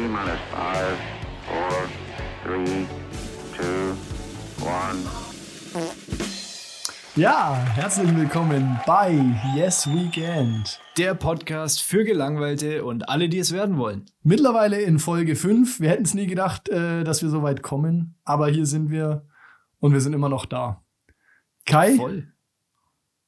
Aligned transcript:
T 0.00 0.08
minus 0.08 0.40
five, 0.50 0.96
four, 1.46 1.88
three, 2.42 2.86
two, 3.54 3.94
one. 4.64 4.98
Ja, 7.16 7.54
herzlich 7.74 8.16
willkommen 8.16 8.80
bei 8.86 9.12
Yes 9.54 9.86
Weekend. 9.92 10.80
Der 10.96 11.12
Podcast 11.12 11.82
für 11.82 12.04
Gelangweilte 12.04 12.82
und 12.82 13.10
alle, 13.10 13.28
die 13.28 13.40
es 13.40 13.52
werden 13.52 13.76
wollen. 13.76 14.06
Mittlerweile 14.22 14.80
in 14.80 14.98
Folge 14.98 15.36
5. 15.36 15.80
Wir 15.80 15.90
hätten 15.90 16.04
es 16.04 16.14
nie 16.14 16.26
gedacht, 16.26 16.70
äh, 16.70 17.04
dass 17.04 17.20
wir 17.20 17.28
so 17.28 17.42
weit 17.42 17.62
kommen, 17.62 18.18
aber 18.24 18.48
hier 18.48 18.64
sind 18.64 18.90
wir 18.90 19.26
und 19.80 19.92
wir 19.92 20.00
sind 20.00 20.14
immer 20.14 20.30
noch 20.30 20.46
da. 20.46 20.82
Kai, 21.66 21.96
Voll. 21.96 22.32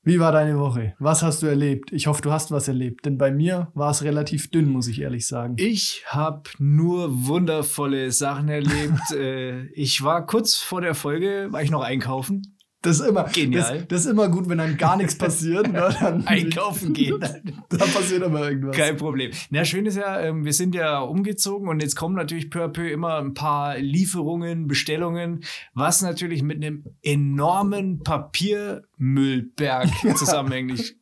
Wie 0.04 0.18
war 0.18 0.32
deine 0.32 0.58
Woche? 0.58 0.94
Was 0.98 1.22
hast 1.22 1.42
du 1.42 1.46
erlebt? 1.46 1.92
Ich 1.92 2.08
hoffe, 2.08 2.22
du 2.22 2.32
hast 2.32 2.50
was 2.50 2.66
erlebt, 2.66 3.04
denn 3.06 3.18
bei 3.18 3.30
mir 3.30 3.70
war 3.74 3.90
es 3.92 4.02
relativ 4.02 4.50
dünn, 4.50 4.68
muss 4.68 4.88
ich 4.88 5.00
ehrlich 5.00 5.29
sagen. 5.29 5.54
Ich 5.58 6.02
habe 6.06 6.43
nur 6.58 7.26
wundervolle 7.29 8.10
Sachen 8.10 8.48
erlebt. 8.48 8.98
äh, 9.14 9.66
ich 9.66 10.02
war 10.02 10.26
kurz 10.26 10.57
vor 10.57 10.80
der 10.80 10.96
Folge, 10.96 11.48
war 11.50 11.62
ich 11.62 11.70
noch 11.70 11.82
einkaufen. 11.82 12.57
Das 12.82 12.99
ist 12.99 13.07
immer, 13.07 13.25
Genial. 13.25 13.79
Das, 13.79 13.89
das 13.89 14.00
ist 14.00 14.11
immer 14.11 14.29
gut, 14.29 14.49
wenn 14.49 14.59
dann 14.59 14.77
gar 14.77 14.96
nichts 14.96 15.17
passiert. 15.17 15.72
Ne? 15.72 15.95
Dann, 16.00 16.27
Einkaufen 16.27 16.93
gehen. 16.93 17.21
da 17.68 17.77
passiert 17.77 18.25
immer 18.25 18.49
irgendwas. 18.49 18.77
Kein 18.77 18.96
Problem. 18.96 19.31
Na, 19.50 19.64
schön 19.64 19.86
ist 19.86 19.96
ja, 19.96 20.21
ähm, 20.21 20.45
wir 20.45 20.53
sind 20.53 20.75
ja 20.75 20.99
umgezogen 20.99 21.68
und 21.68 21.81
jetzt 21.81 21.95
kommen 21.95 22.17
natürlich 22.17 22.50
peu 22.50 22.64
à 22.64 22.68
peu 22.68 22.91
immer 22.91 23.18
ein 23.18 23.35
paar 23.35 23.79
Lieferungen, 23.79 24.67
Bestellungen, 24.67 25.45
was 25.75 26.03
natürlich 26.03 26.43
mit 26.43 26.57
einem 26.57 26.85
enormen 27.03 28.03
Papiermüllberg 28.03 29.89
zusammenhängt. 30.17 30.72
Ich, 30.72 30.96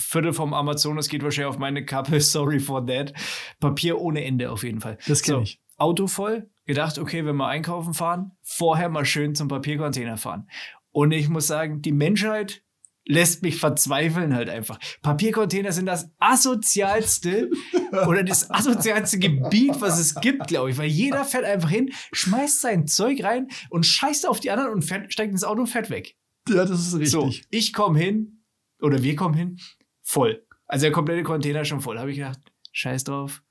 Viertel 0.00 0.32
vom 0.32 0.54
Amazonas 0.54 1.08
geht 1.08 1.22
wahrscheinlich 1.22 1.50
auf 1.50 1.58
meine 1.58 1.84
Kappe, 1.84 2.20
sorry 2.22 2.58
for 2.58 2.86
that. 2.86 3.12
Papier 3.60 4.00
ohne 4.00 4.24
Ende 4.24 4.50
auf 4.50 4.62
jeden 4.62 4.80
Fall. 4.80 4.96
Das 5.06 5.22
kenn 5.22 5.42
ich. 5.42 5.60
Auto 5.76 6.06
voll, 6.06 6.48
gedacht, 6.64 6.98
okay, 6.98 7.26
wenn 7.26 7.36
wir 7.36 7.48
einkaufen 7.48 7.92
fahren, 7.92 8.32
vorher 8.42 8.88
mal 8.88 9.04
schön 9.04 9.34
zum 9.34 9.48
Papiercontainer 9.48 10.16
fahren. 10.16 10.46
Und 10.92 11.12
ich 11.12 11.28
muss 11.28 11.46
sagen, 11.46 11.82
die 11.82 11.92
Menschheit 11.92 12.62
lässt 13.04 13.42
mich 13.42 13.56
verzweifeln 13.56 14.34
halt 14.34 14.48
einfach. 14.48 14.78
Papiercontainer 15.02 15.72
sind 15.72 15.86
das 15.86 16.10
asozialste 16.18 17.50
oder 18.06 18.22
das 18.22 18.50
asozialste 18.50 19.18
Gebiet, 19.18 19.80
was 19.80 19.98
es 19.98 20.14
gibt, 20.16 20.46
glaube 20.46 20.70
ich, 20.70 20.78
weil 20.78 20.88
jeder 20.88 21.24
fährt 21.24 21.44
einfach 21.44 21.70
hin, 21.70 21.90
schmeißt 22.12 22.60
sein 22.60 22.86
Zeug 22.86 23.24
rein 23.24 23.48
und 23.70 23.86
scheißt 23.86 24.28
auf 24.28 24.40
die 24.40 24.50
anderen 24.50 24.72
und 24.72 24.82
fährt, 24.82 25.12
steigt 25.12 25.32
ins 25.32 25.44
Auto 25.44 25.62
und 25.62 25.66
fährt 25.66 25.90
weg. 25.90 26.16
Ja, 26.48 26.64
das 26.64 26.80
ist 26.80 26.94
richtig. 26.94 27.10
So, 27.10 27.32
ich 27.50 27.72
komme 27.72 27.98
hin 27.98 28.44
oder 28.80 29.02
wir 29.02 29.16
kommen 29.16 29.34
hin, 29.34 29.58
voll. 30.02 30.46
Also 30.66 30.84
der 30.84 30.92
komplette 30.92 31.22
Container 31.22 31.64
schon 31.64 31.80
voll. 31.80 31.98
Habe 31.98 32.10
ich 32.10 32.18
gedacht, 32.18 32.40
scheiß 32.72 33.04
drauf. 33.04 33.42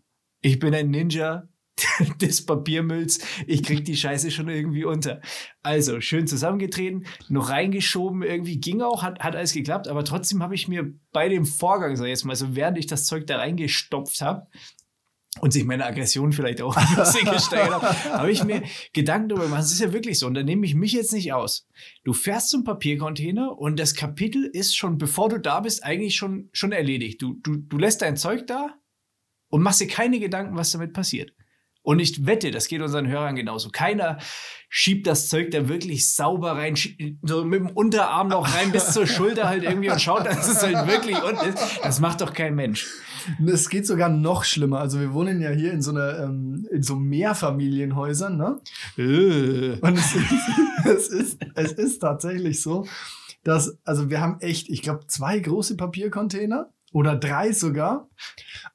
Ich 0.42 0.60
bin 0.60 0.74
ein 0.74 0.90
Ninja 0.90 1.48
des 2.22 2.46
Papiermülls. 2.46 3.20
Ich 3.48 3.64
krieg 3.64 3.86
die 3.86 3.98
Scheiße 3.98 4.32
schon 4.32 4.50
irgendwie 4.50 4.86
unter. 4.86 5.22
Also 5.64 6.02
schön 6.02 6.28
zusammengetreten, 6.28 7.06
noch 7.30 7.50
reingeschoben, 7.50 8.24
irgendwie 8.24 8.60
ging 8.60 8.82
auch, 8.82 9.04
hat, 9.04 9.20
hat 9.20 9.36
alles 9.36 9.54
geklappt, 9.54 9.88
aber 9.88 10.04
trotzdem 10.04 10.42
habe 10.42 10.56
ich 10.56 10.68
mir 10.68 10.94
bei 11.12 11.30
dem 11.30 11.46
Vorgang, 11.46 11.94
ich 11.94 12.00
jetzt 12.00 12.26
mal, 12.26 12.36
so 12.36 12.56
während 12.56 12.78
ich 12.78 12.88
das 12.88 13.06
Zeug 13.06 13.28
da 13.28 13.38
reingestopft 13.38 14.22
habe, 14.22 14.48
und 15.40 15.54
sich 15.54 15.64
meine 15.64 15.86
Aggression 15.86 16.34
vielleicht 16.34 16.62
auch 16.62 16.76
ein 16.78 16.96
bisschen 16.96 17.26
gesteigert 17.32 17.82
hat, 17.82 18.06
habe 18.06 18.32
ich 18.32 18.44
mir 18.44 18.64
Gedanken 18.94 19.30
darüber 19.30 19.46
gemacht. 19.46 19.64
Es 19.64 19.72
ist 19.72 19.80
ja 19.80 19.94
wirklich 19.94 20.20
so, 20.20 20.28
und 20.28 20.34
da 20.34 20.44
nehme 20.44 20.66
ich 20.66 20.76
mich 20.76 20.92
jetzt 20.92 21.14
nicht 21.14 21.32
aus. 21.32 21.68
Du 22.04 22.14
fährst 22.14 22.50
zum 22.50 22.64
Papiercontainer 22.64 23.58
und 23.58 23.80
das 23.80 23.96
Kapitel 23.96 24.46
ist 24.46 24.76
schon, 24.76 24.98
bevor 24.98 25.30
du 25.30 25.40
da 25.40 25.62
bist, 25.62 25.84
eigentlich 25.84 26.16
schon, 26.16 26.50
schon 26.52 26.74
erledigt. 26.74 27.22
Du, 27.22 27.36
du, 27.42 27.56
du 27.56 27.78
lässt 27.78 28.02
dein 28.02 28.18
Zeug 28.18 28.46
da 28.48 28.76
und 29.50 29.62
machst 29.62 29.82
dir 29.82 29.88
keine 29.88 30.20
Gedanken, 30.20 30.56
was 30.56 30.72
damit 30.72 30.94
passiert. 30.94 31.34
Und 31.84 32.00
ich 32.00 32.26
wette, 32.26 32.52
das 32.52 32.68
geht 32.68 32.82
unseren 32.82 33.08
Hörern 33.08 33.36
genauso. 33.36 33.70
Keiner 33.70 34.20
schiebt 34.70 35.08
das 35.08 35.28
Zeug 35.28 35.52
da 35.52 35.68
wirklich 35.68 36.14
sauber 36.14 36.54
rein, 36.54 36.76
so 37.24 37.44
mit 37.44 37.60
dem 37.60 37.70
Unterarm 37.70 38.30
noch 38.30 38.56
rein 38.56 38.72
bis 38.72 38.92
zur 38.94 39.08
Schulter 39.08 39.50
halt 39.50 39.64
irgendwie 39.64 39.90
und 39.90 40.00
schaut, 40.00 40.26
dass 40.26 40.48
es 40.48 40.62
halt 40.62 40.88
wirklich 40.88 41.22
unten 41.22 41.50
ist. 41.50 41.80
Das 41.84 42.00
macht 42.00 42.22
doch 42.22 42.34
kein 42.34 42.56
Mensch. 42.56 42.88
Es 43.46 43.70
geht 43.70 43.86
sogar 43.86 44.10
noch 44.10 44.44
schlimmer. 44.44 44.80
Also 44.80 45.00
wir 45.00 45.14
wohnen 45.14 45.42
ja 45.42 45.50
hier 45.50 45.74
in 45.74 45.82
so 45.82 45.92
einer, 45.92 46.20
ähm, 46.20 46.68
in 46.72 46.84
so 46.84 46.96
Mehrfamilienhäusern, 46.96 48.38
ne? 48.38 48.60
Äh. 48.98 49.80
Und 49.80 49.98
es 49.98 50.16
ist, 50.16 50.30
es 50.86 51.08
ist, 51.10 51.40
es 51.56 51.72
ist 51.74 52.00
tatsächlich 52.00 52.62
so, 52.62 52.86
dass, 53.44 53.78
also 53.84 54.10
wir 54.10 54.22
haben 54.22 54.40
echt, 54.40 54.70
ich 54.70 54.82
glaube, 54.82 55.08
zwei 55.08 55.40
große 55.40 55.76
Papiercontainer 55.76 56.70
oder 56.92 57.16
drei 57.16 57.52
sogar. 57.54 58.10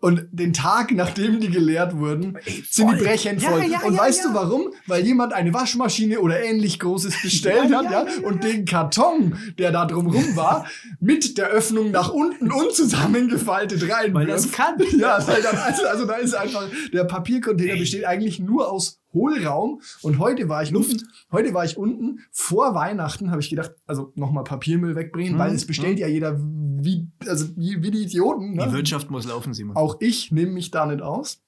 Und 0.01 0.27
den 0.31 0.53
Tag, 0.53 0.91
nachdem 0.93 1.41
die 1.41 1.49
geleert 1.49 1.97
wurden, 1.97 2.39
sind 2.69 2.91
die 2.91 2.97
brechend 3.03 3.43
Ja, 3.43 3.51
voll. 3.51 3.65
ja, 3.65 3.81
und 3.81 3.95
ja, 3.95 4.01
weißt 4.01 4.25
ja. 4.25 4.29
du 4.29 4.35
warum? 4.35 4.73
Weil 4.87 5.05
jemand 5.05 5.33
eine 5.33 5.55
Waschmaschine 5.55 6.21
oder 6.21 6.43
ähnlich 6.43 6.79
Großes 6.79 7.23
bestellt 7.23 7.71
Ja, 7.71 7.79
hat, 7.79 7.85
ja, 7.85 7.91
ja, 7.91 8.07
ja, 8.09 8.27
und 8.27 8.45
den 8.45 8.65
Karton, 8.65 9.37
der 9.59 9.73
da 9.73 9.87
drumrum 9.87 10.37
war, 10.37 10.67
mit 11.01 11.39
der 11.39 11.49
Öffnung 11.49 11.91
nach 11.91 12.11
unten 12.11 12.51
unzusammengefaltet 12.53 13.91
rein. 13.91 14.13
Weil 14.15 14.27
das 14.27 14.53
kann. 14.53 14.77
Ja, 14.97 15.19
weil 15.27 15.43
dann, 15.43 15.57
also, 15.57 15.87
also 15.87 16.07
da 16.07 16.15
ist 16.15 16.35
einfach, 16.35 16.65
der 16.93 17.05
Papiercontainer 17.05 17.77
besteht 17.77 18.05
eigentlich 18.05 18.41
nur 18.41 18.71
aus 18.71 19.01
Hohlraum. 19.17 19.81
Und 20.03 20.19
heute 20.19 20.49
war 20.49 20.63
ich 20.63 20.75
unten, 20.75 21.03
heute 21.33 21.55
war 21.55 21.65
ich 21.65 21.77
unten, 21.79 22.21
vor 22.31 22.75
Weihnachten 22.75 23.31
habe 23.31 23.41
ich 23.41 23.49
gedacht, 23.51 23.73
also 23.87 24.13
nochmal 24.15 24.45
Papiermüll 24.45 24.95
wegbringen, 24.95 25.35
Mhm, 25.35 25.39
weil 25.39 25.55
es 25.55 25.67
bestellt 25.67 25.99
ja 25.99 26.07
jeder 26.07 26.39
wie, 26.39 27.09
also 27.27 27.47
wie, 27.57 27.83
wie 27.83 27.91
die 27.91 28.03
Idioten. 28.03 28.53
Die 28.53 28.59
Ne? 28.59 28.73
Wirtschaft 28.73 29.11
muss 29.11 29.27
laufen, 29.27 29.55
Simon. 29.55 29.75
Auch 29.77 29.97
ich 30.01 30.31
nehme 30.31 30.53
mich 30.53 30.71
da 30.71 30.85
nicht 30.87 31.01
aus. 31.03 31.43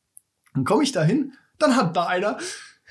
Dann 0.55 0.65
komme 0.65 0.83
ich 0.83 0.93
da 0.93 1.03
hin, 1.05 1.33
dann 1.59 1.77
hat 1.77 1.95
da 1.97 2.07
einer 2.07 2.39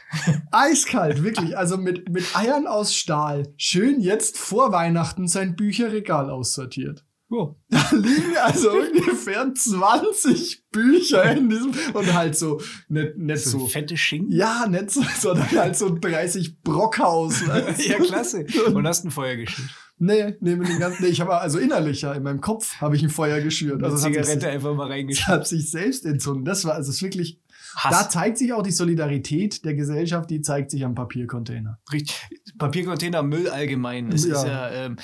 eiskalt, 0.52 1.24
wirklich, 1.24 1.58
also 1.58 1.78
mit, 1.78 2.10
mit 2.10 2.36
Eiern 2.36 2.68
aus 2.68 2.96
Stahl, 2.96 3.54
schön 3.58 4.00
jetzt 4.00 4.38
vor 4.38 4.72
Weihnachten 4.72 5.28
sein 5.28 5.56
Bücherregal 5.56 6.30
aussortiert. 6.30 7.04
Ja. 7.30 7.56
Da 7.70 7.96
liegen 7.96 8.38
also 8.42 8.72
ungefähr 8.72 9.54
20 9.54 10.64
Bücher 10.72 11.32
in 11.36 11.50
diesem 11.50 11.72
und 11.94 12.14
halt 12.14 12.36
so 12.38 12.62
nicht, 12.88 13.18
nicht 13.18 13.44
So, 13.44 13.60
so. 13.60 13.68
fette 13.68 13.98
Schinken. 13.98 14.32
Ja, 14.32 14.66
nicht 14.68 14.92
so, 14.92 15.02
sondern 15.20 15.50
halt 15.52 15.76
so 15.76 15.94
30 15.94 16.62
Brockhaus. 16.62 17.42
Ja, 17.46 17.98
klasse. 18.00 18.46
Und 18.74 18.88
hast 18.88 19.04
ein 19.06 19.12
Feuer 19.12 19.36
geschürt. 19.36 19.68
Nee, 20.00 20.36
nee, 20.42 20.56
mit 20.56 20.68
den 20.70 20.78
ganzen, 20.80 21.04
nee, 21.04 21.10
ich 21.10 21.20
habe 21.22 21.38
also 21.40 21.58
innerlich 21.58 22.02
ja 22.02 22.14
in 22.14 22.22
meinem 22.24 22.40
Kopf 22.40 22.76
habe 22.80 22.96
ich 22.96 23.02
ein 23.04 23.10
Feuer 23.10 23.42
geschürt. 23.42 23.82
Also 23.84 23.96
es 23.98 24.06
hat 24.06 24.14
sich, 24.14 24.22
Zigarette 24.24 24.50
einfach 24.50 24.76
mal 24.76 24.86
es 24.86 24.92
reingeschüttet. 24.92 25.28
hat 25.28 25.48
sich 25.48 25.72
selbst 25.72 26.06
entzündet. 26.06 26.48
Das 26.48 26.66
war 26.66 26.76
also 26.76 26.90
es 26.92 26.98
ist 26.98 27.02
wirklich. 27.04 27.42
Da 27.84 27.90
Hass. 27.92 28.10
zeigt 28.10 28.38
sich 28.38 28.54
auch 28.54 28.64
die 28.64 28.72
Solidarität 28.72 29.64
der 29.66 29.74
Gesellschaft, 29.76 30.30
die 30.30 30.42
zeigt 30.42 30.72
sich 30.72 30.84
am 30.86 30.96
Papiercontainer. 30.96 31.80
Richtig. 31.92 32.16
Papiercontainer, 32.58 33.22
Müll 33.24 33.50
allgemein. 33.50 34.12
Es 34.12 34.26
Ja. 34.26 34.36
ist 34.36 34.44
ja. 34.48 34.72
Ähm, 34.72 34.96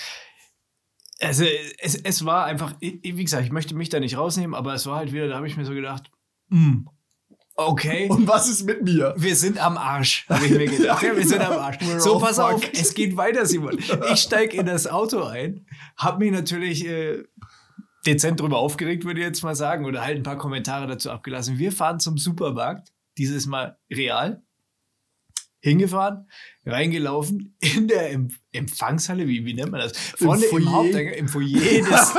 also, 1.23 1.45
es, 1.79 1.95
es 1.95 2.25
war 2.25 2.45
einfach, 2.45 2.73
wie 2.79 3.23
gesagt, 3.23 3.45
ich 3.45 3.51
möchte 3.51 3.75
mich 3.75 3.89
da 3.89 3.99
nicht 3.99 4.17
rausnehmen, 4.17 4.55
aber 4.55 4.73
es 4.73 4.85
war 4.85 4.97
halt 4.97 5.11
wieder, 5.11 5.27
da 5.27 5.35
habe 5.35 5.47
ich 5.47 5.57
mir 5.57 5.65
so 5.65 5.73
gedacht, 5.73 6.11
hm, 6.49 6.87
okay. 7.55 8.07
Und 8.09 8.27
was 8.27 8.49
ist 8.49 8.65
mit 8.65 8.83
mir? 8.83 9.13
Wir 9.17 9.35
sind 9.35 9.63
am 9.63 9.77
Arsch, 9.77 10.27
habe 10.29 10.45
ich 10.45 10.51
mir 10.51 10.65
gedacht. 10.65 11.03
Ja, 11.03 11.15
wir 11.15 11.27
sind 11.27 11.41
am 11.41 11.53
Arsch. 11.53 11.77
We're 11.77 11.99
So, 11.99 12.19
pass 12.19 12.39
auf, 12.39 12.61
es 12.73 12.93
geht 12.93 13.17
weiter, 13.17 13.45
Simon. 13.45 13.77
Ich 14.11 14.19
steige 14.19 14.57
in 14.57 14.65
das 14.65 14.87
Auto 14.87 15.23
ein, 15.23 15.65
habe 15.97 16.23
mich 16.23 16.31
natürlich 16.31 16.85
äh, 16.85 17.23
dezent 18.05 18.39
drüber 18.39 18.57
aufgeregt, 18.57 19.05
würde 19.05 19.19
ich 19.21 19.25
jetzt 19.25 19.43
mal 19.43 19.55
sagen, 19.55 19.85
oder 19.85 20.03
halt 20.03 20.17
ein 20.17 20.23
paar 20.23 20.37
Kommentare 20.37 20.87
dazu 20.87 21.11
abgelassen. 21.11 21.57
Wir 21.57 21.71
fahren 21.71 21.99
zum 21.99 22.17
Supermarkt, 22.17 22.93
dieses 23.17 23.45
Mal 23.45 23.77
real, 23.91 24.43
hingefahren, 25.63 26.27
reingelaufen, 26.65 27.55
in 27.61 27.87
der 27.87 28.11
Em 28.11 28.27
Empfangshalle, 28.51 29.27
wie, 29.27 29.45
wie 29.45 29.53
nennt 29.55 29.71
man 29.71 29.79
das? 29.79 29.97
Vorne 29.97 30.45
im, 30.45 30.49
Foyer. 30.51 30.71
Haupteingang, 30.71 31.13
im 31.15 31.27
Foyer, 31.27 31.59
des, 31.59 32.13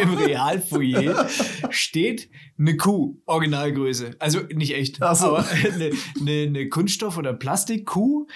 im 0.02 0.14
Realfoyer, 0.14 1.28
steht 1.68 2.30
eine 2.58 2.76
Kuh, 2.76 3.20
Originalgröße. 3.26 4.16
Also 4.20 4.40
nicht 4.54 4.74
echt, 4.74 4.96
so. 4.96 5.04
aber 5.04 5.44
eine, 5.50 5.90
eine, 6.18 6.42
eine 6.42 6.68
Kunststoff- 6.68 7.18
oder 7.18 7.34
Plastikkuh, 7.34 8.26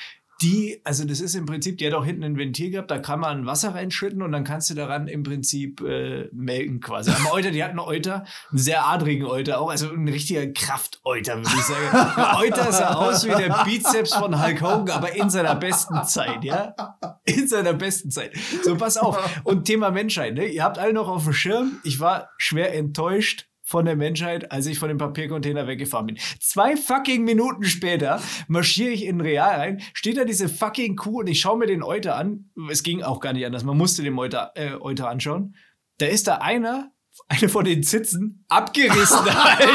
die, 0.40 0.81
also 0.85 1.05
das 1.05 1.20
ist 1.20 1.35
im 1.35 1.46
Prinzip, 1.46 1.79
die 1.79 1.87
hat 1.87 1.94
auch 1.94 2.05
hinten 2.05 2.23
ein 2.23 2.38
Ventil 2.38 2.70
gehabt, 2.70 2.90
da 2.90 2.99
kann 2.99 3.19
man 3.19 3.46
Wasser 3.46 3.75
reinschütten 3.75 4.23
und 4.23 4.31
dann 4.31 4.44
kannst 4.44 4.70
du 4.70 4.75
daran 4.75 5.08
im 5.08 5.25
Prinzip 5.25 5.81
äh, 5.81 6.29
melken 6.32 6.81
quasi. 6.81 7.11
Am 7.11 7.26
Euter, 7.32 7.50
die 7.50 7.62
hat 7.62 7.70
einen 7.70 7.81
Euter, 7.81 8.25
einen 8.50 8.58
sehr 8.58 8.87
adrigen 8.87 9.25
Euter 9.25 9.61
auch, 9.61 9.70
also 9.70 9.90
ein 9.90 10.06
richtiger 10.06 10.46
Krafteuter, 10.46 11.38
würde 11.38 11.50
ich 11.52 11.64
sagen. 11.64 12.37
Euter 12.38 12.70
sah 12.70 12.94
aus 12.94 13.25
wie 13.25 13.35
der 13.35 13.64
Bizeps 13.64 14.14
von 14.14 14.40
Hulk 14.40 14.62
Hogan, 14.62 14.90
aber 14.90 15.17
in 15.17 15.29
seiner 15.29 15.56
besten 15.56 16.05
Zeit, 16.05 16.44
ja? 16.44 16.75
In 17.25 17.49
seiner 17.49 17.73
besten 17.73 18.11
Zeit. 18.12 18.32
So, 18.62 18.76
pass 18.76 18.96
auf. 18.96 19.40
Und 19.43 19.64
Thema 19.64 19.90
Menschheit, 19.90 20.35
ne? 20.35 20.46
Ihr 20.46 20.62
habt 20.62 20.79
alle 20.79 20.93
noch 20.93 21.08
auf 21.08 21.25
dem 21.25 21.32
Schirm. 21.32 21.81
Ich 21.82 21.99
war 21.99 22.31
schwer 22.38 22.75
enttäuscht 22.75 23.49
von 23.68 23.84
der 23.84 23.96
Menschheit, 23.96 24.50
als 24.50 24.64
ich 24.64 24.78
von 24.78 24.88
dem 24.88 24.96
Papiercontainer 24.96 25.66
weggefahren 25.66 26.06
bin. 26.06 26.18
Zwei 26.40 26.74
fucking 26.74 27.22
Minuten 27.22 27.64
später 27.64 28.18
marschiere 28.48 28.92
ich 28.92 29.04
in 29.04 29.20
Real 29.20 29.56
rein, 29.56 29.82
steht 29.92 30.16
da 30.16 30.24
diese 30.24 30.48
fucking 30.48 30.96
Kuh 30.96 31.20
und 31.20 31.26
ich 31.26 31.40
schaue 31.40 31.58
mir 31.58 31.66
den 31.66 31.82
Euter 31.82 32.16
an. 32.16 32.50
Es 32.70 32.82
ging 32.82 33.02
auch 33.02 33.20
gar 33.20 33.34
nicht 33.34 33.44
anders. 33.44 33.64
Man 33.64 33.76
musste 33.76 34.02
den 34.02 34.18
Euter, 34.18 34.52
äh, 34.54 34.72
Euter 34.80 35.10
anschauen. 35.10 35.54
Da 35.98 36.06
ist 36.06 36.28
da 36.28 36.36
einer 36.36 36.92
eine 37.28 37.48
von 37.48 37.64
den 37.64 37.82
Zitzen 37.82 38.44
abgerissen 38.48 39.24
halt. 39.24 39.68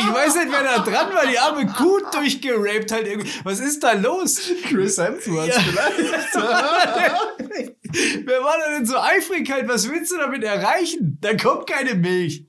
Ich 0.00 0.12
weiß 0.12 0.34
nicht, 0.36 0.48
wer 0.50 0.62
da 0.64 0.78
dran 0.80 1.14
war. 1.14 1.26
Die 1.26 1.38
arme 1.38 1.66
Kuh 1.66 2.00
durchgeraped 2.12 2.90
halt 2.92 3.06
irgendwie. 3.06 3.30
Was 3.44 3.60
ist 3.60 3.82
da 3.82 3.92
los? 3.92 4.40
Chris 4.68 4.98
Hemsworth 4.98 5.48
Ja. 5.48 5.60
vielleicht. 5.60 6.34
Wer 8.24 8.40
war 8.44 8.54
da 8.64 8.70
denn 8.76 8.86
so 8.86 8.96
eifrig 8.98 9.50
halt? 9.50 9.66
Was 9.66 9.88
willst 9.90 10.12
du 10.12 10.16
damit 10.18 10.44
erreichen? 10.44 11.18
Da 11.20 11.34
kommt 11.36 11.66
keine 11.68 11.94
Milch. 11.96 12.46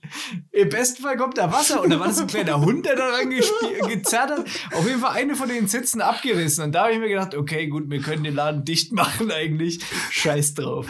Im 0.52 0.70
besten 0.70 1.02
Fall 1.02 1.18
kommt 1.18 1.38
da 1.40 1.52
Wasser. 1.52 1.82
Und 1.82 1.90
da 1.90 2.00
war 2.00 2.08
das 2.08 2.20
ein 2.20 2.28
kleiner 2.28 2.62
Hund, 2.62 2.86
der 2.86 2.96
daran 2.96 3.30
gespie- 3.32 3.88
gezerrt 3.88 4.30
hat. 4.30 4.46
Auf 4.74 4.86
jeden 4.88 5.00
Fall 5.00 5.14
eine 5.16 5.36
von 5.36 5.50
den 5.50 5.68
Zitzen 5.68 6.00
abgerissen. 6.02 6.66
Und 6.66 6.74
da 6.74 6.84
habe 6.84 6.94
ich 6.94 7.00
mir 7.00 7.10
gedacht, 7.10 7.34
okay, 7.34 7.66
gut, 7.68 7.90
wir 7.90 8.02
können 8.02 8.24
den 8.24 8.36
Laden 8.36 8.66
dicht 8.66 8.92
machen 8.92 9.32
eigentlich. 9.32 9.80
Scheiß 10.12 10.54
drauf. 10.54 10.88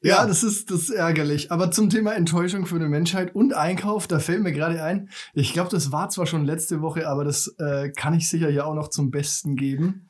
Ja, 0.00 0.26
das 0.26 0.44
ist, 0.44 0.70
das 0.70 0.82
ist 0.82 0.90
ärgerlich. 0.90 1.50
Aber 1.50 1.70
zum 1.70 1.90
Thema 1.90 2.14
Enttäuschung 2.14 2.66
für 2.66 2.78
die 2.78 2.86
Menschheit 2.86 3.34
und 3.34 3.54
Einkauf, 3.54 4.06
da 4.06 4.20
fällt 4.20 4.42
mir 4.42 4.52
gerade 4.52 4.82
ein, 4.82 5.10
ich 5.34 5.52
glaube, 5.52 5.70
das 5.70 5.90
war 5.90 6.08
zwar 6.08 6.26
schon 6.26 6.44
letzte 6.44 6.80
Woche, 6.80 7.08
aber 7.08 7.24
das 7.24 7.54
äh, 7.58 7.90
kann 7.90 8.14
ich 8.14 8.28
sicher 8.28 8.48
ja 8.48 8.64
auch 8.64 8.74
noch 8.74 8.88
zum 8.88 9.10
Besten 9.10 9.56
geben. 9.56 10.08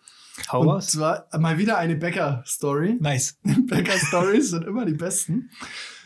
Hau 0.53 0.61
und 0.61 0.69
raus. 0.69 0.89
zwar 0.89 1.27
mal 1.39 1.59
wieder 1.59 1.79
eine 1.79 1.97
Bäcker-Story. 1.97 2.99
Nice. 3.01 3.39
Bäcker-Stories 3.67 4.51
sind 4.51 4.65
immer 4.65 4.85
die 4.85 4.95
besten. 4.95 5.51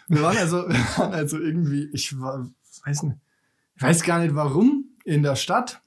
Wir 0.08 0.22
waren 0.22 0.36
also, 0.36 0.58
wir 0.68 0.98
waren 0.98 1.12
also 1.12 1.38
irgendwie, 1.38 1.90
ich 1.92 2.18
war, 2.20 2.48
weiß 2.84 3.02
nicht, 3.02 3.16
ich 3.76 3.82
weiß 3.82 4.02
gar 4.04 4.20
nicht 4.20 4.34
warum, 4.34 4.96
in 5.04 5.22
der 5.22 5.36
Stadt. 5.36 5.82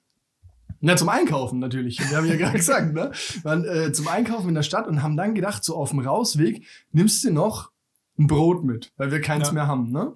Na, 0.81 0.95
zum 0.97 1.09
Einkaufen 1.09 1.59
natürlich. 1.59 1.99
Wir 1.99 2.17
haben 2.17 2.27
ja 2.27 2.35
gerade 2.35 2.53
gesagt, 2.57 2.93
ne? 2.93 3.11
Wir 3.33 3.43
waren 3.43 3.65
äh, 3.65 3.91
zum 3.93 4.07
Einkaufen 4.07 4.49
in 4.49 4.55
der 4.55 4.63
Stadt 4.63 4.87
und 4.87 5.01
haben 5.01 5.17
dann 5.17 5.33
gedacht, 5.33 5.63
so 5.63 5.75
auf 5.75 5.91
dem 5.91 5.99
Rausweg 5.99 6.67
nimmst 6.91 7.23
du 7.23 7.31
noch 7.31 7.71
ein 8.17 8.27
Brot 8.27 8.63
mit, 8.63 8.93
weil 8.97 9.11
wir 9.11 9.21
keins 9.21 9.47
Ja. 9.49 9.53
mehr 9.53 9.67
haben, 9.67 9.91
ne? 9.91 10.13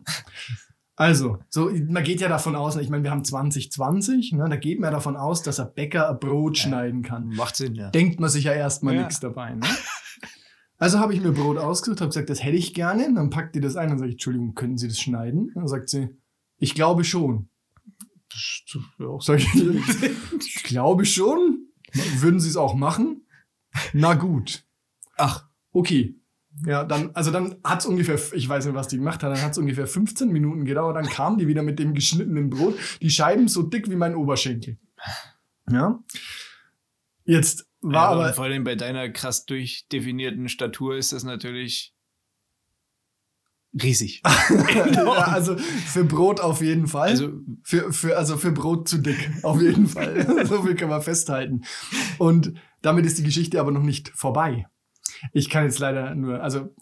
Also, 0.95 1.37
so, 1.49 1.69
man 1.87 2.03
geht 2.03 2.19
ja 2.19 2.27
davon 2.27 2.55
aus, 2.57 2.75
ich 2.75 2.89
meine, 2.89 3.03
wir 3.03 3.11
haben 3.11 3.23
2020, 3.23 4.33
ne? 4.33 4.47
Da 4.49 4.57
geht 4.57 4.79
man 4.79 4.87
ja 4.89 4.91
davon 4.91 5.15
aus, 5.15 5.43
dass 5.43 5.59
ein 5.59 5.73
Bäcker 5.73 6.09
ein 6.09 6.19
Brot 6.19 6.57
schneiden 6.57 7.03
kann 7.03 7.29
Macht 7.29 7.55
Sinn, 7.55 7.75
ja. 7.75 7.89
denkt 7.89 8.19
man 8.19 8.29
sich 8.29 8.43
ja 8.45 8.53
erstmal 8.53 8.95
Ja. 8.95 9.01
nichts 9.01 9.19
dabei. 9.21 9.55
Ne? 9.55 9.65
Also 10.77 10.99
habe 10.99 11.13
ich 11.13 11.21
mir 11.21 11.31
Brot 11.33 11.57
ausgesucht, 11.57 11.99
habe 12.01 12.09
gesagt, 12.09 12.29
das 12.29 12.41
hätte 12.43 12.55
ich 12.57 12.73
gerne. 12.73 13.05
Und 13.07 13.15
dann 13.15 13.29
packt 13.29 13.53
die 13.55 13.59
das 13.59 13.75
ein 13.75 13.91
und 13.91 13.97
sage 13.97 14.09
ich, 14.09 14.15
Entschuldigung, 14.15 14.55
könnten 14.55 14.77
Sie 14.77 14.87
das 14.87 14.99
schneiden? 14.99 15.47
Und 15.47 15.55
dann 15.55 15.67
sagt 15.67 15.89
sie, 15.89 16.09
ich 16.57 16.73
glaube 16.73 17.03
schon. 17.03 17.49
Sag 19.19 19.39
ich, 19.39 19.47
ich 20.39 20.63
glaube 20.63 21.05
schon. 21.05 21.65
Würden 22.19 22.39
Sie 22.39 22.47
es 22.49 22.55
auch 22.57 22.75
machen? 22.75 23.25
Na 23.93 24.13
gut. 24.15 24.63
Ach, 25.17 25.47
Okay. 25.71 26.18
Ja, 26.65 26.83
dann, 26.83 27.11
also 27.13 27.31
dann 27.31 27.55
hat's 27.63 27.85
ungefähr, 27.85 28.19
ich 28.33 28.49
weiß 28.49 28.65
nicht, 28.65 28.75
was 28.75 28.87
die 28.87 28.97
gemacht 28.97 29.23
hat, 29.23 29.31
dann 29.31 29.41
hat's 29.41 29.57
ungefähr 29.57 29.87
15 29.87 30.29
Minuten 30.29 30.65
gedauert, 30.65 30.95
dann 30.95 31.05
kam 31.05 31.37
die 31.37 31.47
wieder 31.47 31.63
mit 31.63 31.79
dem 31.79 31.93
geschnittenen 31.93 32.49
Brot, 32.49 32.75
die 33.01 33.09
Scheiben 33.09 33.47
so 33.47 33.63
dick 33.63 33.89
wie 33.89 33.95
mein 33.95 34.15
Oberschenkel. 34.15 34.77
Ja. 35.71 35.99
Jetzt 37.23 37.67
war 37.81 37.93
ja, 37.93 38.09
aber, 38.09 38.33
vor 38.33 38.45
allem 38.45 38.63
bei 38.63 38.75
deiner 38.75 39.09
krass 39.09 39.45
durchdefinierten 39.45 40.49
Statur 40.49 40.97
ist 40.97 41.13
das 41.13 41.23
natürlich 41.23 41.93
riesig. 43.81 44.21
ja, 44.93 45.05
also 45.05 45.57
für 45.57 46.03
Brot 46.03 46.39
auf 46.39 46.61
jeden 46.61 46.87
Fall. 46.87 47.09
Also, 47.09 47.31
für, 47.63 47.93
für, 47.93 48.17
also 48.17 48.37
für 48.37 48.51
Brot 48.51 48.87
zu 48.87 48.97
dick, 48.97 49.31
auf 49.43 49.61
jeden 49.61 49.87
Fall. 49.87 50.45
so 50.45 50.63
viel 50.63 50.75
können 50.75 50.91
wir 50.91 51.01
festhalten. 51.01 51.61
Und 52.17 52.53
damit 52.81 53.05
ist 53.05 53.19
die 53.19 53.23
Geschichte 53.23 53.59
aber 53.59 53.71
noch 53.71 53.83
nicht 53.83 54.09
vorbei. 54.09 54.67
Ich 55.33 55.49
kann 55.49 55.63
jetzt 55.65 55.79
leider 55.79 56.15
nur, 56.15 56.41
also, 56.41 56.73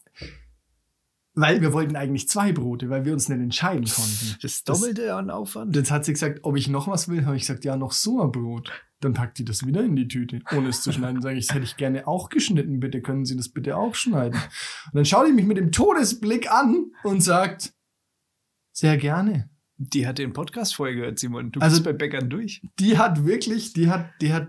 weil 1.34 1.62
wir 1.62 1.72
wollten 1.72 1.95
eigentlich 1.95 2.28
zwei 2.28 2.51
Brote, 2.51 2.89
weil 2.89 3.06
wir 3.06 3.13
uns 3.13 3.30
nicht 3.30 3.39
entscheiden 3.39 3.86
konnten. 3.86 4.38
das 4.42 4.63
Doppelte 4.63 5.13
an 5.13 5.30
Aufwand. 5.30 5.75
jetzt 5.75 5.92
hat 5.92 6.04
sie 6.06 6.13
gesagt, 6.13 6.39
ob 6.44 6.57
ich 6.57 6.68
noch 6.68 6.88
was 6.88 7.10
will, 7.10 7.25
habe 7.25 7.36
ich 7.36 7.44
gesagt, 7.44 7.63
ja, 7.63 7.75
noch 7.78 7.92
so 7.92 8.22
ein 8.24 8.31
Brot. 8.31 8.72
Dann 9.01 9.13
packt 9.13 9.38
die 9.38 9.45
das 9.45 9.63
wieder 9.63 9.84
in 9.84 9.95
die 9.95 10.07
Tüte, 10.07 10.42
ohne 10.56 10.69
es 10.69 10.81
zu 10.81 10.92
schneiden. 10.92 11.22
Sage 11.22 11.38
ich, 11.38 11.45
das 11.45 11.54
hätte 11.56 11.66
ich 11.66 11.78
gerne 11.78 12.07
auch 12.07 12.30
geschnitten, 12.30 12.80
bitte, 12.80 13.01
können 13.04 13.25
Sie 13.25 13.38
das 13.38 13.50
bitte 13.50 13.78
auch 13.78 13.94
schneiden? 13.94 14.40
Und 14.88 14.95
dann 14.95 15.06
schaut 15.06 15.28
die 15.28 15.33
mich 15.33 15.45
mit 15.45 15.57
dem 15.57 15.72
Todesblick 15.72 16.51
an 16.51 16.92
und 17.04 17.22
sagt, 17.22 17.74
sehr 18.72 18.98
gerne. 18.98 19.51
Die 19.78 20.07
hat 20.07 20.18
den 20.18 20.33
Podcast 20.33 20.75
vorher 20.75 20.95
gehört, 20.95 21.19
Simon. 21.19 21.51
Du 21.51 21.60
Also- 21.60 21.75
bist 21.75 21.83
bei 21.86 21.94
Bäckern 21.94 22.31
durch. 22.31 22.63
Die 22.80 22.98
hat 22.98 23.24
wirklich, 23.25 23.74
die 23.74 23.88
hat, 23.92 24.10
die 24.22 24.33
hat, 24.33 24.48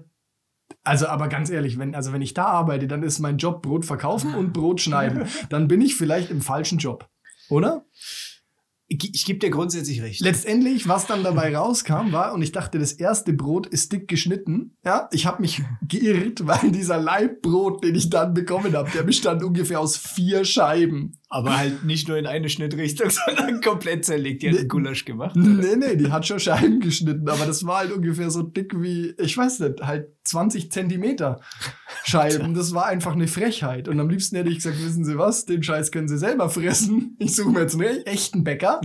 also 0.84 1.06
aber 1.06 1.28
ganz 1.28 1.50
ehrlich, 1.50 1.78
wenn, 1.78 1.94
also 1.94 2.12
wenn 2.12 2.22
ich 2.22 2.34
da 2.34 2.44
arbeite, 2.44 2.86
dann 2.88 3.02
ist 3.02 3.18
mein 3.18 3.38
Job 3.38 3.62
Brot 3.62 3.84
verkaufen 3.84 4.34
und 4.34 4.52
Brot 4.52 4.80
schneiden. 4.80 5.24
Dann 5.50 5.68
bin 5.68 5.80
ich 5.80 5.96
vielleicht 5.96 6.30
im 6.30 6.40
falschen 6.40 6.78
Job. 6.78 7.08
Oder? 7.50 7.84
Ich, 8.86 9.14
ich 9.14 9.26
gebe 9.26 9.38
dir 9.38 9.50
grundsätzlich 9.50 10.00
recht. 10.00 10.20
Letztendlich, 10.20 10.88
was 10.88 11.06
dann 11.06 11.22
dabei 11.22 11.54
rauskam, 11.56 12.12
war, 12.12 12.32
und 12.32 12.40
ich 12.40 12.52
dachte, 12.52 12.78
das 12.78 12.92
erste 12.92 13.34
Brot 13.34 13.66
ist 13.66 13.92
dick 13.92 14.08
geschnitten. 14.08 14.76
Ja, 14.82 15.08
ich 15.12 15.26
habe 15.26 15.42
mich 15.42 15.62
geirrt, 15.86 16.46
weil 16.46 16.70
dieser 16.70 16.98
Leibbrot, 16.98 17.84
den 17.84 17.94
ich 17.94 18.08
dann 18.08 18.32
bekommen 18.32 18.74
habe, 18.74 18.90
der 18.90 19.02
bestand 19.02 19.42
ungefähr 19.42 19.80
aus 19.80 19.98
vier 19.98 20.46
Scheiben. 20.46 21.17
Aber 21.30 21.58
halt 21.58 21.84
nicht 21.84 22.08
nur 22.08 22.16
in 22.16 22.26
eine 22.26 22.48
Schnittrichtung, 22.48 23.10
sondern 23.26 23.60
komplett 23.60 24.04
zerlegt. 24.06 24.42
Die 24.42 24.46
hat 24.48 24.54
Nee. 24.54 24.60
einen 24.60 24.68
Gulasch 24.68 25.04
gemacht. 25.04 25.36
Nee, 25.36 25.76
nee, 25.76 25.96
die 25.96 26.10
hat 26.10 26.26
schon 26.26 26.40
Scheiben 26.40 26.80
geschnitten, 26.80 27.28
aber 27.28 27.44
das 27.44 27.66
war 27.66 27.78
halt 27.80 27.92
ungefähr 27.92 28.30
so 28.30 28.42
dick 28.42 28.72
wie, 28.80 29.14
ich 29.18 29.36
weiß 29.36 29.60
nicht, 29.60 29.82
halt 29.82 30.08
20 30.24 30.72
Zentimeter 30.72 31.40
Scheiben. 32.04 32.54
Das 32.58 32.72
war 32.72 32.86
einfach 32.86 33.12
eine 33.12 33.28
Frechheit. 33.28 33.88
Und 33.88 34.00
am 34.00 34.08
liebsten 34.08 34.36
hätte 34.36 34.48
ich 34.48 34.56
gesagt, 34.56 34.82
wissen 34.82 35.04
Sie 35.04 35.18
was, 35.18 35.44
den 35.44 35.62
Scheiß 35.62 35.90
können 35.92 36.08
Sie 36.08 36.18
selber 36.18 36.48
fressen. 36.48 37.16
Ich 37.18 37.34
suche 37.36 37.50
mir 37.50 37.60
jetzt 37.60 37.74
einen 37.74 38.02
echten 38.06 38.42
Bäcker. 38.42 38.80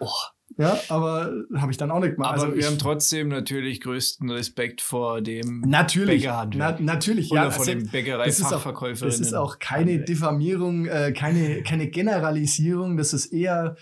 Oh. 0.00 0.08
Ja, 0.62 0.78
aber 0.88 1.32
habe 1.56 1.70
ich 1.72 1.76
dann 1.76 1.90
auch 1.90 2.00
nicht 2.00 2.14
gemacht. 2.14 2.34
Aber 2.34 2.42
Also 2.44 2.56
wir 2.56 2.66
haben 2.66 2.78
trotzdem 2.78 3.28
natürlich 3.28 3.80
größten 3.80 4.30
Respekt 4.30 4.80
vor 4.80 5.20
dem 5.20 5.60
Natürlich, 5.66 6.22
Bäckerhandwerk. 6.22 6.76
na, 6.80 6.94
natürlich, 6.94 7.30
oder 7.32 7.44
ja. 7.44 7.50
vor 7.50 7.60
also, 7.66 7.72
dem 7.72 7.80
das 7.80 7.86
ist 7.86 7.88
auch, 7.88 7.92
Bäckereifachverkäuferinnen. 7.92 9.18
das 9.18 9.26
ist 9.26 9.34
auch 9.34 9.58
keine 9.58 9.98
Diffamierung, 10.00 10.86
äh, 10.86 11.12
keine, 11.12 11.62
keine 11.62 11.88
Generalisierung. 11.88 12.96
Das 12.96 13.12
ist 13.12 13.26
eher, 13.26 13.76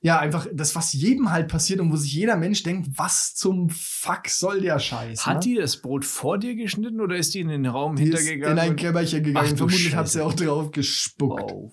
ja, 0.00 0.18
einfach 0.18 0.46
das, 0.52 0.74
was 0.74 0.92
jedem 0.92 1.30
halt 1.30 1.46
passiert 1.48 1.78
und 1.78 1.92
wo 1.92 1.96
sich 1.96 2.12
jeder 2.12 2.36
Mensch 2.36 2.64
denkt, 2.64 2.88
was 2.96 3.34
zum 3.36 3.70
Fuck 3.70 4.28
soll 4.28 4.60
der 4.60 4.80
Scheiß? 4.80 5.24
Hat 5.26 5.34
ne? 5.34 5.40
die 5.40 5.54
das 5.54 5.80
Brot 5.80 6.04
vor 6.04 6.38
dir 6.38 6.56
geschnitten 6.56 7.00
oder 7.00 7.16
ist 7.16 7.34
die 7.34 7.40
in 7.40 7.48
den 7.48 7.66
Raum 7.66 7.94
Die 7.94 8.02
hintergegangen? 8.04 8.58
in 8.58 8.62
ein 8.62 8.76
Kämmerchen 8.76 9.22
gegangen. 9.22 9.50
Ach 9.52 9.56
Vermutlich 9.56 9.94
hat 9.94 10.08
sie 10.08 10.20
auch 10.24 10.34
drauf 10.34 10.72
gespuckt. 10.72 11.52
Wow. 11.52 11.72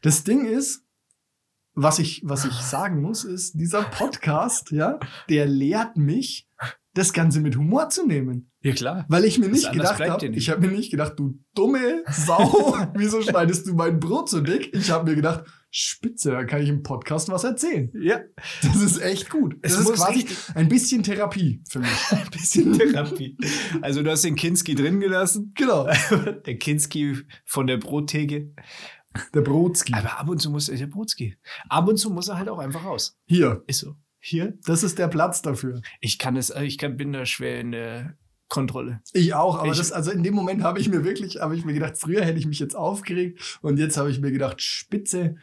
Das 0.00 0.24
Ding 0.24 0.46
ist, 0.46 0.84
was 1.74 1.98
ich, 1.98 2.22
was 2.24 2.44
ich 2.44 2.54
sagen 2.54 3.00
muss, 3.00 3.24
ist, 3.24 3.54
dieser 3.54 3.82
Podcast, 3.82 4.70
ja, 4.70 4.98
der 5.28 5.46
lehrt 5.46 5.96
mich, 5.96 6.48
das 6.94 7.12
Ganze 7.12 7.40
mit 7.40 7.56
Humor 7.56 7.88
zu 7.88 8.06
nehmen. 8.06 8.50
Ja, 8.60 8.72
klar. 8.72 9.06
Weil 9.08 9.24
ich 9.24 9.38
mir 9.38 9.46
Was 9.46 9.52
nicht 9.52 9.72
gedacht 9.72 10.00
habe, 10.00 10.26
ich 10.26 10.50
habe 10.50 10.60
mir 10.60 10.72
nicht 10.72 10.90
gedacht, 10.90 11.14
du 11.16 11.38
dumme 11.54 12.04
Sau, 12.10 12.76
wieso 12.94 13.22
schneidest 13.22 13.66
du 13.66 13.74
mein 13.74 13.98
Brot 13.98 14.28
so 14.28 14.40
dick? 14.40 14.72
Ich 14.74 14.90
habe 14.90 15.08
mir 15.10 15.16
gedacht, 15.16 15.44
spitze, 15.70 16.30
da 16.30 16.44
kann 16.44 16.62
ich 16.62 16.68
im 16.68 16.82
Podcast 16.82 17.30
was 17.30 17.44
erzählen. 17.44 17.90
Ja. 17.94 18.20
Das 18.62 18.76
ist 18.76 19.00
echt 19.00 19.30
gut. 19.30 19.56
Es 19.62 19.72
Das 19.72 19.80
ist 19.80 19.88
muss 19.88 19.98
quasi 19.98 20.26
ein 20.54 20.68
bisschen 20.68 21.02
Therapie 21.02 21.62
für 21.68 21.80
mich. 21.80 21.90
Ein 22.10 22.30
bisschen 22.30 22.78
Therapie. 22.78 23.36
Also 23.80 24.02
du 24.02 24.10
hast 24.10 24.22
den 24.22 24.36
Kinski 24.36 24.74
drin 24.74 25.00
gelassen. 25.00 25.52
Genau. 25.56 25.88
Der 26.46 26.58
Kinski 26.58 27.16
von 27.44 27.66
der 27.66 27.78
Brottheke. 27.78 28.52
Der 29.34 29.40
Brotski. 29.42 29.92
Aber 29.94 30.18
ab 30.18 30.28
und 30.28 30.38
zu 30.40 30.50
muss 30.50 30.68
er, 30.68 30.76
der 30.76 30.86
Brotski. 30.86 31.36
Ab 31.68 31.88
und 31.88 31.96
zu 31.98 32.10
muss 32.10 32.28
er 32.28 32.38
halt 32.38 32.48
auch 32.48 32.58
einfach 32.58 32.84
raus. 32.84 33.18
Hier, 33.26 33.62
Ist 33.66 33.80
so. 33.80 33.94
Hier? 34.20 34.54
das 34.66 34.82
ist 34.84 34.98
der 34.98 35.08
Platz 35.08 35.42
dafür. 35.42 35.82
Ich 36.00 36.18
kann 36.18 36.36
es, 36.36 36.50
ich 36.50 36.78
kann, 36.78 36.96
bin 36.96 37.12
da 37.12 37.26
schwer 37.26 37.58
in 37.60 37.72
der 37.72 38.16
Kontrolle. 38.48 39.00
Ich 39.12 39.34
auch, 39.34 39.58
aber 39.58 39.72
Ich- 39.72 39.78
das, 39.78 39.90
also 39.92 40.10
in 40.12 40.22
dem 40.22 40.34
Moment 40.34 40.62
habe 40.62 40.78
ich 40.78 40.88
mir 40.88 41.04
wirklich, 41.04 41.40
habe 41.40 41.56
ich 41.56 41.64
mir 41.64 41.72
gedacht, 41.74 41.98
früher 41.98 42.24
hätte 42.24 42.38
ich 42.38 42.46
mich 42.46 42.58
jetzt 42.60 42.76
aufgeregt 42.76 43.58
und 43.62 43.78
jetzt 43.78 43.96
habe 43.96 44.10
ich 44.10 44.20
mir 44.20 44.30
gedacht, 44.30 44.60
spitze, 44.62 45.36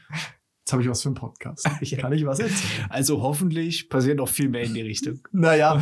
jetzt 0.59 0.71
habe 0.71 0.81
ich 0.83 0.88
was 0.89 1.01
für 1.01 1.09
einen 1.09 1.15
Podcast. 1.15 1.67
Ich 1.81 1.97
kann 1.97 2.13
ich 2.13 2.25
was 2.25 2.39
erzählen. 2.39 2.85
Also 2.89 3.21
hoffentlich 3.21 3.89
passiert 3.89 4.17
noch 4.17 4.29
viel 4.29 4.47
mehr 4.49 4.63
in 4.63 4.73
die 4.75 4.81
Richtung. 4.81 5.19
Naja, 5.31 5.81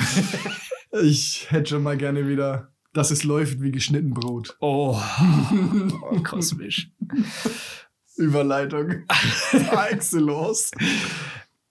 ich 1.03 1.51
hätte 1.51 1.69
schon 1.71 1.83
mal 1.83 1.97
gerne 1.97 2.27
wieder, 2.27 2.73
dass 2.97 3.11
es 3.11 3.23
läuft 3.23 3.61
wie 3.61 3.71
geschnitten 3.71 4.11
Brot. 4.13 4.57
Oh, 4.59 4.99
oh 6.11 6.19
kosmisch. 6.23 6.89
Überleitung. 8.15 9.03
Excellence. 9.91 10.71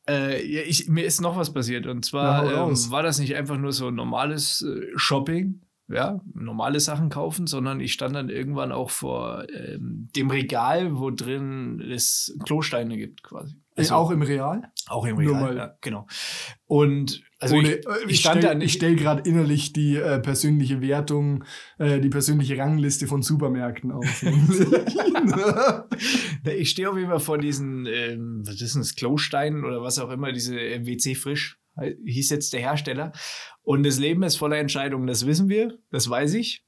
Äh, 0.09 0.47
ja, 0.47 0.63
ich, 0.63 0.89
mir 0.89 1.05
ist 1.05 1.21
noch 1.21 1.37
was 1.37 1.53
passiert. 1.53 1.87
Und 1.87 1.97
Na, 1.97 2.03
zwar 2.03 2.53
raus. 2.53 2.87
ähm, 2.87 2.93
war 2.93 3.03
das 3.03 3.19
nicht 3.19 3.35
einfach 3.35 3.59
nur 3.59 3.73
so 3.73 3.91
normales 3.91 4.63
äh, 4.63 4.87
Shopping, 4.95 5.63
ja, 5.89 6.21
normale 6.33 6.79
Sachen 6.79 7.09
kaufen, 7.11 7.49
sondern 7.49 7.81
ich 7.81 7.93
stand 7.93 8.15
dann 8.15 8.29
irgendwann 8.29 8.71
auch 8.71 8.91
vor 8.91 9.47
ähm, 9.53 10.09
dem 10.15 10.31
Regal, 10.31 10.97
wo 10.99 11.11
drin 11.11 11.81
es 11.81 12.37
Klosteine 12.45 12.97
gibt, 12.97 13.25
quasi. 13.25 13.57
Also, 13.75 13.95
auch 13.97 14.11
im 14.11 14.23
Real? 14.23 14.71
Auch 14.89 15.05
im 15.05 15.17
mal- 15.17 15.57
ja, 15.57 15.75
genau. 15.81 16.07
Und 16.67 17.23
also 17.39 17.57
Ohne, 17.57 17.75
ich, 17.75 17.87
äh, 17.87 17.91
ich 18.05 18.11
ich 18.13 18.21
stand 18.21 18.71
stell, 18.71 18.97
gerade 18.97 19.29
innerlich 19.29 19.73
die 19.73 19.97
äh, 19.97 20.19
persönliche 20.21 20.81
Wertung, 20.81 21.45
äh, 21.79 22.01
die 22.01 22.09
persönliche 22.09 22.57
Rangliste 22.57 23.07
von 23.07 23.23
Supermärkten 23.23 23.93
auf. 23.93 24.05
Ich 26.59 26.71
stehe 26.71 26.89
auf 26.91 26.97
jeden 26.97 27.11
Fall 27.11 27.21
vor 27.21 27.39
diesen, 27.39 27.87
ähm, 27.87 28.43
was 28.47 28.61
ist 28.61 28.75
denn 28.75 28.83
das, 28.83 28.95
Klosteinen 28.95 29.65
oder 29.65 29.83
was 29.83 29.99
auch 29.99 30.11
immer, 30.11 30.33
diese 30.33 30.55
WC 30.55 31.15
Frisch, 31.15 31.59
hieß 32.05 32.31
jetzt 32.31 32.53
der 32.53 32.61
Hersteller. 32.61 33.13
Und 33.63 33.85
das 33.85 33.99
Leben 33.99 34.23
ist 34.23 34.37
voller 34.37 34.59
Entscheidungen, 34.59 35.07
das 35.07 35.27
wissen 35.27 35.49
wir, 35.49 35.77
das 35.91 36.09
weiß 36.09 36.35
ich. 36.35 36.65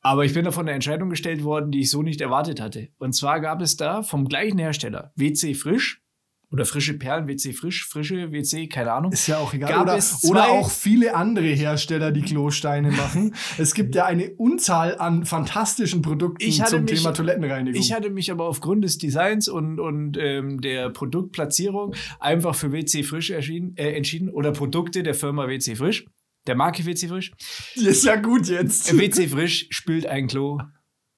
Aber 0.00 0.24
ich 0.24 0.34
bin 0.34 0.44
da 0.44 0.50
von 0.50 0.66
einer 0.66 0.74
Entscheidung 0.74 1.10
gestellt 1.10 1.44
worden, 1.44 1.70
die 1.70 1.80
ich 1.80 1.90
so 1.90 2.02
nicht 2.02 2.20
erwartet 2.20 2.60
hatte. 2.60 2.88
Und 2.98 3.12
zwar 3.14 3.40
gab 3.40 3.60
es 3.60 3.76
da 3.76 4.02
vom 4.02 4.28
gleichen 4.28 4.58
Hersteller, 4.58 5.12
WC 5.16 5.54
Frisch 5.54 6.02
oder 6.50 6.64
frische 6.64 6.94
Perlen, 6.96 7.26
WC 7.26 7.52
Frisch, 7.52 7.86
frische 7.88 8.30
WC, 8.30 8.68
keine 8.68 8.92
Ahnung. 8.92 9.10
Ist 9.12 9.26
ja 9.26 9.38
auch 9.38 9.52
egal. 9.52 9.70
Gab 9.70 9.82
oder, 9.82 9.98
oder 10.30 10.48
auch 10.50 10.70
viele 10.70 11.14
andere 11.14 11.46
Hersteller, 11.48 12.12
die 12.12 12.22
Klosteine 12.22 12.92
machen. 12.92 13.34
Es 13.58 13.74
gibt 13.74 13.94
ja 13.94 14.06
eine 14.06 14.30
Unzahl 14.34 14.96
an 14.98 15.24
fantastischen 15.24 16.02
Produkten 16.02 16.44
Ich 16.44 16.60
hatte 16.60 16.72
zum 16.72 16.84
mich- 16.84 17.00
Thema 17.00 17.12
Toilettenreinigung. 17.12 17.80
Ich 17.80 17.92
hatte 17.92 18.10
mich 18.10 18.30
aber 18.30 18.44
aufgrund 18.44 18.84
des 18.84 18.98
Designs 18.98 19.48
und, 19.48 19.80
und 19.80 20.16
ähm, 20.18 20.60
der 20.60 20.90
Produktplatzierung 20.90 21.94
einfach 22.20 22.54
für 22.54 22.70
WC 22.72 23.02
Frisch 23.02 23.30
erschienen, 23.30 23.76
äh, 23.76 23.92
entschieden 23.92 24.28
oder 24.30 24.52
Produkte 24.52 25.02
der 25.02 25.14
Firma 25.14 25.48
WC 25.48 25.74
Frisch, 25.76 26.06
der 26.46 26.54
Marke 26.54 26.86
WC 26.86 27.08
Frisch. 27.08 27.32
Die 27.74 27.86
ist 27.86 28.04
ja 28.04 28.16
gut 28.16 28.46
jetzt. 28.48 28.92
Äh, 28.92 28.98
WC 28.98 29.28
Frisch 29.28 29.66
spült 29.70 30.06
ein 30.06 30.28
Klo 30.28 30.60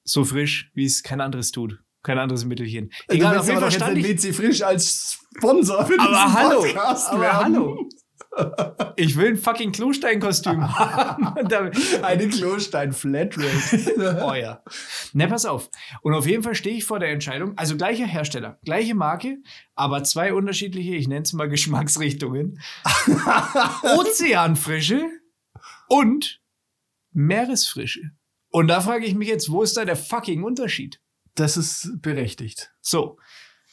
so 0.05 0.25
frisch, 0.25 0.71
wie 0.75 0.87
es 0.87 1.03
kein 1.03 1.21
anderes 1.21 1.53
tut. 1.53 1.79
Kein 2.03 2.19
anderes 2.19 2.45
Mittelchen. 2.45 2.91
Egal, 3.09 3.33
Egal, 3.33 3.39
auf 3.39 3.49
jeden 3.49 3.61
Fall 3.61 3.73
stand 3.73 3.99
ich, 3.99 4.37
Frisch 4.37 4.63
als 4.63 5.19
Sponsor 5.37 5.85
für 5.87 5.99
aber 5.99 6.09
diesen 6.11 6.33
hallo, 6.35 6.61
Podcast 6.61 7.11
aber 7.11 7.21
werben. 7.21 7.45
hallo. 7.45 7.89
Ich 8.97 9.17
will 9.17 9.29
ein 9.29 9.37
fucking 9.37 9.73
Klosteinkostüm 9.73 10.79
haben. 10.79 11.27
Eine 12.03 12.29
Klostein 12.29 12.93
Flatrate. 12.93 14.21
Oh 14.25 14.35
ja. 14.35 14.63
Na, 15.13 15.27
pass 15.27 15.45
auf. 15.45 15.71
Und 16.03 16.15
auf 16.15 16.27
jeden 16.27 16.43
Fall 16.43 16.55
stehe 16.55 16.77
ich 16.77 16.85
vor 16.85 16.99
der 17.01 17.11
Entscheidung, 17.11 17.57
also 17.57 17.77
gleicher 17.77 18.07
Hersteller, 18.07 18.59
gleiche 18.65 18.95
Marke, 18.95 19.39
aber 19.75 20.05
zwei 20.05 20.33
unterschiedliche, 20.35 20.95
ich 20.95 21.09
nenne 21.09 21.23
es 21.23 21.33
mal 21.33 21.49
Geschmacksrichtungen. 21.49 22.61
Ozeanfrische 23.99 25.05
und 25.89 26.41
Meeresfrische. 27.13 28.13
Und 28.51 28.69
da 28.69 28.81
frage 28.81 29.07
ich 29.07 29.15
mich 29.15 29.29
jetzt, 29.29 29.51
wo 29.51 29.63
ist 29.63 29.77
da 29.77 29.85
der 29.85 29.97
fucking 29.97 30.43
Unterschied? 30.43 31.01
Das 31.39 31.57
ist 31.57 32.01
berechtigt. 32.03 32.73
So, 32.81 33.19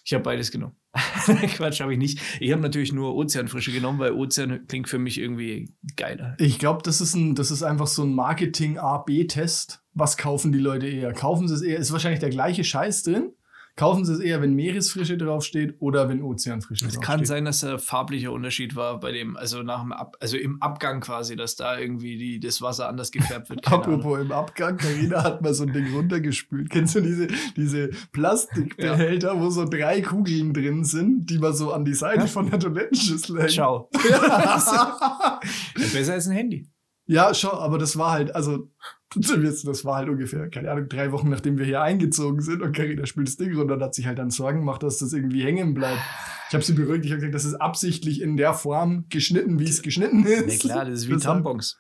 ich 0.03 0.13
habe 0.13 0.23
beides 0.23 0.51
genommen. 0.51 0.75
Quatsch, 1.55 1.81
habe 1.81 1.93
ich 1.93 1.99
nicht. 1.99 2.19
Ich 2.39 2.51
habe 2.51 2.61
natürlich 2.61 2.93
nur 2.93 3.15
Ozeanfrische 3.15 3.71
genommen, 3.71 3.99
weil 3.99 4.11
Ozean 4.13 4.65
klingt 4.67 4.87
für 4.87 4.99
mich 4.99 5.19
irgendwie 5.19 5.73
geiler. 5.95 6.35
Ich 6.39 6.59
glaube, 6.59 6.83
das, 6.83 7.01
ist 7.01 7.15
ein- 7.15 7.35
das 7.35 7.51
ist 7.51 7.63
einfach 7.63 7.87
so 7.87 8.03
ein 8.03 8.13
Marketing-A-B-Test. 8.13 9.81
Was 9.93 10.17
kaufen 10.17 10.51
die 10.51 10.59
Leute 10.59 10.87
eher? 10.87 11.13
Kaufen 11.13 11.47
sie 11.47 11.55
es 11.55 11.61
eher? 11.61 11.77
Ist 11.79 11.91
wahrscheinlich 11.91 12.19
der 12.19 12.29
gleiche 12.29 12.63
Scheiß 12.63 13.03
drin. 13.03 13.33
Kaufen 13.77 14.05
sie 14.05 14.13
es 14.13 14.19
eher, 14.19 14.41
wenn 14.41 14.53
Meeresfrische 14.53 15.17
draufsteht 15.17 15.75
oder 15.79 16.07
wenn 16.07 16.21
Ozeanfrische 16.21 16.85
Es 16.85 16.93
draufsteht? 16.93 17.03
kann 17.17 17.25
sein, 17.25 17.43
dass 17.43 17.59
da 17.59 17.77
farblicher 17.77 18.31
Unterschied 18.31 18.75
war 18.77 19.01
bei 19.01 19.11
dem, 19.11 19.35
also 19.35 19.63
nach 19.63 19.81
dem 19.81 19.91
Ab, 19.91 20.15
also 20.21 20.37
im 20.37 20.61
Abgang 20.61 21.01
quasi, 21.01 21.35
dass 21.35 21.57
da 21.57 21.77
irgendwie 21.77 22.17
die, 22.17 22.39
das 22.39 22.61
Wasser 22.61 22.87
anders 22.87 23.11
gefärbt 23.11 23.49
wird. 23.49 23.67
Apropos 23.67 24.19
im 24.19 24.31
Abgang, 24.31 24.77
Carina 24.77 25.23
hat 25.23 25.41
mal 25.41 25.53
so 25.53 25.63
ein 25.65 25.73
Ding 25.73 25.93
runtergespült. 25.93 26.69
Kennst 26.69 26.95
du 26.95 27.01
diese, 27.01 27.27
diese 27.57 27.89
Plastikbehälter, 28.13 29.39
wo 29.41 29.49
so 29.49 29.65
drei 29.65 30.01
Kugeln 30.01 30.53
drin 30.53 30.83
sind, 30.85 31.29
die 31.29 31.37
man 31.39 31.53
so 31.53 31.73
an 31.73 31.83
die 31.83 31.93
Seite 31.95 32.21
Ja. 32.21 32.27
von 32.27 32.49
der 32.49 32.59
Toilettenschüssel 32.59 33.39
hängt? 33.39 33.51
Ciao. 33.51 33.89
Ja, 34.09 35.39
besser 35.75 36.13
als 36.13 36.27
ein 36.27 36.33
Handy. 36.33 36.67
Ja, 37.07 37.33
schon, 37.33 37.51
aber 37.51 37.77
das 37.77 37.97
war 37.97 38.11
halt, 38.11 38.33
also, 38.33 38.69
das 39.15 39.85
war 39.85 39.95
halt 39.97 40.09
ungefähr, 40.09 40.49
keine 40.49 40.71
Ahnung, 40.71 40.89
drei 40.89 41.11
Wochen 41.11 41.29
nachdem 41.29 41.57
wir 41.57 41.65
hier 41.65 41.81
eingezogen 41.81 42.41
sind 42.41 42.61
und 42.61 42.75
Carina 42.75 43.05
spült 43.05 43.27
das 43.27 43.37
Ding 43.37 43.55
runter 43.55 43.75
und 43.75 43.83
hat 43.83 43.93
sich 43.95 44.07
halt 44.07 44.17
dann 44.19 44.31
Sorgen 44.31 44.59
gemacht, 44.59 44.83
dass 44.83 44.97
das 44.97 45.13
irgendwie 45.13 45.43
hängen 45.43 45.73
bleibt. 45.73 46.01
Ich 46.49 46.53
habe 46.53 46.63
sie 46.63 46.73
beruhigt, 46.73 47.05
ich 47.05 47.11
habe 47.11 47.19
gesagt, 47.19 47.35
das 47.35 47.45
ist 47.45 47.55
absichtlich 47.55 48.21
in 48.21 48.37
der 48.37 48.53
Form 48.53 49.05
geschnitten, 49.09 49.59
wie 49.59 49.65
es 49.69 49.81
geschnitten 49.81 50.25
ist. 50.25 50.45
Na 50.47 50.55
klar, 50.73 50.85
das 50.85 51.01
ist 51.01 51.07
wie 51.09 51.13
Deshalb- 51.13 51.43
Tampons. 51.43 51.79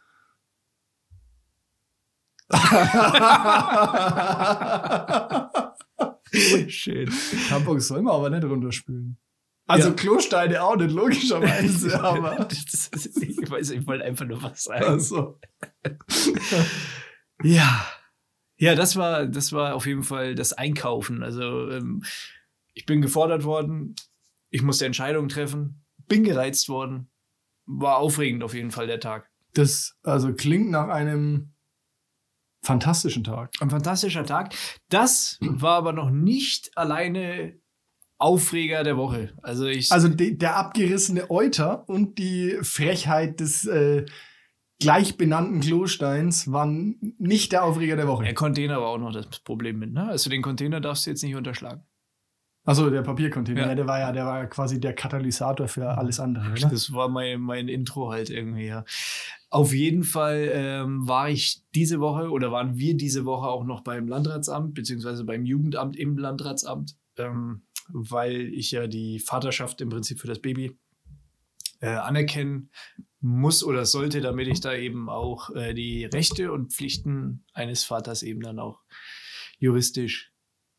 Schön. 6.67 7.09
Tampons 7.49 7.87
soll 7.87 8.01
man 8.01 8.13
aber 8.15 8.29
nicht 8.29 8.43
runterspülen. 8.43 9.17
Also 9.67 9.89
Ja. 9.89 9.93
Klosteine 9.95 10.61
auch 10.63 10.75
nicht, 10.75 10.91
logischerweise, 10.91 11.99
aber. 12.03 12.47
Ist- 12.49 13.17
ich 13.21 13.49
weiß, 13.49 13.71
ich 13.71 13.87
wollte 13.87 14.03
einfach 14.05 14.25
nur 14.25 14.41
was 14.43 14.63
sagen. 14.63 14.85
Also. 14.85 15.39
Ja. 17.43 17.85
Ja, 18.57 18.73
das 18.75 18.95
war, 18.95 19.25
das 19.27 19.51
war 19.51 19.75
auf 19.75 19.85
jeden 19.85 20.03
Fall 20.03 20.33
das 20.35 20.53
Einkaufen. 20.53 21.23
Also 21.23 21.69
ähm, 21.69 22.03
ich 22.73 22.85
bin 22.85 23.01
gefordert 23.01 23.43
worden, 23.43 23.95
ich 24.49 24.61
musste 24.61 24.85
Entscheidungen 24.85 25.27
treffen, 25.27 25.83
bin 26.07 26.23
gereizt 26.23 26.69
worden. 26.69 27.09
War 27.65 27.97
aufregend 27.97 28.43
auf 28.43 28.53
jeden 28.53 28.71
Fall 28.71 28.87
der 28.87 28.99
Tag. 28.99 29.29
Das 29.53 29.97
also 30.03 30.33
klingt 30.33 30.69
nach 30.69 30.87
einem 30.87 31.53
fantastischen 32.61 33.23
Tag. 33.23 33.51
Ein 33.59 33.69
fantastischer 33.69 34.25
Tag. 34.25 34.53
Das 34.89 35.37
war 35.41 35.75
aber 35.75 35.91
noch 35.91 36.09
nicht 36.09 36.77
alleine 36.77 37.59
Aufreger 38.17 38.83
der 38.83 38.97
Woche. 38.97 39.33
Also 39.41 39.65
ich. 39.65 39.91
Also 39.91 40.07
de, 40.07 40.35
der 40.35 40.55
abgerissene 40.57 41.29
Euter 41.29 41.87
und 41.89 42.17
die 42.17 42.57
Frechheit 42.61 43.39
des 43.39 43.65
äh, 43.65 44.05
gleich 44.79 45.17
benannten 45.17 45.59
Klosteins 45.59 46.51
waren 46.51 47.15
nicht 47.17 47.51
der 47.51 47.63
Aufreger 47.63 47.95
der 47.95 48.05
der 48.05 48.13
Woche. 48.13 48.33
Container 48.33 48.79
war 48.81 48.87
auch 48.87 48.97
noch 48.97 49.11
das 49.11 49.39
Problem 49.39 49.79
mit, 49.79 49.93
ne? 49.93 50.07
Also 50.07 50.29
den 50.29 50.41
Container 50.41 50.81
darfst 50.81 51.05
du 51.05 51.09
jetzt 51.11 51.23
nicht 51.23 51.35
unterschlagen. 51.35 51.83
Also 52.67 52.89
der 52.89 53.03
Papiercontainer, 53.03 53.61
Ja. 53.61 53.67
ja. 53.67 53.75
der 53.75 53.87
war 53.87 53.99
ja, 53.99 54.11
der 54.11 54.25
war 54.25 54.47
quasi 54.47 54.79
der 54.79 54.93
Katalysator 54.93 55.67
für 55.67 55.97
alles 55.97 56.19
andere. 56.19 56.51
Oder? 56.51 56.69
Das 56.69 56.91
war 56.93 57.09
mein, 57.09 57.39
mein 57.39 57.67
Intro 57.67 58.11
halt 58.11 58.31
irgendwie, 58.31 58.65
ja. 58.65 58.85
Auf 59.51 59.71
jeden 59.71 60.03
Fall 60.03 60.49
ähm, 60.51 61.07
war 61.07 61.29
ich 61.29 61.61
diese 61.75 61.99
Woche 61.99 62.31
oder 62.31 62.51
waren 62.51 62.75
wir 62.77 62.97
diese 62.97 63.23
Woche 63.23 63.47
auch 63.47 63.63
noch 63.65 63.81
beim 63.81 64.07
Landratsamt, 64.07 64.73
beziehungsweise 64.73 65.23
beim 65.25 65.45
Jugendamt 65.45 65.95
im 65.95 66.17
Landratsamt, 66.17 66.95
ähm, 67.17 67.61
weil 67.89 68.53
ich 68.53 68.71
ja 68.71 68.87
die 68.87 69.19
Vaterschaft 69.19 69.81
im 69.81 69.89
Prinzip 69.89 70.19
für 70.19 70.27
das 70.27 70.39
Baby 70.39 70.77
äh, 71.81 71.87
anerkennen 71.87 72.71
muss 73.19 73.63
oder 73.63 73.85
sollte, 73.85 74.21
damit 74.21 74.47
ich 74.47 74.61
da 74.61 74.73
eben 74.73 75.09
auch 75.09 75.49
äh, 75.55 75.73
die 75.73 76.05
Rechte 76.05 76.51
und 76.51 76.73
Pflichten 76.73 77.43
eines 77.53 77.83
Vaters 77.83 78.23
eben 78.23 78.41
dann 78.41 78.59
auch 78.59 78.81
juristisch 79.59 80.31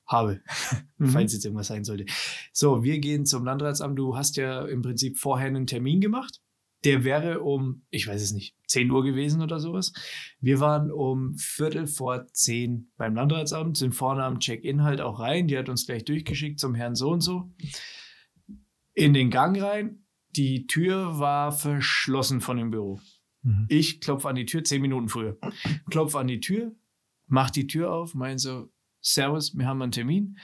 habe, 0.07 0.41
Mhm. 0.99 1.09
falls 1.11 1.33
jetzt 1.35 1.45
irgendwas 1.45 1.67
sein 1.67 1.85
sollte. 1.85 2.07
So, 2.53 2.83
wir 2.83 2.99
gehen 3.01 3.27
zum 3.27 3.45
Landratsamt. 3.45 3.99
Du 3.99 4.17
hast 4.17 4.37
ja 4.37 4.65
im 4.65 4.81
Prinzip 4.81 5.19
vorher 5.19 5.49
einen 5.49 5.67
Termin 5.67 6.01
gemacht. 6.01 6.41
Der 6.87 7.05
wäre 7.05 7.41
um, 7.41 7.83
ich 7.91 8.07
weiß 8.07 8.23
es 8.23 8.33
nicht, 8.33 8.57
10 8.69 8.91
Uhr 8.91 9.03
gewesen 9.03 9.43
oder 9.43 9.59
sowas. 9.59 9.93
Wir 10.41 10.61
waren 10.61 10.93
um 10.93 11.35
Viertel 11.37 11.89
vor 11.89 12.27
10 12.29 12.93
beim 12.97 13.17
Landratsamt, 13.17 13.77
sind 13.77 13.93
vorne 13.93 14.23
am 14.23 14.39
Check-in 14.39 14.85
halt 14.85 15.01
auch 15.01 15.19
rein. 15.19 15.49
Die 15.49 15.59
hat 15.59 15.69
uns 15.69 15.87
gleich 15.87 16.05
durchgeschickt 16.05 16.61
zum 16.61 16.77
Herrn 16.77 16.95
so 16.95 17.11
und 17.11 17.23
so. 17.23 17.53
In 18.95 19.15
den 19.15 19.31
Gang 19.31 19.61
rein. 19.61 20.05
Die 20.37 20.67
Tür 20.67 21.19
war 21.19 21.51
verschlossen 21.51 22.41
von 22.41 22.57
dem 22.57 22.71
Büro. 22.71 23.01
Mhm. 23.43 23.67
Ich 23.69 24.01
klopfe 24.01 24.29
an 24.29 24.37
die 24.37 24.47
Tür, 24.47 24.63
zehn 24.63 24.83
Minuten 24.83 25.09
früher. 25.09 25.39
Klopfe 25.91 26.19
an 26.19 26.29
die 26.29 26.41
Tür, 26.41 26.73
mach 27.27 27.51
die 27.51 27.67
Tür 27.67 27.93
auf, 27.93 28.15
mein 28.15 28.39
so, 28.39 28.71
Servus, 29.01 29.57
wir 29.57 29.67
haben 29.67 29.83
einen 29.83 29.93
Termin. 29.93 30.39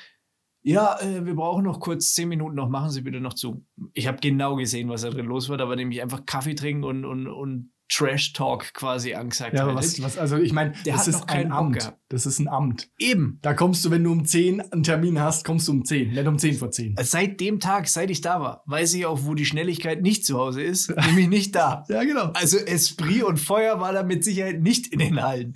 Ja, 0.62 0.98
äh, 1.00 1.24
wir 1.26 1.34
brauchen 1.34 1.64
noch 1.64 1.80
kurz 1.80 2.14
zehn 2.14 2.28
Minuten 2.28 2.54
noch, 2.54 2.68
machen 2.68 2.90
Sie 2.90 3.02
bitte 3.02 3.20
noch 3.20 3.34
zu. 3.34 3.66
Ich 3.92 4.06
habe 4.06 4.18
genau 4.20 4.56
gesehen, 4.56 4.88
was 4.88 5.02
da 5.02 5.10
drin 5.10 5.26
los 5.26 5.48
war. 5.48 5.56
Da 5.56 5.68
war 5.68 5.76
nämlich 5.76 6.02
einfach 6.02 6.24
Kaffee 6.24 6.54
trinken 6.54 6.84
und, 6.84 7.04
und, 7.04 7.26
und 7.26 7.72
Trash-Talk 7.92 8.72
quasi 8.72 9.14
angesagt. 9.14 9.54
Ja, 9.54 9.62
aber 9.62 9.74
halt. 9.74 9.84
was, 9.84 10.02
was, 10.02 10.18
also 10.18 10.38
ich 10.38 10.52
meine, 10.52 10.72
das 10.86 11.08
ist 11.08 11.20
noch 11.20 11.26
keinen 11.26 11.52
ein 11.52 11.72
Bock 11.72 11.84
Amt. 11.84 11.96
Das 12.08 12.26
ist 12.26 12.38
ein 12.38 12.48
Amt. 12.48 12.90
Eben. 12.98 13.38
Da 13.42 13.52
kommst 13.52 13.84
du, 13.84 13.90
wenn 13.90 14.02
du 14.02 14.12
um 14.12 14.24
10 14.24 14.60
einen 14.72 14.82
Termin 14.82 15.20
hast, 15.20 15.44
kommst 15.44 15.68
du 15.68 15.72
um 15.72 15.84
10, 15.84 16.12
nicht 16.12 16.26
um 16.26 16.38
10 16.38 16.54
vor 16.54 16.70
10. 16.70 16.96
Seit 17.02 17.40
dem 17.40 17.60
Tag, 17.60 17.88
seit 17.88 18.10
ich 18.10 18.22
da 18.22 18.40
war, 18.40 18.62
weiß 18.66 18.94
ich 18.94 19.04
auch, 19.04 19.24
wo 19.24 19.34
die 19.34 19.44
Schnelligkeit 19.44 20.00
nicht 20.00 20.24
zu 20.24 20.38
Hause 20.38 20.62
ist, 20.62 20.94
nämlich 21.06 21.28
nicht 21.28 21.54
da. 21.54 21.84
Ja, 21.92 22.04
genau. 22.04 22.30
Also 22.32 22.56
Esprit 22.56 23.22
und 23.24 23.38
Feuer 23.38 23.78
war 23.78 23.92
da 23.92 24.02
mit 24.02 24.24
Sicherheit 24.24 24.62
nicht 24.62 24.86
in 24.86 25.00
den 25.00 25.22
Hallen. 25.22 25.54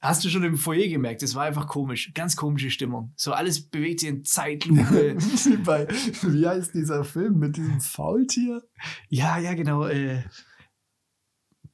Hast 0.00 0.24
du 0.24 0.28
schon 0.28 0.44
im 0.44 0.56
Foyer 0.56 0.86
gemerkt, 0.88 1.22
es 1.24 1.34
war 1.34 1.44
einfach 1.44 1.66
komisch. 1.66 2.12
Ganz 2.14 2.36
komische 2.36 2.70
Stimmung. 2.70 3.12
So 3.16 3.32
alles 3.32 3.68
bewegt 3.68 4.00
sich 4.00 4.08
in 4.08 4.24
Zeitlupe. 4.24 5.16
wie, 5.18 5.56
bei, 5.64 5.88
wie 5.88 6.46
heißt 6.46 6.74
dieser 6.74 7.02
Film 7.04 7.38
mit 7.38 7.56
diesem 7.56 7.80
Faultier? 7.80 8.62
ja, 9.08 9.38
ja, 9.38 9.54
genau. 9.54 9.86
Äh, 9.86 10.22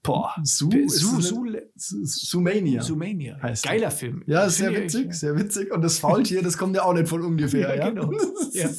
Boah. 0.04 0.34
Su, 0.42 0.70
Su, 0.86 1.20
Su, 1.22 1.46
es 1.74 2.28
Sumania. 2.28 2.82
Sumania. 2.82 3.40
Heißt 3.42 3.64
Geiler 3.64 3.90
Film. 3.90 4.22
Ja, 4.26 4.48
sehr 4.50 4.70
ich 4.70 4.84
witzig, 4.84 5.06
echt, 5.06 5.14
sehr 5.14 5.36
witzig. 5.36 5.72
Und 5.72 5.80
das 5.80 5.98
Faultier, 5.98 6.42
das 6.42 6.58
kommt 6.58 6.76
ja 6.76 6.82
auch 6.82 6.92
nicht 6.92 7.08
von 7.08 7.22
ungefähr. 7.22 7.68
Ja, 7.76 7.86
Ja, 7.86 7.90
genau. 7.90 8.12
Ja. 8.52 8.70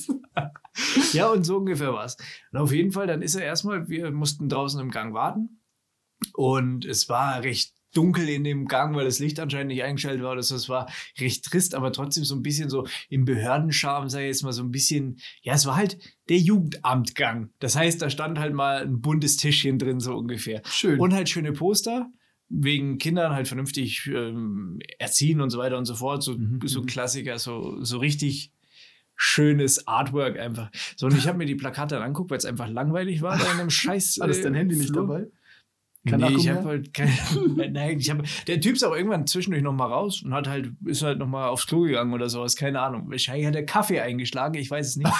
Ja, 1.13 1.31
und 1.31 1.43
so 1.43 1.57
ungefähr 1.57 1.93
war's. 1.93 2.17
Und 2.51 2.59
auf 2.59 2.71
jeden 2.71 2.91
Fall, 2.91 3.07
dann 3.07 3.21
ist 3.23 3.35
er 3.35 3.43
erstmal, 3.43 3.87
wir 3.89 4.11
mussten 4.11 4.49
draußen 4.49 4.79
im 4.79 4.91
Gang 4.91 5.13
warten. 5.13 5.61
Und 6.33 6.85
es 6.85 7.09
war 7.09 7.41
recht 7.41 7.73
dunkel 7.95 8.29
in 8.29 8.43
dem 8.43 8.67
Gang, 8.67 8.95
weil 8.95 9.05
das 9.05 9.19
Licht 9.19 9.39
anscheinend 9.39 9.69
nicht 9.69 9.83
eingeschaltet 9.83 10.21
war. 10.23 10.35
Das, 10.35 10.49
das 10.49 10.69
war 10.69 10.87
recht 11.19 11.45
trist, 11.45 11.75
aber 11.75 11.91
trotzdem 11.91 12.23
so 12.23 12.35
ein 12.35 12.43
bisschen 12.43 12.69
so 12.69 12.85
im 13.09 13.25
Behördenscharme, 13.25 14.09
sage 14.09 14.25
ich 14.25 14.29
jetzt 14.29 14.43
mal 14.43 14.53
so 14.53 14.63
ein 14.63 14.71
bisschen, 14.71 15.17
ja, 15.41 15.53
es 15.53 15.65
war 15.65 15.75
halt 15.75 15.97
der 16.29 16.37
Jugendamtgang. 16.37 17.49
Das 17.59 17.75
heißt, 17.75 18.01
da 18.01 18.09
stand 18.09 18.39
halt 18.39 18.53
mal 18.53 18.81
ein 18.83 19.01
buntes 19.01 19.37
Tischchen 19.37 19.79
drin, 19.79 19.99
so 19.99 20.15
ungefähr. 20.15 20.61
Schön. 20.65 20.99
Und 20.99 21.13
halt 21.13 21.29
schöne 21.29 21.53
Poster, 21.53 22.09
wegen 22.49 22.97
Kindern 22.97 23.33
halt 23.33 23.47
vernünftig 23.47 24.05
ähm, 24.07 24.79
erziehen 24.99 25.41
und 25.41 25.49
so 25.49 25.57
weiter 25.57 25.77
und 25.77 25.85
so 25.85 25.95
fort. 25.95 26.21
So, 26.23 26.33
Mhm, 26.37 26.59
so 26.65 26.81
mhm. 26.81 26.85
Klassiker, 26.85 27.39
so, 27.39 27.83
so 27.83 27.97
richtig 27.97 28.51
schönes 29.15 29.87
Artwork 29.87 30.37
einfach. 30.37 30.69
So, 30.97 31.05
und 31.07 31.17
ich 31.17 31.27
habe 31.27 31.37
mir 31.37 31.45
die 31.45 31.55
Plakate 31.55 31.95
dann 31.95 32.03
angeguckt, 32.03 32.31
weil 32.31 32.37
es 32.37 32.45
einfach 32.45 32.67
langweilig 32.67 33.21
war 33.21 33.39
in 33.39 33.45
einem 33.59 33.69
Scheiß. 33.69 34.19
War 34.19 34.27
das 34.27 34.41
dein 34.41 34.53
äh, 34.53 34.59
Handy 34.59 34.75
nicht 34.75 34.89
Flur. 34.89 35.07
dabei? 35.07 35.27
Kein 36.07 36.19
nee, 36.19 36.25
Akku 36.27 36.37
ich 36.37 36.49
habe 36.49 36.65
halt 36.65 36.93
kein, 36.93 37.11
nein, 37.71 37.99
ich 37.99 38.09
habe, 38.09 38.23
der 38.47 38.61
Typ 38.61 38.75
ist 38.75 38.83
aber 38.83 38.97
irgendwann 38.97 39.25
zwischendurch 39.25 39.63
noch 39.63 39.73
mal 39.73 39.87
raus 39.87 40.21
und 40.23 40.33
hat 40.33 40.47
halt, 40.47 40.71
ist 40.85 41.01
halt 41.01 41.17
noch 41.17 41.27
mal 41.27 41.47
aufs 41.47 41.65
Klo 41.65 41.81
gegangen 41.81 42.13
oder 42.13 42.29
sowas, 42.29 42.55
keine 42.55 42.79
Ahnung. 42.81 43.09
Wahrscheinlich 43.09 43.47
hat 43.47 43.55
er 43.55 43.65
Kaffee 43.65 43.99
eingeschlagen, 43.99 44.55
ich 44.55 44.69
weiß 44.69 44.87
es 44.87 44.95
nicht. 44.97 45.11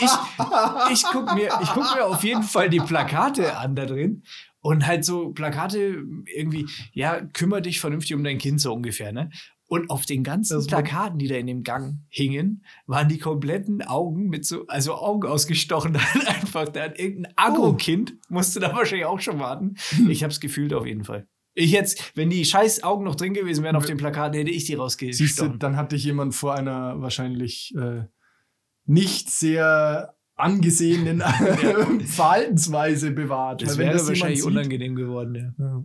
Ich, 0.00 0.92
ich 0.92 1.04
guck 1.10 1.34
mir, 1.34 1.48
ich 1.62 1.70
guck 1.70 1.94
mir 1.94 2.04
auf 2.04 2.22
jeden 2.22 2.42
Fall 2.42 2.68
die 2.68 2.80
Plakate 2.80 3.56
an 3.56 3.74
da 3.74 3.86
drin 3.86 4.22
und 4.60 4.86
halt 4.86 5.04
so 5.04 5.30
Plakate 5.30 6.02
irgendwie, 6.34 6.66
ja, 6.92 7.20
kümmere 7.20 7.62
dich 7.62 7.80
vernünftig 7.80 8.14
um 8.14 8.24
dein 8.24 8.38
Kind 8.38 8.60
so 8.60 8.74
ungefähr, 8.74 9.12
ne? 9.12 9.30
Und 9.68 9.90
auf 9.90 10.06
den 10.06 10.22
ganzen 10.22 10.54
Das 10.58 10.66
Plakaten, 10.68 11.18
die 11.18 11.26
da 11.26 11.34
in 11.34 11.48
dem 11.48 11.64
Gang 11.64 11.98
hingen, 12.08 12.64
waren 12.86 13.08
die 13.08 13.18
kompletten 13.18 13.82
Augen 13.82 14.28
mit 14.28 14.46
so, 14.46 14.64
also 14.68 14.94
Augen 14.94 15.26
ausgestochen 15.28 15.96
halt 16.14 16.28
einfach. 16.28 16.68
Da 16.68 16.84
hat 16.84 16.98
irgendein 17.00 17.32
Agro-Kind, 17.36 18.14
musste 18.28 18.60
da 18.60 18.72
wahrscheinlich 18.74 19.06
auch 19.06 19.18
schon 19.20 19.38
warten. 19.40 19.74
Ich 20.08 20.22
hab's 20.22 20.38
gefühlt 20.38 20.72
auf 20.72 20.86
jeden 20.86 21.02
Fall. 21.04 21.26
Ich 21.54 21.72
jetzt, 21.72 22.12
wenn 22.16 22.30
die 22.30 22.44
scheiß 22.44 22.82
Augen 22.84 23.04
noch 23.04 23.14
drin 23.16 23.32
gewesen 23.34 23.64
wären 23.64 23.76
auf 23.76 23.86
den 23.86 23.96
Plakaten, 23.96 24.38
hätte 24.38 24.50
ich 24.50 24.66
die 24.66 24.72
Siehst 24.74 24.76
du, 24.78 24.82
rausgestochen. 24.82 25.58
dann 25.58 25.76
hat 25.76 25.90
dich 25.90 26.04
jemand 26.04 26.34
vor 26.34 26.54
einer 26.54 27.00
wahrscheinlich 27.00 27.74
äh, 27.76 28.04
nicht 28.84 29.30
sehr 29.30 30.14
angesehenen 30.36 31.20
Verhaltensweise 32.06 33.10
bewahrt. 33.10 33.62
Das 33.62 33.78
wäre 33.78 33.94
wahrscheinlich 34.06 34.40
sieht- 34.40 34.46
unangenehm 34.48 34.94
geworden, 34.94 35.34
ja. 35.58 35.64
Ja. 35.64 35.84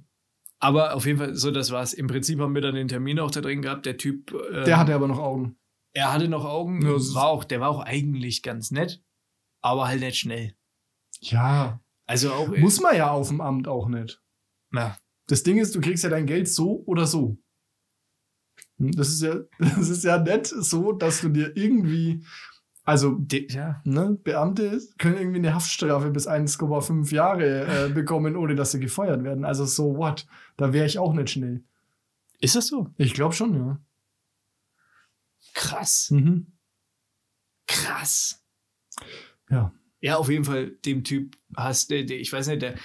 Aber 0.64 0.94
auf 0.96 1.06
jeden 1.06 1.18
Fall, 1.18 1.36
so 1.36 1.50
das 1.52 1.72
war's. 1.72 1.92
Im 1.94 2.08
Prinzip 2.08 2.40
haben 2.40 2.54
wir 2.56 2.62
dann 2.62 2.76
den 2.76 2.88
Termin 2.88 3.20
auch 3.20 3.32
da 3.32 3.42
drin 3.42 3.62
gehabt. 3.62 3.86
Der 3.86 3.98
Typ, 3.98 4.32
äh, 4.32 4.64
Der 4.66 4.78
hatte 4.78 4.94
aber 4.94 5.08
noch 5.08 5.18
Augen. 5.20 5.58
er 5.94 6.14
hatte 6.14 6.28
noch 6.30 6.46
Augen, 6.46 6.82
Ja, 6.84 6.92
war 7.16 7.28
auch, 7.28 7.44
der 7.44 7.60
war 7.62 7.70
auch 7.70 7.80
eigentlich 7.82 8.44
ganz 8.44 8.70
nett, 8.72 9.04
aber 9.64 9.88
halt 9.88 10.02
nicht 10.02 10.18
schnell. 10.20 10.56
Ja. 11.20 11.82
Also 12.08 12.32
auch, 12.34 12.48
Muss 12.58 12.80
man 12.80 12.96
ja 12.96 13.10
auf 13.12 13.30
dem 13.30 13.42
Amt 13.42 13.68
auch 13.68 13.88
nicht. 13.88 14.22
na, 14.72 14.98
Das 15.28 15.44
Ding 15.44 15.58
ist, 15.58 15.74
du 15.76 15.82
kriegst 15.82 16.04
ja 16.04 16.10
dein 16.10 16.26
Geld 16.28 16.48
so 16.48 16.84
oder 16.86 17.08
so. 17.08 17.38
Hm, 18.78 18.92
Das 18.92 19.10
ist 19.10 19.22
ja, 19.22 19.36
das 19.60 19.90
ist 19.90 20.04
ja 20.04 20.18
nicht 20.20 20.46
so, 20.48 20.92
dass 20.92 21.22
du 21.22 21.30
dir 21.30 21.56
irgendwie, 21.56 22.24
also 22.84 23.16
de, 23.16 23.52
ja, 23.52 23.82
ne, 23.84 24.18
Beamte 24.24 24.82
können 24.98 25.18
irgendwie 25.18 25.38
eine 25.38 25.54
Haftstrafe 25.54 26.10
bis 26.10 26.28
1,5 26.28 27.14
Jahre 27.14 27.88
äh, 27.88 27.90
bekommen, 27.94 28.36
ohne 28.36 28.56
dass 28.56 28.72
sie 28.72 28.80
gefeuert 28.80 29.24
werden. 29.24 29.46
Also 29.46 29.66
so 29.66 29.98
what? 29.98 30.26
Da 30.58 30.74
wäre 30.74 30.86
ich 30.86 30.98
auch 30.98 31.14
nicht 31.14 31.30
schnell. 31.30 31.64
ist 32.40 32.56
das 32.56 32.68
so? 32.68 32.90
Ich 32.98 33.14
glaube 33.14 33.36
schon, 33.36 33.56
ja. 33.56 33.80
Krass. 35.54 36.10
Mhm. 36.12 36.48
Krass. 37.68 38.44
Ja. 39.50 39.74
Ja, 40.00 40.18
auf 40.18 40.30
jeden 40.30 40.46
Fall, 40.46 40.72
dem 40.86 41.04
Typ 41.04 41.38
hast, 41.56 41.92
der, 41.92 42.04
der, 42.04 42.20
ich 42.20 42.34
weiß 42.34 42.48
nicht, 42.48 42.64
der, 42.64 42.76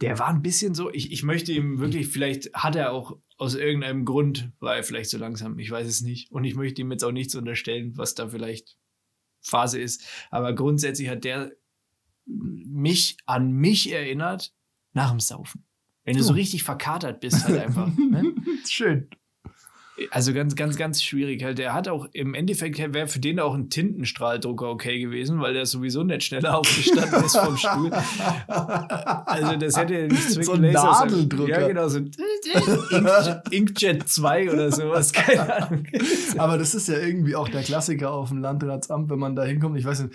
der 0.00 0.18
war 0.18 0.28
ein 0.28 0.42
bisschen 0.42 0.74
so, 0.74 0.90
ich, 0.90 1.12
ich 1.12 1.22
möchte 1.22 1.52
ihm 1.52 1.78
wirklich, 1.78 2.08
vielleicht 2.08 2.54
hat 2.54 2.76
er 2.76 2.92
auch 2.92 3.18
aus 3.36 3.54
irgendeinem 3.54 4.06
Grund, 4.06 4.50
war 4.60 4.76
er 4.76 4.82
vielleicht 4.82 5.10
so 5.10 5.18
langsam, 5.18 5.58
ich 5.58 5.70
weiß 5.70 5.86
es 5.86 6.00
nicht. 6.00 6.30
Und 6.32 6.44
ich 6.44 6.54
möchte 6.54 6.80
ihm 6.80 6.90
jetzt 6.90 7.04
auch 7.04 7.12
nichts 7.12 7.34
unterstellen, 7.34 7.96
was 7.96 8.14
da 8.14 8.28
vielleicht 8.28 8.78
Phase 9.46 9.80
ist. 9.80 10.04
Aber 10.30 10.54
grundsätzlich 10.54 11.08
hat 11.08 11.24
der 11.24 11.52
mich 12.26 13.16
an 13.26 13.52
mich 13.52 13.92
erinnert 13.92 14.52
nach 14.92 15.10
dem 15.10 15.20
Saufen. 15.20 15.64
Wenn 16.04 16.16
du 16.16 16.22
so 16.22 16.32
Oh. 16.32 16.36
richtig 16.36 16.62
verkatert 16.64 17.20
bist, 17.20 17.44
halt 17.44 17.58
einfach. 17.58 17.88
ne? 17.96 18.34
Schön. 18.68 19.08
Also 20.10 20.34
ganz, 20.34 20.54
ganz, 20.56 20.76
ganz 20.76 21.02
schwierig 21.02 21.42
halt. 21.42 21.58
Der 21.58 21.72
hat 21.72 21.88
auch 21.88 22.06
im 22.12 22.34
Endeffekt 22.34 22.78
wäre 22.92 23.06
für 23.06 23.18
den 23.18 23.40
auch 23.40 23.54
ein 23.54 23.70
Tintenstrahldrucker 23.70 24.68
okay 24.68 25.00
gewesen, 25.00 25.40
weil 25.40 25.54
der 25.54 25.64
sowieso 25.64 26.02
nicht 26.02 26.24
schneller 26.24 26.58
aufgestanden 26.58 27.24
ist 27.24 27.36
vom 27.36 27.56
Stuhl. 27.56 27.90
Also 28.46 29.56
das 29.56 29.76
hätte 29.76 30.08
nicht 30.08 30.30
zwingend 30.30 30.46
So 30.46 30.52
ein 30.52 30.72
Nadeldrucker. 30.72 31.60
Ja, 31.60 31.66
genau, 31.66 31.88
so 31.88 31.98
ein 31.98 32.10
Inkjet, 32.90 33.42
Inkjet 33.50 34.08
2 34.08 34.52
oder 34.52 34.70
sowas, 34.70 35.12
keine 35.12 35.62
Ahnung. 35.62 35.86
Aber 36.36 36.58
das 36.58 36.74
ist 36.74 36.88
ja 36.88 36.98
irgendwie 36.98 37.34
auch 37.34 37.48
der 37.48 37.62
Klassiker 37.62 38.12
auf 38.12 38.28
dem 38.28 38.38
Landratsamt, 38.38 39.08
wenn 39.08 39.18
man 39.18 39.34
da 39.34 39.44
hinkommt. 39.44 39.78
Ich 39.78 39.86
weiß 39.86 40.04
nicht, 40.04 40.14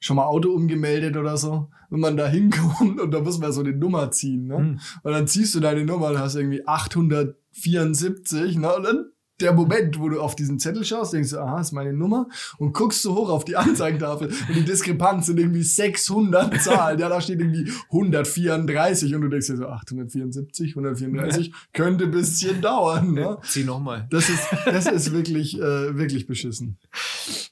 schon 0.00 0.16
mal 0.16 0.26
Auto 0.26 0.50
umgemeldet 0.52 1.16
oder 1.16 1.36
so. 1.36 1.68
Wenn 1.90 2.00
man 2.00 2.16
da 2.16 2.28
hinkommt 2.28 3.00
und 3.00 3.10
da 3.10 3.20
muss 3.20 3.38
man 3.38 3.52
so 3.52 3.60
eine 3.60 3.72
Nummer 3.72 4.10
ziehen. 4.10 4.46
Ne? 4.46 4.56
Hm. 4.56 4.80
Und 5.02 5.12
dann 5.12 5.26
ziehst 5.26 5.54
du 5.54 5.60
deine 5.60 5.84
Nummer 5.84 6.08
und 6.08 6.18
hast 6.18 6.36
irgendwie 6.36 6.66
874. 6.66 8.56
Ne? 8.56 8.74
Und 8.74 8.82
dann 8.84 9.06
der 9.40 9.52
Moment, 9.52 9.98
wo 10.00 10.08
du 10.08 10.20
auf 10.20 10.34
diesen 10.36 10.58
Zettel 10.58 10.84
schaust, 10.84 11.12
denkst 11.12 11.30
du, 11.30 11.38
aha, 11.38 11.60
ist 11.60 11.72
meine 11.72 11.92
Nummer. 11.92 12.28
Und 12.58 12.72
guckst 12.72 13.04
du 13.04 13.14
hoch 13.14 13.28
auf 13.28 13.44
die 13.44 13.56
Anzeigentafel 13.56 14.28
und 14.48 14.54
die 14.56 14.64
Diskrepanz 14.64 15.26
sind 15.26 15.38
irgendwie 15.38 15.62
600 15.62 16.60
Zahlen. 16.60 16.98
Ja, 16.98 17.08
da 17.08 17.20
steht 17.20 17.40
irgendwie 17.40 17.70
134 17.90 19.14
und 19.14 19.20
du 19.22 19.28
denkst 19.28 19.46
dir 19.46 19.56
so, 19.56 19.66
874, 19.68 20.70
134, 20.76 21.52
könnte 21.72 22.04
ein 22.04 22.10
bisschen 22.10 22.60
dauern. 22.60 23.12
Ne? 23.12 23.38
Zieh 23.42 23.64
nochmal. 23.64 24.06
Das 24.10 24.28
ist, 24.28 24.46
das 24.66 24.86
ist 24.86 25.12
wirklich, 25.12 25.56
äh, 25.58 25.96
wirklich 25.96 26.26
beschissen. 26.26 26.78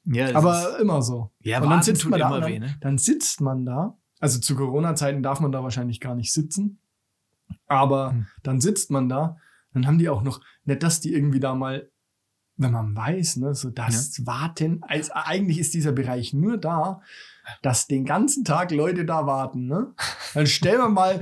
Ja, 0.05 0.35
Aber 0.35 0.79
immer 0.81 1.03
so. 1.03 1.31
ja, 1.43 1.63
und 1.63 1.71
dann 1.71 1.83
sitzt 1.83 2.03
tut 2.03 2.11
man 2.11 2.21
da, 2.21 2.41
dann, 2.41 2.51
weh, 2.51 2.59
ne? 2.59 2.75
dann 2.81 2.99
sitzt 2.99 3.41
man 3.41 3.65
da. 3.65 3.97
Also 4.19 4.41
zu 4.41 4.57
Corona-Zeiten 4.57 5.23
darf 5.23 5.41
man 5.41 5.53
da 5.53 5.63
wahrscheinlich 5.63 6.01
gar 6.01 6.15
nicht 6.15 6.33
sitzen. 6.33 6.79
Aber 7.69 8.11
Hm. 8.13 8.27
dann 8.43 8.61
sitzt 8.61 8.91
man 8.91 9.09
da, 9.09 9.37
dann 9.77 9.87
haben 9.87 9.99
die 9.99 10.09
auch 10.09 10.23
noch, 10.23 10.41
nicht, 10.65 10.83
dass 10.83 11.01
die 11.01 11.13
irgendwie 11.13 11.41
da 11.41 11.55
mal, 11.55 11.91
wenn 12.57 12.73
man 12.73 12.97
weiß, 12.97 13.37
ne, 13.37 13.55
so 13.55 13.71
das 13.71 14.27
Warten, 14.27 14.81
als, 14.83 15.11
eigentlich 15.11 15.59
ist 15.59 15.75
dieser 15.75 15.93
Bereich 15.93 16.33
nur 16.33 16.57
da, 16.57 17.03
dass 17.63 17.87
den 17.87 18.05
ganzen 18.05 18.45
Tag 18.45 18.71
Leute 18.73 19.05
da 19.05 19.27
warten, 19.27 19.67
ne? 19.67 19.95
Dann 20.35 20.47
stellen 20.47 20.79
wir 20.79 20.89
mal 20.89 21.21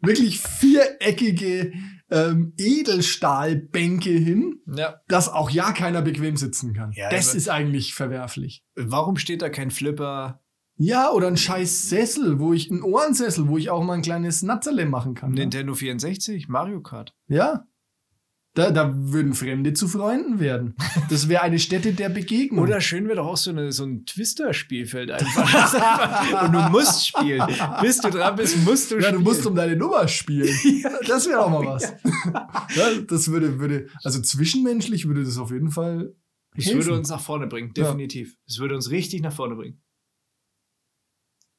wirklich 0.00 0.40
viereckige 0.40 1.72
ähm, 2.10 2.54
Edelstahlbänke 2.56 4.10
hin, 4.10 4.60
Ja. 4.66 5.00
dass 5.08 5.28
auch 5.28 5.50
ja 5.50 5.72
keiner 5.72 6.02
bequem 6.02 6.36
sitzen 6.36 6.72
kann. 6.72 6.92
Ja, 6.92 7.10
das 7.10 7.34
ist 7.34 7.48
eigentlich 7.48 7.94
verwerflich. 7.94 8.64
Warum 8.76 9.16
steht 9.16 9.42
da 9.42 9.48
kein 9.50 9.70
Flipper? 9.70 10.40
Ja, 10.76 11.10
oder 11.10 11.26
ein 11.26 11.36
scheiß 11.36 11.88
Sessel, 11.88 12.38
wo 12.38 12.52
ich, 12.52 12.70
ein 12.70 12.82
Ohrensessel, 12.82 13.48
wo 13.48 13.58
ich 13.58 13.68
auch 13.70 13.82
mal 13.82 13.94
ein 13.94 14.02
kleines 14.02 14.42
Natzerle 14.42 14.86
machen 14.86 15.14
kann. 15.14 15.30
Ne? 15.32 15.40
Nintendo 15.40 15.74
64? 15.74 16.48
Mario 16.48 16.80
Kart? 16.80 17.14
Ja. 17.26 17.66
Da, 18.58 18.72
da 18.72 18.92
würden 18.92 19.34
Fremde 19.34 19.72
zu 19.72 19.86
Freunden 19.86 20.40
werden. 20.40 20.74
Das 21.10 21.28
wäre 21.28 21.42
eine 21.42 21.60
Stätte 21.60 21.92
der 21.92 22.08
Begegnung. 22.08 22.64
Oder 22.64 22.80
schön 22.80 23.04
wäre 23.04 23.18
doch 23.18 23.26
auch 23.28 23.36
so, 23.36 23.50
eine, 23.50 23.70
so 23.70 23.84
ein 23.84 24.04
Twister-Spielfeld 24.04 25.12
einfach. 25.12 26.42
Und 26.44 26.52
du 26.52 26.58
musst 26.70 27.06
spielen. 27.06 27.46
Bis 27.80 28.00
du 28.00 28.10
dran 28.10 28.34
bist, 28.34 28.56
musst 28.64 28.90
du 28.90 28.96
ja, 28.96 29.02
spielen. 29.02 29.22
du 29.22 29.30
musst 29.30 29.46
um 29.46 29.54
deine 29.54 29.76
Nummer 29.76 30.08
spielen. 30.08 30.48
das 31.06 31.28
wäre 31.28 31.44
auch 31.44 31.50
mal 31.50 31.66
was. 31.66 31.84
Ja, 32.74 33.00
das 33.06 33.30
würde, 33.30 33.60
würde, 33.60 33.86
also 34.02 34.20
zwischenmenschlich 34.20 35.06
würde 35.06 35.22
das 35.22 35.38
auf 35.38 35.52
jeden 35.52 35.70
Fall. 35.70 36.16
Es 36.56 36.66
würde 36.74 36.94
uns 36.94 37.10
nach 37.10 37.20
vorne 37.20 37.46
bringen, 37.46 37.72
Ja. 37.76 37.84
definitiv. 37.84 38.36
Es 38.48 38.58
würde 38.58 38.74
uns 38.74 38.90
richtig 38.90 39.22
nach 39.22 39.32
vorne 39.32 39.54
bringen. 39.54 39.80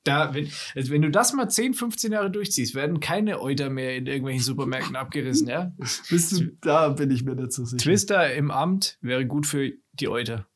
Da, 0.03 0.33
wenn, 0.33 0.49
also 0.75 0.91
wenn 0.91 1.01
du 1.01 1.11
das 1.11 1.33
mal 1.33 1.49
10, 1.49 1.73
15 1.73 2.13
Jahre 2.13 2.31
durchziehst, 2.31 2.73
werden 2.73 2.99
keine 2.99 3.41
Euter 3.41 3.69
mehr 3.69 3.97
in 3.97 4.05
irgendwelchen 4.05 4.43
Supermärkten 4.43 4.95
abgerissen, 4.95 5.47
ja? 5.47 5.73
Bist 6.09 6.31
du, 6.31 6.45
da 6.61 6.89
bin 6.89 7.11
ich 7.11 7.23
mir 7.23 7.35
nicht 7.35 7.51
so 7.51 7.65
sicher. 7.65 7.83
Twister 7.83 8.33
im 8.33 8.49
Amt 8.49 8.97
wäre 9.01 9.25
gut 9.25 9.45
für 9.45 9.71
die 9.93 10.07
Euter. 10.07 10.47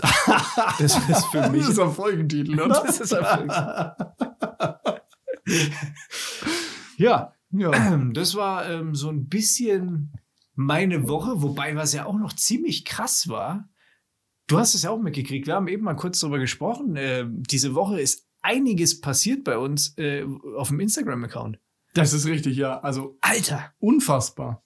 Das 0.78 0.96
ist 1.08 1.26
für 1.26 1.48
mich. 1.50 1.62
Das 1.62 1.70
ist 1.70 1.80
ein 1.80 1.92
Folgentitel, 1.92 2.60
oder? 2.60 2.82
Das 2.84 3.00
ist 3.00 3.12
ein 3.14 3.48
Ja, 6.96 7.32
ja. 7.50 7.96
das 8.12 8.34
war 8.34 8.68
ähm, 8.68 8.94
so 8.94 9.08
ein 9.08 9.28
bisschen 9.28 10.12
meine 10.54 11.08
Woche, 11.08 11.42
wobei 11.42 11.76
was 11.76 11.94
ja 11.94 12.04
auch 12.04 12.18
noch 12.18 12.32
ziemlich 12.32 12.84
krass 12.84 13.28
war. 13.28 13.68
Du 14.48 14.58
hast 14.58 14.74
es 14.74 14.82
ja 14.82 14.90
auch 14.90 14.98
mitgekriegt. 14.98 15.46
Wir 15.46 15.54
haben 15.54 15.68
eben 15.68 15.84
mal 15.84 15.94
kurz 15.94 16.20
darüber 16.20 16.38
gesprochen. 16.38 16.96
Äh, 16.96 17.26
diese 17.28 17.74
Woche 17.74 18.00
ist 18.00 18.27
einiges 18.48 19.00
passiert 19.00 19.44
bei 19.44 19.58
uns 19.58 19.96
äh, 19.98 20.24
auf 20.56 20.68
dem 20.68 20.80
Instagram-Account. 20.80 21.58
Das 21.94 22.12
ist 22.12 22.26
richtig, 22.26 22.56
ja. 22.56 22.80
Also 22.80 23.18
Alter! 23.20 23.72
unfassbar. 23.78 24.62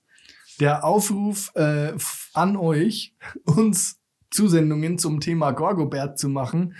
Der 0.60 0.84
Aufruf 0.84 1.50
äh, 1.54 1.92
an 2.32 2.56
euch, 2.56 3.16
uns 3.44 3.98
Zusendungen 4.30 4.98
zum 4.98 5.20
Thema 5.20 5.50
Gorgobert 5.50 6.18
zu 6.18 6.28
machen. 6.28 6.76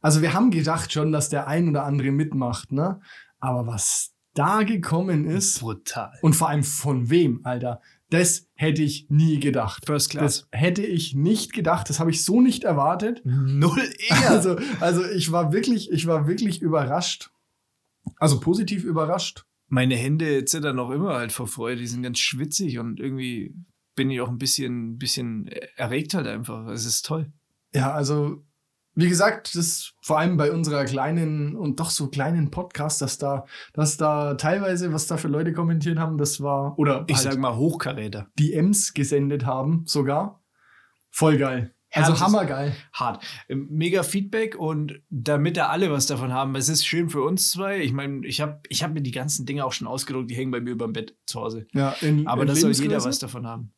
Also 0.00 0.22
wir 0.22 0.34
haben 0.34 0.50
gedacht 0.50 0.92
schon, 0.92 1.10
dass 1.12 1.28
der 1.30 1.48
ein 1.48 1.68
oder 1.68 1.84
andere 1.84 2.10
mitmacht, 2.12 2.70
ne? 2.70 3.00
Aber 3.40 3.66
was 3.66 4.14
da 4.34 4.62
gekommen 4.62 5.24
ist 5.24 5.60
Brutal. 5.60 6.12
und 6.22 6.34
vor 6.34 6.48
allem 6.48 6.62
von 6.62 7.10
wem, 7.10 7.40
Alter, 7.44 7.80
das 8.10 8.48
hätte 8.54 8.82
ich 8.82 9.06
nie 9.08 9.40
gedacht. 9.40 9.84
First 9.86 10.10
Class. 10.10 10.46
Das 10.50 10.60
hätte 10.60 10.84
ich 10.84 11.14
nicht 11.14 11.52
gedacht. 11.52 11.90
Das 11.90 11.98
habe 11.98 12.10
ich 12.10 12.24
so 12.24 12.40
nicht 12.40 12.64
erwartet. 12.64 13.22
Null 13.24 13.82
eher. 14.08 14.30
Also, 14.30 14.56
also 14.80 15.04
ich 15.04 15.32
war 15.32 15.52
wirklich, 15.52 15.90
ich 15.90 16.06
war 16.06 16.28
wirklich 16.28 16.62
überrascht. 16.62 17.30
Also 18.18 18.38
positiv 18.38 18.84
überrascht. 18.84 19.44
Meine 19.68 19.96
Hände 19.96 20.44
zittern 20.44 20.76
noch 20.76 20.90
immer 20.90 21.14
halt 21.14 21.32
vor 21.32 21.48
Freude. 21.48 21.80
Die 21.80 21.88
sind 21.88 22.02
ganz 22.02 22.20
schwitzig 22.20 22.78
und 22.78 23.00
irgendwie 23.00 23.56
bin 23.96 24.10
ich 24.10 24.20
auch 24.20 24.28
ein 24.28 24.38
bisschen, 24.38 24.98
bisschen 24.98 25.48
erregt 25.76 26.14
halt 26.14 26.28
einfach. 26.28 26.68
Es 26.68 26.86
ist 26.86 27.04
toll. 27.04 27.32
Ja, 27.74 27.92
also 27.92 28.45
wie 28.96 29.10
gesagt, 29.10 29.54
das 29.54 29.92
vor 30.00 30.18
allem 30.18 30.38
bei 30.38 30.50
unserer 30.50 30.86
kleinen 30.86 31.54
und 31.54 31.78
doch 31.80 31.90
so 31.90 32.08
kleinen 32.08 32.50
Podcast, 32.50 33.02
dass 33.02 33.18
da, 33.18 33.44
dass 33.74 33.98
da 33.98 34.34
teilweise, 34.34 34.92
was 34.92 35.06
da 35.06 35.18
für 35.18 35.28
Leute 35.28 35.52
kommentiert 35.52 35.98
haben, 35.98 36.16
das 36.16 36.40
war, 36.40 36.78
oder 36.78 37.04
Ich 37.06 37.16
halt 37.16 37.32
sag 37.32 37.38
mal 37.38 37.56
Hochkaräter. 37.56 38.28
DMs 38.38 38.94
gesendet 38.94 39.44
haben 39.44 39.84
sogar. 39.86 40.42
Voll 41.10 41.36
geil. 41.36 41.74
Also 41.92 42.20
hammergeil. 42.20 42.74
Hart. 42.92 43.24
Ähm, 43.48 43.68
Mega 43.70 44.02
Feedback 44.02 44.56
und 44.56 45.00
damit 45.08 45.56
da 45.56 45.68
alle 45.68 45.90
was 45.90 46.06
davon 46.06 46.32
haben, 46.32 46.54
es 46.56 46.68
ist 46.68 46.86
schön 46.86 47.10
für 47.10 47.22
uns 47.22 47.50
zwei. 47.50 47.80
Ich 47.80 47.92
meine, 47.92 48.26
ich 48.26 48.40
habe 48.40 48.60
ich 48.68 48.82
hab 48.82 48.92
mir 48.92 49.02
die 49.02 49.12
ganzen 49.12 49.46
Dinge 49.46 49.64
auch 49.64 49.72
schon 49.72 49.86
ausgedruckt, 49.86 50.30
die 50.30 50.34
hängen 50.34 50.50
bei 50.50 50.60
mir 50.60 50.70
über 50.70 50.86
dem 50.86 50.92
Bett 50.92 51.16
zu 51.26 51.40
Hause. 51.40 51.66
Ja, 51.72 51.94
in, 52.00 52.26
Aber 52.26 52.42
in 52.42 52.48
das 52.48 52.60
soll 52.60 52.72
jeder 52.72 53.04
was 53.04 53.18
davon 53.18 53.46
haben. 53.46 53.72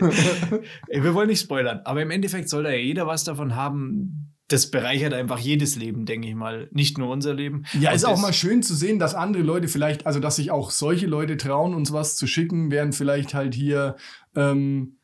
Ey, 0.88 1.02
Wir 1.02 1.14
wollen 1.14 1.28
nicht 1.28 1.40
spoilern, 1.40 1.80
aber 1.84 2.02
im 2.02 2.10
Endeffekt 2.10 2.48
soll 2.48 2.64
da 2.64 2.70
ja 2.70 2.78
jeder 2.78 3.06
was 3.06 3.24
davon 3.24 3.54
haben. 3.54 4.30
Das 4.48 4.70
bereichert 4.70 5.14
einfach 5.14 5.38
jedes 5.38 5.76
Leben, 5.76 6.04
denke 6.04 6.28
ich 6.28 6.34
mal. 6.34 6.68
Nicht 6.70 6.98
nur 6.98 7.08
unser 7.08 7.32
Leben. 7.32 7.64
Ja, 7.80 7.92
ist 7.92 8.04
auch 8.04 8.20
mal 8.20 8.34
schön 8.34 8.62
zu 8.62 8.74
sehen, 8.74 8.98
dass 8.98 9.14
andere 9.14 9.42
Leute 9.42 9.68
vielleicht, 9.68 10.06
also 10.06 10.20
dass 10.20 10.36
sich 10.36 10.50
auch 10.50 10.70
solche 10.70 11.06
Leute 11.06 11.36
trauen, 11.38 11.74
uns 11.74 11.92
was 11.92 12.16
zu 12.16 12.26
schicken, 12.26 12.70
während 12.70 12.94
vielleicht 12.94 13.32
halt 13.32 13.54
hier 13.54 13.96
ähm, 14.36 14.98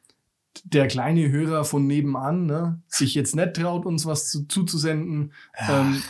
der 0.65 0.89
kleine 0.89 1.31
Hörer 1.31 1.65
von 1.65 1.87
nebenan 1.87 2.47
ne, 2.47 2.83
sich 2.87 3.15
jetzt 3.15 3.35
nicht 3.35 3.55
traut, 3.55 3.87
uns 3.87 4.05
was 4.05 4.31
zu, 4.31 4.47
zuzusenden. 4.47 5.33
Ähm, 5.69 6.03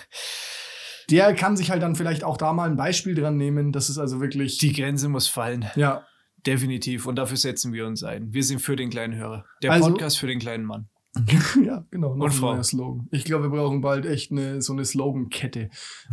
der 1.11 1.35
kann 1.35 1.57
sich 1.57 1.71
halt 1.71 1.83
dann 1.83 1.97
vielleicht 1.97 2.25
auch 2.25 2.37
da 2.37 2.53
mal 2.53 2.69
ein 2.69 2.77
Beispiel 2.77 3.15
dran 3.15 3.37
nehmen. 3.37 3.73
Das 3.73 3.91
ist 3.91 3.99
also 3.99 4.21
wirklich. 4.21 4.59
Die 4.59 4.73
Grenze 4.73 5.09
muss 5.09 5.27
fallen. 5.27 5.67
ja, 5.77 6.05
Definitiv. 6.47 7.07
Und 7.07 7.17
dafür 7.17 7.37
setzen 7.37 7.73
wir 7.73 7.87
uns 7.87 8.03
ein. 8.03 8.33
Wir 8.33 8.43
sind 8.45 8.61
für 8.61 8.77
den 8.77 8.91
kleinen 8.91 9.15
Hörer. 9.15 9.45
Der 9.63 9.73
Also- 9.73 9.91
Podcast 9.91 10.19
für 10.19 10.27
den 10.27 10.39
kleinen 10.39 10.65
Mann. 10.65 10.89
ja, 11.65 11.85
genau. 11.91 12.13
Und 12.13 12.33
Frau. 12.33 12.63
Slogan. 12.63 13.09
Ich 13.11 13.25
glaube, 13.25 13.45
wir 13.45 13.51
brauchen 13.51 13.81
bald 13.81 14.07
echt 14.07 14.31
eine, 14.31 14.63
so 14.63 14.73
eine 14.73 14.85
Slogankette. 14.85 15.69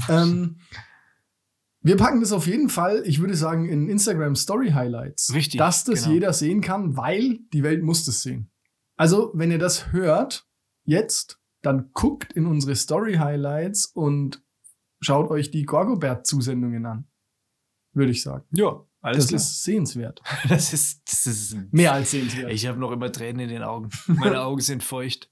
ähm, 0.09 0.57
wir 1.81 1.97
packen 1.97 2.19
das 2.19 2.31
auf 2.31 2.47
jeden 2.47 2.69
Fall, 2.69 3.03
ich 3.05 3.19
würde 3.19 3.35
sagen, 3.35 3.69
in 3.69 3.87
Instagram 3.89 4.35
Story 4.35 4.71
Highlights. 4.71 5.33
Richtig, 5.33 5.59
Dass 5.59 5.83
das 5.83 6.01
genau. 6.03 6.13
jeder 6.15 6.33
sehen 6.33 6.61
kann, 6.61 6.97
weil 6.97 7.39
die 7.53 7.63
Welt 7.63 7.83
muss 7.83 8.05
das 8.05 8.21
sehen. 8.21 8.49
Also, 8.95 9.31
wenn 9.35 9.51
ihr 9.51 9.59
das 9.59 9.91
hört, 9.91 10.47
jetzt, 10.83 11.39
dann 11.61 11.91
guckt 11.93 12.33
in 12.33 12.47
unsere 12.47 12.75
Story 12.75 13.15
Highlights 13.15 13.85
und 13.85 14.43
schaut 14.99 15.29
euch 15.29 15.51
die 15.51 15.63
Gorgobert-Zusendungen 15.63 16.85
an. 16.87 17.07
Würde 17.93 18.11
ich 18.11 18.23
sagen. 18.23 18.45
Ja, 18.51 18.83
alles 19.07 19.25
das 19.25 19.27
klar. 19.27 19.37
ist 19.37 19.63
sehenswert. 19.63 20.21
das 20.49 20.73
ist, 20.73 21.01
das 21.05 21.27
ist 21.27 21.57
Mehr 21.71 21.93
als 21.93 22.11
sehenswert. 22.11 22.51
Ich 22.51 22.67
habe 22.67 22.79
noch 22.79 22.91
immer 22.91 23.11
Tränen 23.11 23.41
in 23.41 23.49
den 23.49 23.63
Augen. 23.63 23.89
Meine 24.07 24.41
Augen 24.41 24.61
sind 24.61 24.83
feucht. 24.83 25.29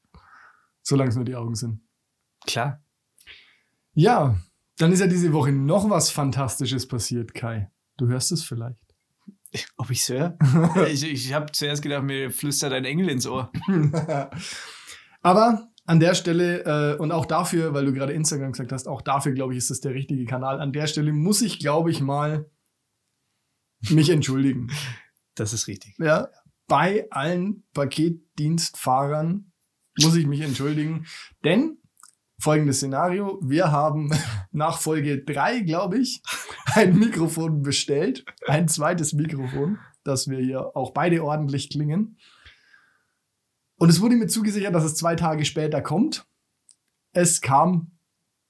Solange 0.81 1.09
es 1.09 1.15
nur 1.15 1.25
die 1.25 1.35
Augen 1.35 1.55
sind. 1.55 1.81
Klar. 2.45 2.83
Ja, 3.93 4.39
dann 4.77 4.91
ist 4.91 4.99
ja 4.99 5.07
diese 5.07 5.33
Woche 5.33 5.51
noch 5.51 5.89
was 5.89 6.09
Fantastisches 6.09 6.88
passiert, 6.88 7.33
Kai. 7.33 7.71
Du 7.97 8.07
hörst 8.07 8.31
es 8.31 8.43
vielleicht. 8.43 8.85
Ob 9.77 9.89
ich's 9.89 10.09
höre? 10.09 10.38
ich 10.88 11.03
ich 11.03 11.33
habe 11.33 11.51
zuerst 11.51 11.81
gedacht, 11.81 12.03
mir 12.03 12.31
flüstert 12.31 12.73
ein 12.73 12.85
Engel 12.85 13.09
ins 13.09 13.25
Ohr. 13.25 13.51
Aber 15.21 15.69
an 15.85 15.99
der 15.99 16.15
Stelle 16.15 16.95
äh, 16.95 16.97
und 16.97 17.11
auch 17.11 17.25
dafür, 17.25 17.73
weil 17.73 17.85
du 17.85 17.93
gerade 17.93 18.13
Instagram 18.13 18.51
gesagt 18.51 18.71
hast, 18.71 18.88
auch 18.88 19.01
dafür, 19.01 19.33
glaube 19.33 19.53
ich, 19.53 19.59
ist 19.59 19.69
das 19.69 19.81
der 19.81 19.93
richtige 19.93 20.25
Kanal. 20.25 20.59
An 20.59 20.73
der 20.73 20.88
Stelle 20.88 21.13
muss 21.13 21.41
ich, 21.41 21.59
glaube 21.59 21.91
ich, 21.91 22.01
mal 22.01 22.49
mich 23.89 24.09
entschuldigen. 24.09 24.71
Das 25.35 25.53
ist 25.53 25.67
richtig. 25.67 25.95
Ja, 25.99 26.29
bei 26.67 27.07
allen 27.11 27.63
Paketdienstfahrern 27.73 29.51
muss 30.01 30.15
ich 30.15 30.27
mich 30.27 30.41
entschuldigen, 30.41 31.05
denn 31.43 31.77
folgendes 32.39 32.77
Szenario, 32.77 33.39
wir 33.43 33.71
haben 33.71 34.11
nach 34.51 34.79
Folge 34.79 35.23
3, 35.23 35.61
glaube 35.61 35.99
ich, 35.99 36.21
ein 36.73 36.97
Mikrofon 36.97 37.61
bestellt, 37.61 38.25
ein 38.47 38.67
zweites 38.67 39.13
Mikrofon, 39.13 39.79
dass 40.03 40.27
wir 40.27 40.39
hier 40.39 40.75
auch 40.75 40.91
beide 40.91 41.23
ordentlich 41.23 41.69
klingen. 41.69 42.17
Und 43.77 43.89
es 43.89 44.01
wurde 44.01 44.15
mir 44.15 44.27
zugesichert, 44.27 44.73
dass 44.73 44.83
es 44.83 44.95
zwei 44.95 45.15
Tage 45.15 45.45
später 45.45 45.81
kommt. 45.81 46.25
Es 47.11 47.41
kam 47.41 47.91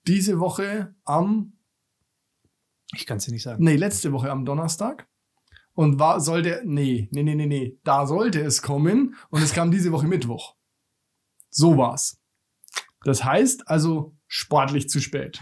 diese 0.08 0.40
Woche 0.40 0.96
am 1.04 1.54
Ich 2.94 3.06
kann 3.06 3.18
es 3.18 3.26
dir 3.26 3.32
nicht 3.32 3.44
sagen. 3.44 3.64
Nee, 3.64 3.76
letzte 3.76 4.12
Woche 4.12 4.30
am 4.30 4.46
Donnerstag. 4.46 5.08
Und 5.76 6.00
war, 6.00 6.22
sollte, 6.22 6.62
nee, 6.66 7.10
nee, 7.12 7.24
nee, 7.24 7.36
nee, 7.36 7.46
nee, 7.46 7.80
da 7.84 8.08
sollte 8.08 8.42
es 8.42 8.62
kommen 8.62 9.16
und 9.30 9.44
es 9.44 9.54
kam 9.54 9.72
diese 9.72 9.92
Woche 9.92 10.08
Mittwoch. 10.08 10.56
So 11.50 11.78
war's. 11.78 12.18
Das 13.04 13.24
heißt 13.24 13.68
also 13.68 14.16
sportlich 14.28 14.90
zu 14.90 15.02
spät. 15.02 15.40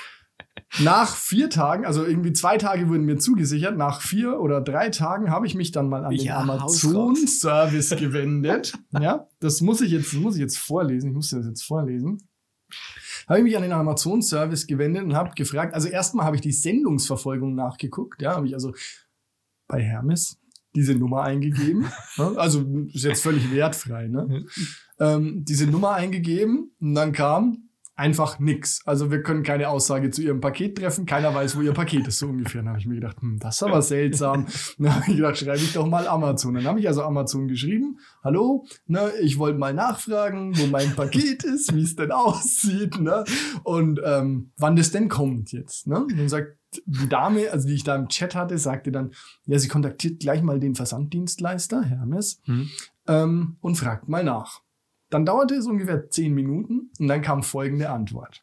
nach 0.80 1.16
vier 1.16 1.48
Tagen, 1.48 1.86
also 1.86 2.04
irgendwie 2.04 2.34
zwei 2.34 2.58
Tage 2.58 2.88
wurden 2.88 3.04
mir 3.04 3.18
zugesichert, 3.18 3.76
nach 3.76 4.02
vier 4.02 4.38
oder 4.38 4.60
drei 4.60 4.90
Tagen 4.90 5.30
habe 5.30 5.46
ich 5.46 5.54
mich 5.54 5.72
dann 5.72 5.88
mal 5.88 6.04
an 6.04 6.14
den 6.14 6.20
Ja, 6.20 6.40
Amazon-Service 6.40 7.96
gewendet. 7.96 8.74
ja, 9.00 9.28
das 9.40 9.62
muss 9.62 9.80
ich 9.80 9.92
jetzt, 9.92 10.12
das 10.12 10.20
muss 10.20 10.34
ich 10.34 10.42
jetzt 10.42 10.58
vorlesen. 10.58 11.08
Ich 11.08 11.14
muss 11.14 11.30
das 11.30 11.46
jetzt 11.46 11.64
vorlesen 11.64 12.28
habe 13.28 13.38
ich 13.38 13.44
mich 13.44 13.56
an 13.56 13.62
den 13.62 13.72
Amazon-Service 13.72 14.66
gewendet 14.66 15.04
und 15.04 15.14
habe 15.14 15.30
gefragt, 15.34 15.74
also 15.74 15.88
erstmal 15.88 16.26
habe 16.26 16.36
ich 16.36 16.42
die 16.42 16.52
Sendungsverfolgung 16.52 17.54
nachgeguckt, 17.54 18.20
ja, 18.22 18.36
habe 18.36 18.46
ich 18.46 18.54
also 18.54 18.74
bei 19.66 19.82
Hermes 19.82 20.38
diese 20.74 20.94
Nummer 20.94 21.22
eingegeben, 21.22 21.86
ne? 22.16 22.34
also 22.36 22.64
ist 22.92 23.04
jetzt 23.04 23.22
völlig 23.22 23.50
wertfrei, 23.52 24.08
ne? 24.08 24.44
ähm, 24.98 25.44
diese 25.44 25.66
Nummer 25.66 25.92
eingegeben 25.92 26.72
und 26.80 26.94
dann 26.94 27.12
kam 27.12 27.63
einfach 27.96 28.38
nix. 28.40 28.80
Also 28.86 29.10
wir 29.10 29.22
können 29.22 29.42
keine 29.42 29.68
Aussage 29.68 30.10
zu 30.10 30.22
ihrem 30.22 30.40
Paket 30.40 30.78
treffen, 30.78 31.06
keiner 31.06 31.34
weiß, 31.34 31.56
wo 31.56 31.60
ihr 31.62 31.72
Paket 31.72 32.08
ist, 32.08 32.18
so 32.18 32.26
ungefähr. 32.26 32.60
Dann 32.62 32.70
habe 32.70 32.78
ich 32.80 32.86
mir 32.86 32.96
gedacht, 32.96 33.20
hm, 33.20 33.38
das 33.38 33.56
ist 33.56 33.62
aber 33.62 33.82
seltsam. 33.82 34.46
Dann 34.78 34.94
habe 34.94 35.04
ich 35.10 35.16
gedacht, 35.16 35.38
schreibe 35.38 35.58
ich 35.58 35.72
doch 35.72 35.86
mal 35.86 36.08
Amazon. 36.08 36.54
Dann 36.54 36.64
habe 36.64 36.80
ich 36.80 36.88
also 36.88 37.02
Amazon 37.02 37.46
geschrieben, 37.48 37.98
hallo, 38.22 38.66
ne, 38.86 39.12
ich 39.22 39.38
wollte 39.38 39.58
mal 39.58 39.74
nachfragen, 39.74 40.56
wo 40.58 40.66
mein 40.66 40.94
Paket 40.96 41.44
ist, 41.44 41.74
wie 41.74 41.82
es 41.82 41.94
denn 41.94 42.10
aussieht, 42.10 42.98
ne, 43.00 43.24
und 43.62 44.00
ähm, 44.04 44.50
wann 44.56 44.74
das 44.76 44.90
denn 44.90 45.08
kommt 45.08 45.52
jetzt, 45.52 45.86
ne. 45.86 46.00
Und 46.00 46.18
dann 46.18 46.28
sagt 46.28 46.56
die 46.86 47.08
Dame, 47.08 47.52
also 47.52 47.68
die 47.68 47.74
ich 47.74 47.84
da 47.84 47.94
im 47.94 48.08
Chat 48.08 48.34
hatte, 48.34 48.58
sagte 48.58 48.90
dann, 48.90 49.12
ja, 49.46 49.58
sie 49.60 49.68
kontaktiert 49.68 50.18
gleich 50.18 50.42
mal 50.42 50.58
den 50.58 50.74
Versanddienstleister, 50.74 51.82
Hermes, 51.84 52.40
Hm. 52.46 52.68
ähm, 53.06 53.56
und 53.60 53.76
fragt 53.76 54.08
mal 54.08 54.24
nach. 54.24 54.62
Dann 55.14 55.24
dauerte 55.24 55.54
es 55.54 55.68
ungefähr 55.68 56.10
zehn 56.10 56.34
Minuten 56.34 56.90
und 56.98 57.06
dann 57.06 57.22
kam 57.22 57.44
folgende 57.44 57.88
Antwort. 57.88 58.42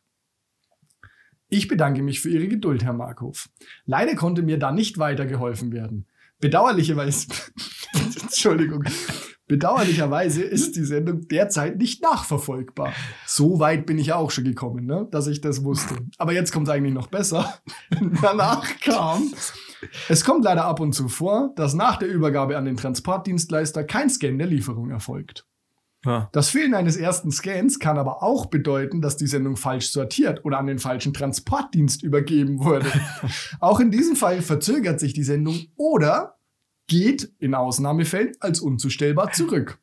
Ich 1.50 1.68
bedanke 1.68 2.02
mich 2.02 2.22
für 2.22 2.30
Ihre 2.30 2.48
Geduld, 2.48 2.86
Herr 2.86 2.94
Markhof. 2.94 3.50
Leider 3.86 4.16
konnte 4.16 4.42
mir 4.42 4.58
da 4.58 4.72
nicht 4.72 4.98
weitergeholfen 4.98 5.74
werden. 5.74 6.08
Bedauerlicherweise, 6.40 7.28
Entschuldigung, 8.22 8.86
bedauerlicherweise 9.50 10.44
ist 10.44 10.78
die 10.78 10.86
Sendung 10.86 11.28
derzeit 11.28 11.76
nicht 11.76 12.02
nachverfolgbar. 12.02 12.94
So 13.26 13.60
weit 13.60 13.86
bin 13.86 13.98
ich 13.98 14.08
ja 14.08 14.16
auch 14.16 14.32
schon 14.32 14.46
gekommen, 14.46 14.86
ne, 14.86 15.10
dass 15.12 15.28
ich 15.28 15.42
das 15.42 15.66
wusste. 15.66 15.98
Aber 16.20 16.32
jetzt 16.32 16.54
kommt 16.54 16.70
es 16.70 16.74
eigentlich 16.74 16.94
noch 16.94 17.08
besser. 17.08 17.60
Danach 18.22 18.80
kam, 18.80 19.30
es 20.08 20.24
kommt 20.24 20.46
leider 20.46 20.64
ab 20.64 20.80
und 20.80 20.94
zu 20.94 21.10
vor, 21.10 21.52
dass 21.58 21.74
nach 21.74 21.98
der 21.98 22.08
Übergabe 22.08 22.56
an 22.56 22.64
den 22.64 22.78
Transportdienstleister 22.78 23.84
kein 23.84 24.10
Scan 24.10 24.38
der 24.38 24.48
Lieferung 24.48 24.90
erfolgt. 24.90 25.46
Ja. 26.04 26.30
Das 26.32 26.50
Fehlen 26.50 26.74
eines 26.74 26.98
ersten 26.98 27.32
Scans 27.32 27.80
kann 27.80 28.00
aber 28.00 28.24
auch 28.24 28.48
bedeuten, 28.48 29.02
dass 29.02 29.18
die 29.18 29.28
Sendung 29.28 29.56
falsch 29.56 29.92
sortiert 29.92 30.44
oder 30.44 30.58
an 30.58 30.66
den 30.66 30.80
falschen 30.80 31.14
Transportdienst 31.14 32.02
übergeben 32.02 32.64
wurde. 32.64 32.88
auch 33.60 33.80
in 33.80 33.92
diesem 33.92 34.16
Fall 34.16 34.42
verzögert 34.42 35.00
sich 35.00 35.14
die 35.14 35.24
Sendung 35.24 35.68
oder 35.76 36.38
geht 36.88 37.32
in 37.38 37.54
Ausnahmefällen 37.54 38.34
als 38.40 38.60
unzustellbar 38.62 39.32
zurück. 39.32 39.80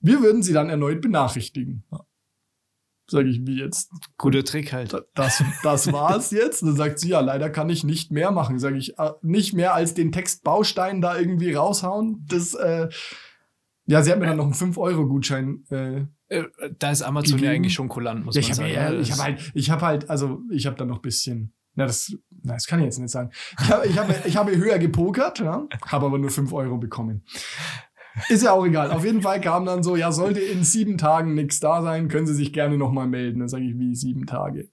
Wir 0.00 0.22
würden 0.22 0.42
Sie 0.42 0.52
dann 0.52 0.70
erneut 0.70 1.00
benachrichtigen. 1.00 1.84
Sag 3.10 3.26
ich, 3.26 3.44
wie 3.44 3.58
jetzt? 3.58 3.90
Guter 4.18 4.44
Trick 4.44 4.72
halt. 4.72 4.94
Das, 5.14 5.42
das 5.64 5.92
war's 5.92 6.30
jetzt. 6.30 6.62
Dann 6.62 6.76
sagt 6.76 7.00
sie, 7.00 7.08
ja, 7.08 7.18
leider 7.18 7.50
kann 7.50 7.68
ich 7.68 7.82
nicht 7.82 8.12
mehr 8.12 8.30
machen. 8.30 8.60
Sag 8.60 8.76
ich, 8.76 8.96
äh, 8.98 9.10
nicht 9.20 9.52
mehr 9.52 9.74
als 9.74 9.94
den 9.94 10.12
Textbaustein 10.12 11.00
da 11.00 11.18
irgendwie 11.18 11.52
raushauen. 11.52 12.24
Das, 12.28 12.54
äh, 12.54 12.88
ja, 13.90 14.02
sie 14.02 14.10
hat 14.12 14.18
mir 14.20 14.26
dann 14.26 14.36
noch 14.36 14.44
einen 14.44 14.54
5-Euro-Gutschein 14.54 15.64
äh, 15.70 16.04
Äh, 16.28 16.44
Da 16.78 16.90
ist 16.92 17.02
Amazon 17.02 17.30
ja 17.32 17.36
Gegeben. 17.36 17.54
eigentlich 17.56 17.74
schon 17.74 17.88
kulant, 17.88 18.24
muss 18.24 18.36
Ja, 18.36 18.42
man 18.42 18.50
ich 18.50 18.56
sagen. 18.56 18.68
habe 18.76 18.94
Ja, 18.94 19.00
ich 19.00 19.08
das- 19.08 19.18
hab 19.18 19.24
halt, 19.26 19.50
ich 19.54 19.70
habe 19.70 19.86
halt, 19.86 20.10
also 20.10 20.40
ich 20.50 20.66
habe 20.66 20.76
da 20.76 20.84
noch 20.84 20.96
ein 20.98 21.02
bisschen, 21.02 21.52
na 21.74 21.86
das, 21.86 22.12
na, 22.42 22.54
das 22.54 22.66
kann 22.66 22.78
ich 22.80 22.84
jetzt 22.86 22.98
nicht 22.98 23.10
sagen. 23.10 23.30
Ich 23.60 23.70
habe, 23.70 23.86
ich 23.86 23.98
habe, 23.98 24.14
ich 24.24 24.36
habe 24.36 24.56
höher 24.56 24.78
gepokert, 24.78 25.40
ja, 25.40 25.66
habe 25.86 26.06
aber 26.06 26.18
nur 26.18 26.30
5 26.30 26.52
Euro 26.52 26.78
bekommen. 26.78 27.24
Ist 28.28 28.42
ja 28.42 28.52
auch 28.52 28.66
egal. 28.66 28.90
Auf 28.90 29.04
jeden 29.04 29.22
Fall 29.22 29.40
kam 29.40 29.64
dann 29.64 29.82
so, 29.82 29.94
ja, 29.96 30.10
sollte 30.12 30.40
in 30.40 30.64
sieben 30.64 30.98
Tagen 30.98 31.34
nichts 31.34 31.60
da 31.60 31.80
sein, 31.82 32.08
können 32.08 32.26
Sie 32.26 32.34
sich 32.34 32.52
gerne 32.52 32.76
nochmal 32.76 33.06
melden. 33.06 33.38
Dann 33.40 33.48
sage 33.48 33.64
ich, 33.64 33.78
wie 33.78 33.94
sieben 33.94 34.26
Tage? 34.26 34.68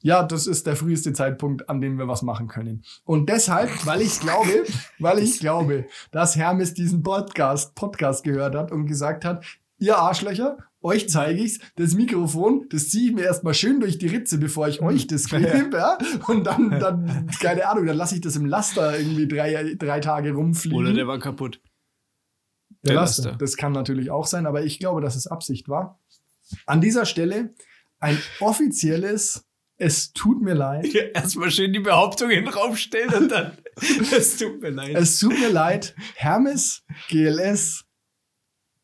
Ja, 0.00 0.22
das 0.22 0.46
ist 0.46 0.66
der 0.66 0.76
früheste 0.76 1.12
Zeitpunkt, 1.12 1.68
an 1.68 1.80
dem 1.80 1.98
wir 1.98 2.06
was 2.06 2.22
machen 2.22 2.46
können. 2.46 2.84
Und 3.04 3.28
deshalb, 3.28 3.84
weil 3.84 4.00
ich 4.00 4.20
glaube, 4.20 4.64
weil 4.98 5.18
ich 5.18 5.40
glaube, 5.40 5.86
dass 6.12 6.36
Hermes 6.36 6.74
diesen 6.74 7.02
Podcast, 7.02 7.74
Podcast 7.74 8.22
gehört 8.22 8.54
hat 8.54 8.70
und 8.70 8.86
gesagt 8.86 9.24
hat, 9.24 9.44
ihr 9.78 9.98
Arschlöcher, 9.98 10.58
euch 10.80 11.08
zeige 11.08 11.42
ich's, 11.42 11.58
das 11.74 11.94
Mikrofon, 11.94 12.66
das 12.70 12.90
ziehe 12.90 13.10
ich 13.10 13.14
mir 13.14 13.24
erstmal 13.24 13.54
schön 13.54 13.80
durch 13.80 13.98
die 13.98 14.06
Ritze, 14.06 14.38
bevor 14.38 14.68
ich 14.68 14.80
euch 14.80 15.08
das 15.08 15.28
gebe, 15.28 15.76
ja. 15.76 15.98
Und 16.28 16.44
dann, 16.44 16.70
dann, 16.70 17.28
keine 17.40 17.68
Ahnung, 17.68 17.86
dann 17.86 17.96
lasse 17.96 18.14
ich 18.14 18.20
das 18.20 18.36
im 18.36 18.46
Laster 18.46 18.96
irgendwie 18.96 19.26
drei, 19.26 19.74
drei 19.76 19.98
Tage 19.98 20.32
rumfliegen. 20.32 20.78
Oder 20.78 20.92
der 20.92 21.08
war 21.08 21.18
kaputt. 21.18 21.60
Der 22.84 22.92
Der 22.92 22.94
Laster. 22.94 23.24
Laster. 23.24 23.38
Das 23.38 23.56
kann 23.56 23.72
natürlich 23.72 24.12
auch 24.12 24.26
sein, 24.26 24.46
aber 24.46 24.64
ich 24.64 24.78
glaube, 24.78 25.00
dass 25.00 25.16
es 25.16 25.26
Absicht 25.26 25.68
war. 25.68 25.98
An 26.66 26.80
dieser 26.80 27.04
Stelle 27.04 27.54
ein 27.98 28.16
offizielles 28.38 29.47
Es 29.80 30.12
tut 30.12 30.42
mir 30.42 30.54
leid. 30.54 30.92
Erstmal 31.14 31.50
schön 31.52 31.72
die 31.72 31.78
Behauptung 31.78 32.30
in 32.30 32.44
den 32.44 32.52
Raum 32.52 32.76
stellen 32.76 33.14
und 33.14 33.28
dann. 33.30 33.56
Es 33.80 34.36
tut 34.36 34.60
mir 34.60 34.70
leid. 34.70 34.96
Es 34.96 35.20
tut 35.20 35.38
mir 35.38 35.50
leid. 35.50 35.94
Hermes, 36.16 36.84
GLS, 37.08 37.84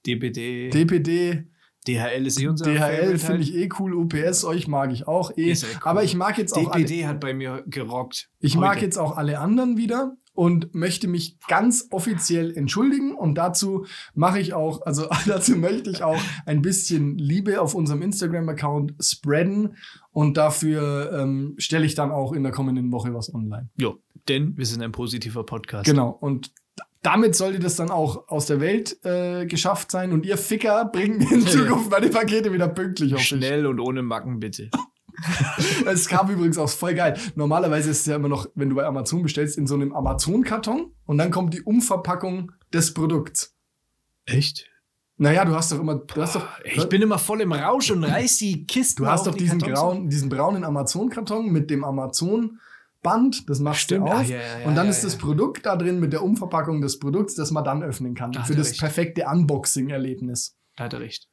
DPD, 0.07 0.71
DPD, 0.71 1.49
DHL 1.89 2.27
ist 2.27 2.41
eh 2.41 2.47
unser 2.47 2.67
DHL 2.67 2.79
Favorite 2.79 3.19
finde 3.19 3.43
ich 3.43 3.55
eh 3.55 3.69
cool. 3.79 3.95
UPS, 3.95 4.45
euch 4.45 4.69
mag 4.69 4.93
ich 4.93 5.09
auch 5.09 5.37
eh. 5.37 5.53
Ja 5.53 5.67
cool. 5.69 5.81
Aber 5.83 6.05
ich 6.05 6.15
mag 6.15 6.39
jetzt 6.39 6.53
auch 6.53 6.71
alle, 6.71 6.85
DPD 6.85 7.07
hat 7.07 7.21
bei 7.21 7.35
mir 7.35 7.65
gerockt. 7.67 8.31
ich 8.39 8.55
mag 8.57 8.77
Heute. 8.77 8.85
jetzt 8.85 8.97
auch 8.99 9.17
alle 9.17 9.41
anderen 9.41 9.77
wieder 9.77 10.17
und 10.35 10.75
möchte 10.75 11.09
mich 11.09 11.39
ganz 11.49 11.89
offiziell 11.91 12.57
entschuldigen 12.57 13.15
und 13.15 13.37
dazu 13.37 13.87
mache 14.15 14.41
ich 14.41 14.53
auch, 14.53 14.83
also 14.83 15.07
dazu 15.27 15.57
möchte 15.57 15.91
ich 15.91 16.03
auch 16.03 16.21
ein 16.45 16.61
bisschen 16.61 17.17
Liebe 17.17 17.61
auf 17.61 17.75
unserem 17.75 18.03
Instagram-Account 18.03 18.95
spreaden 19.01 19.77
und 20.11 20.37
dafür 20.37 21.13
ähm, 21.13 21.55
stelle 21.59 21.87
ich 21.87 21.95
dann 21.95 22.11
auch 22.11 22.33
in 22.33 22.43
der 22.43 22.53
kommenden 22.53 22.93
Woche 22.93 23.15
was 23.15 23.33
online. 23.33 23.71
Jo, 23.77 23.99
denn 24.29 24.57
wir 24.57 24.67
sind 24.67 24.83
ein 24.83 24.93
positiver 24.93 25.45
Podcast. 25.45 25.87
Genau. 25.87 26.11
Und 26.11 26.53
damit 27.03 27.37
sollte 27.37 27.59
das 27.59 27.77
dann 27.77 27.91
auch 27.91 28.29
aus 28.29 28.47
der 28.47 28.61
Welt 28.61 28.99
äh, 29.05 29.47
geschafft 29.47 29.91
sein 29.91 30.13
und 30.13 30.25
ihr 30.25 30.39
Ficker 30.39 30.87
bringt 30.87 31.19
mir 31.19 31.33
in 31.33 31.47
Zukunft 31.47 31.91
meine 31.91 32.09
Pakete 32.09 32.53
wieder 32.53 32.69
pünktlich 32.69 33.15
auf 33.15 33.21
Schnell 33.21 33.67
und 33.67 33.79
ohne 33.79 34.03
Macken, 34.03 34.41
bitte. 34.41 34.71
Es 35.87 36.09
kam 36.09 36.31
übrigens 36.31 36.59
auch 36.59 36.69
voll 36.69 36.95
geil. 36.95 37.19
Normalerweise 37.35 37.91
ist 37.91 38.01
es 38.01 38.07
ja 38.07 38.17
immer 38.17 38.29
noch, 38.29 38.47
wenn 38.55 38.71
du 38.71 38.77
bei 38.77 38.85
Amazon 38.85 39.23
bestellst, 39.23 39.59
in 39.59 39.67
so 39.67 39.75
einem 39.75 39.95
Amazon-Karton 39.95 40.93
und 41.07 41.19
dann 41.19 41.31
kommt 41.31 41.55
die 41.55 41.63
Umverpackung 41.63 42.53
des 42.73 42.95
Produkts. 42.95 43.55
Echt? 44.27 44.69
Naja, 45.17 45.45
du 45.45 45.55
hast 45.55 45.71
doch 45.71 45.79
immer, 45.79 45.97
du 45.97 46.23
hast 46.23 46.35
doch, 46.35 46.47
Ich 46.65 46.89
bin 46.89 47.01
immer 47.01 47.19
voll 47.19 47.41
im 47.41 47.53
Rausch 47.53 47.91
und 47.91 48.03
reiß 48.03 48.39
die 48.39 48.67
Kisten 48.67 49.05
du 49.05 49.09
hast 49.09 49.27
doch 49.27 49.35
die 49.35 49.45
diesen, 49.45 49.61
grauen, 49.61 50.09
diesen 50.09 50.29
braunen 50.29 50.65
Amazon-Karton 50.65 51.53
mit 51.53 51.71
dem 51.71 51.85
Amazon-Band, 51.85 53.49
das 53.49 53.61
machst 53.61 53.83
Stimmt. 53.83 54.09
du 54.09 54.13
auf. 54.13 54.19
Ah, 54.19 54.23
ja, 54.23 54.37
ja, 54.37 54.67
und 54.67 54.75
dann 54.75 54.87
ja, 54.87 54.91
ist 54.91 55.05
das 55.05 55.17
Produkt 55.17 55.67
da 55.67 55.77
drin 55.77 56.01
mit 56.01 56.13
der 56.13 56.25
Umverpackung 56.25 56.81
des 56.81 56.99
Produkts, 56.99 57.37
das 57.37 57.53
man 57.53 57.63
dann 57.63 57.85
öffnen 57.85 58.15
kann. 58.15 58.33
Da 58.33 58.43
für 58.43 58.57
das 58.57 58.71
recht. 58.71 58.81
perfekte 58.81 59.27
Unboxing-Erlebnis. 59.27 60.57
Da 60.77 60.85
hat 60.85 60.95
er 60.95 61.01
recht. 61.01 61.29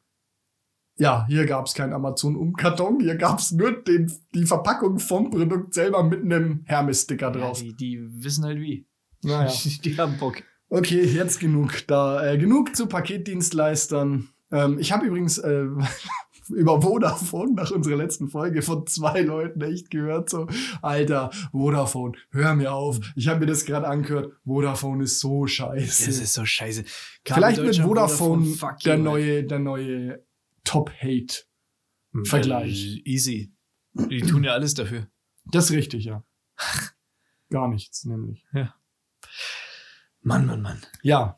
Ja, 0.97 1.25
hier 1.27 1.45
gab 1.45 1.65
es 1.65 1.73
keinen 1.73 1.93
Amazon-Umkarton, 1.93 2.99
hier 2.99 3.15
gab 3.15 3.39
es 3.39 3.51
nur 3.51 3.71
den, 3.71 4.11
die 4.35 4.45
Verpackung 4.45 4.99
vom 4.99 5.31
Produkt 5.31 5.73
selber 5.73 6.03
mit 6.03 6.21
einem 6.21 6.61
Hermes-Sticker 6.65 7.27
Ja, 7.27 7.31
drauf. 7.31 7.59
die, 7.59 7.73
die 7.75 7.99
wissen 8.23 8.43
halt 8.45 8.59
wie. 8.59 8.85
naja. 9.23 9.51
Die 9.83 9.97
haben 9.97 10.17
Bock. 10.19 10.43
Okay, 10.69 11.01
jetzt 11.03 11.39
genug. 11.39 11.85
Da 11.87 12.23
äh, 12.31 12.37
genug 12.37 12.75
zu 12.75 12.87
Paketdienstleistern. 12.87 14.29
Ähm, 14.51 14.77
ich 14.79 14.91
habe 14.91 15.05
übrigens 15.05 15.37
äh, 15.37 15.65
über 16.49 16.81
Vodafone 16.81 17.53
nach 17.53 17.71
unserer 17.71 17.95
letzten 17.97 18.29
Folge 18.29 18.61
von 18.61 18.85
zwei 18.87 19.21
Leuten 19.21 19.61
echt 19.61 19.89
gehört 19.89 20.29
so, 20.29 20.47
Alter, 20.81 21.31
Vodafone, 21.51 22.13
hör 22.31 22.53
mir 22.55 22.73
auf. 22.73 22.99
Ich 23.15 23.27
habe 23.27 23.41
mir 23.41 23.45
das 23.47 23.65
gerade 23.65 23.87
angehört. 23.87 24.33
Vodafone 24.45 25.03
ist 25.03 25.19
so 25.19 25.47
scheiße. 25.47 26.05
Das 26.05 26.19
ist 26.19 26.33
so 26.33 26.45
scheiße. 26.45 26.83
Vielleicht 26.85 27.25
Kabel 27.25 27.55
wird 27.57 27.67
Deutschland, 27.67 27.87
Vodafone, 27.87 28.45
fuck 28.45 28.79
der 28.79 28.97
you, 28.97 29.03
neue, 29.03 29.43
der 29.43 29.59
neue 29.59 30.23
Top-Hate. 30.71 31.35
ey. 32.13 32.25
Vergleich. 32.25 32.97
Äh, 33.05 33.09
Easy. 33.09 33.53
Die 33.93 34.21
tun 34.21 34.43
ja 34.43 34.51
alles 34.53 34.73
dafür. 34.73 35.07
Das 35.45 35.65
ist 35.65 35.71
richtig, 35.75 36.05
ja. 36.05 36.23
Gar 37.49 37.67
nichts, 37.69 38.05
nämlich. 38.05 38.45
Mann, 40.21 40.45
Mann, 40.45 40.61
Mann. 40.61 40.81
Ja, 41.01 41.37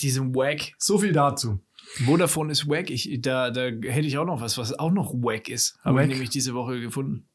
Diesem 0.00 0.34
Wack. 0.34 0.72
so 0.78 0.98
viel 0.98 1.12
dazu. 1.12 1.60
Vodafone 2.04 2.52
ist 2.52 2.68
wack. 2.68 2.90
Ich, 2.90 3.20
da, 3.20 3.50
da 3.50 3.64
hätte 3.64 4.06
ich 4.06 4.16
auch 4.16 4.24
noch 4.24 4.40
was, 4.40 4.56
was 4.56 4.72
auch 4.78 4.90
noch 4.92 5.12
wack 5.14 5.48
ist. 5.48 5.78
Habe 5.84 5.96
Wack? 5.98 6.04
ich 6.06 6.10
nämlich 6.12 6.30
diese 6.30 6.54
Woche 6.54 6.80
gefunden. 6.80 7.28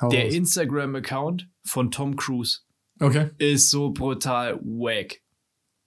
Hau 0.00 0.08
Der. 0.08 0.30
Instagram-Account 0.32 1.48
von 1.64 1.90
Tom 1.90 2.16
Cruise 2.16 2.60
Okay. 2.98 3.30
ist 3.38 3.70
so 3.70 3.90
brutal 3.90 4.58
wack. 4.62 5.22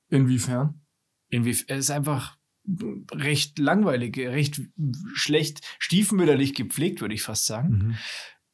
Inwiefern? 0.09 0.79
Irgendwie, 1.29 1.57
er 1.67 1.77
ist 1.77 1.89
einfach 1.91 2.37
recht 3.11 3.59
langweilig, 3.59 4.17
recht 4.17 4.61
schlecht, 5.13 5.61
stiefmütterlich 5.79 6.53
gepflegt, 6.53 7.01
würde 7.01 7.13
ich 7.13 7.21
fast 7.21 7.45
sagen. 7.45 7.69
Mhm. 7.69 7.95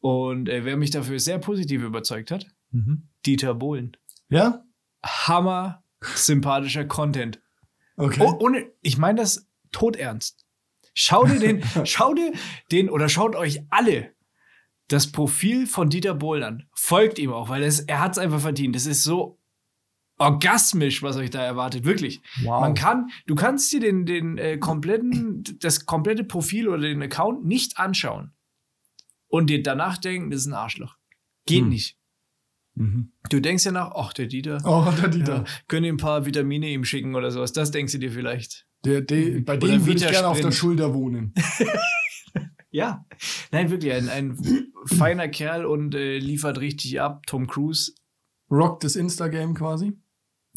Und 0.01 0.49
äh, 0.49 0.65
wer 0.65 0.77
mich 0.77 0.91
dafür 0.91 1.19
sehr 1.19 1.39
positiv 1.39 1.83
überzeugt 1.83 2.31
hat, 2.31 2.47
Mhm. 2.71 3.07
Dieter 3.25 3.53
Bohlen. 3.53 3.97
Ja? 4.29 4.63
Hammer 5.03 5.83
sympathischer 6.01 6.85
Content. 6.85 7.41
Okay. 7.97 8.21
Oh, 8.23 8.37
ohne, 8.39 8.71
ich 8.81 8.97
meine 8.97 9.21
das 9.21 9.49
todernst. 9.71 10.45
Schau 10.93 11.25
dir 11.25 11.39
den, 11.39 11.63
schau 11.85 12.13
dir 12.13 12.33
den 12.71 12.89
oder 12.89 13.09
schaut 13.09 13.35
euch 13.35 13.61
alle 13.69 14.13
das 14.87 15.11
Profil 15.11 15.67
von 15.67 15.89
Dieter 15.89 16.15
Bohlen 16.15 16.43
an. 16.43 16.69
Folgt 16.73 17.19
ihm 17.19 17.31
auch, 17.31 17.49
weil 17.49 17.63
es, 17.63 17.81
er 17.81 17.99
hat 17.99 18.13
es 18.13 18.17
einfach 18.17 18.39
verdient. 18.39 18.75
Das 18.75 18.85
ist 18.85 19.03
so 19.03 19.38
orgasmisch, 20.19 21.01
was 21.01 21.15
euch 21.17 21.29
da 21.31 21.43
erwartet. 21.43 21.85
Wirklich. 21.85 22.21
wow. 22.43 22.61
Man 22.61 22.73
kann, 22.75 23.09
du 23.25 23.35
kannst 23.35 23.71
dir 23.73 23.79
den, 23.79 24.05
den 24.05 24.37
äh, 24.37 24.57
kompletten, 24.57 25.43
das 25.59 25.85
komplette 25.85 26.23
Profil 26.23 26.67
oder 26.67 26.81
den 26.81 27.01
Account 27.01 27.45
nicht 27.45 27.79
anschauen 27.79 28.31
und 29.27 29.49
dir 29.49 29.63
danach 29.63 29.97
denken, 29.97 30.29
das 30.29 30.41
ist 30.41 30.47
ein 30.47 30.53
Arschloch. 30.53 30.95
Geht 31.45 31.61
Hm. 31.63 31.69
nicht. 31.69 31.97
Mhm. 32.75 33.11
Du 33.29 33.39
denkst 33.39 33.65
ja 33.65 33.71
nach, 33.71 33.91
ach, 33.95 34.13
der 34.13 34.27
Dieter, 34.27 34.59
Oh, 34.63 34.89
der 35.01 35.09
Dieter. 35.09 35.35
ja, 35.37 35.43
können 35.67 35.85
ihm 35.85 35.95
ein 35.95 35.97
paar 35.97 36.25
Vitamine 36.25 36.67
ihm 36.69 36.85
schicken 36.85 37.15
oder 37.15 37.31
sowas. 37.31 37.51
Das 37.51 37.71
denkst 37.71 37.93
du 37.93 37.97
dir 37.99 38.11
vielleicht. 38.11 38.67
Der, 38.85 39.01
der, 39.01 39.41
bei 39.41 39.57
Oder 39.57 39.67
dem 39.67 39.85
würde 39.85 40.05
ich 40.05 40.09
gerne 40.11 40.27
auf 40.27 40.39
der. 40.39 40.51
Schulter 40.51 40.93
wohnen. 40.93 41.33
Ja. 42.71 43.03
Nein, 43.51 43.71
wirklich, 43.71 43.91
ein, 43.93 44.09
ein 44.09 44.37
feiner 44.85 45.27
Kerl 45.27 45.65
und 45.65 45.95
äh, 45.95 46.19
liefert 46.19 46.59
richtig 46.59 47.01
ab. 47.01 47.25
Tom 47.25 47.47
Cruise. 47.47 47.93
Rock 48.51 48.79
das 48.81 48.95
Insta-Game 48.95 49.55
quasi? 49.55 49.93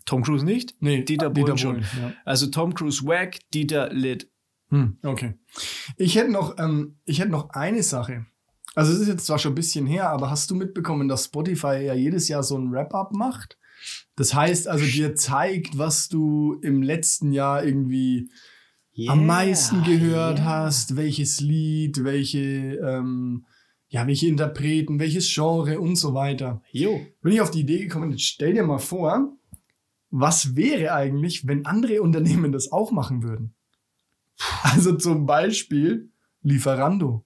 Tom 0.05 0.23
Cruise 0.23 0.45
nicht. 0.45 0.75
Nee, 0.81 1.03
Dieter 1.03 1.31
Bohlen 1.31 1.59
schon. 1.59 1.81
Ja. 1.81 2.13
Also 2.25 2.47
Tom 2.47 2.75
Cruise 2.75 3.05
wack, 3.05 3.39
Dieter 3.53 3.93
lit. 3.93 4.31
Hm, 4.69 4.99
okay. 5.03 5.35
Ich 5.97 6.17
hätte 6.17 6.31
noch, 6.31 6.59
ähm, 6.59 6.97
ich 7.05 7.21
hätte 7.21 7.31
noch 7.31 7.51
eine 7.51 7.83
Sache. 7.83 8.27
Also 8.75 8.93
es 8.93 9.01
ist 9.01 9.09
jetzt 9.09 9.27
zwar 9.27 9.39
schon 9.39 9.53
ein 9.53 9.57
bisschen 9.57 9.87
her, 9.87 10.09
aber 10.11 10.31
hast 10.31 10.51
du 10.51 10.55
mitbekommen, 10.55 11.09
dass 11.09 11.27
Spotify 11.27 11.85
ja 11.85 11.95
jedes 11.95 12.29
Jahr 12.29 12.43
so 12.43 12.57
ein 12.57 12.73
Wrap-up 12.73 13.13
macht? 13.13 13.59
Das 14.17 14.35
heißt 14.35 14.69
also, 14.69 14.85
dir 14.85 15.15
zeigt, 15.15 15.77
was 15.77 16.09
du 16.09 16.59
im 16.63 16.83
letzten 16.83 17.33
Jahr 17.33 17.65
irgendwie 17.65 18.31
am 19.09 19.27
meisten 19.27 19.83
gehört 19.85 20.43
hast, 20.43 20.97
welches 20.97 21.41
Lied, 21.41 22.05
welche, 22.05 22.77
ähm, 22.77 23.45
ja, 23.89 24.07
welche 24.07 24.29
Interpreten, 24.29 25.01
welches 25.01 25.33
Genre 25.33 25.81
und 25.81 25.97
so 25.97 26.15
weiter. 26.15 26.63
Jo. 26.73 27.01
bin 27.23 27.33
ich 27.33 27.41
auf 27.41 27.51
die 27.51 27.61
Idee 27.61 27.85
gekommen, 27.85 28.11
jetzt 28.11 28.25
stell 28.25 28.53
dir 28.55 28.63
mal 28.63 28.79
vor, 28.79 29.37
was 30.13 30.55
wäre 30.55 30.93
eigentlich, 30.95 31.47
wenn 31.49 31.67
andere 31.67 32.01
Unternehmen 32.03 32.53
das 32.53 32.71
auch 32.71 32.93
machen 32.93 33.23
würden? 33.25 33.55
Also 34.63 34.93
zum 34.97 35.27
Beispiel 35.27 36.11
Lieferando. 36.43 37.25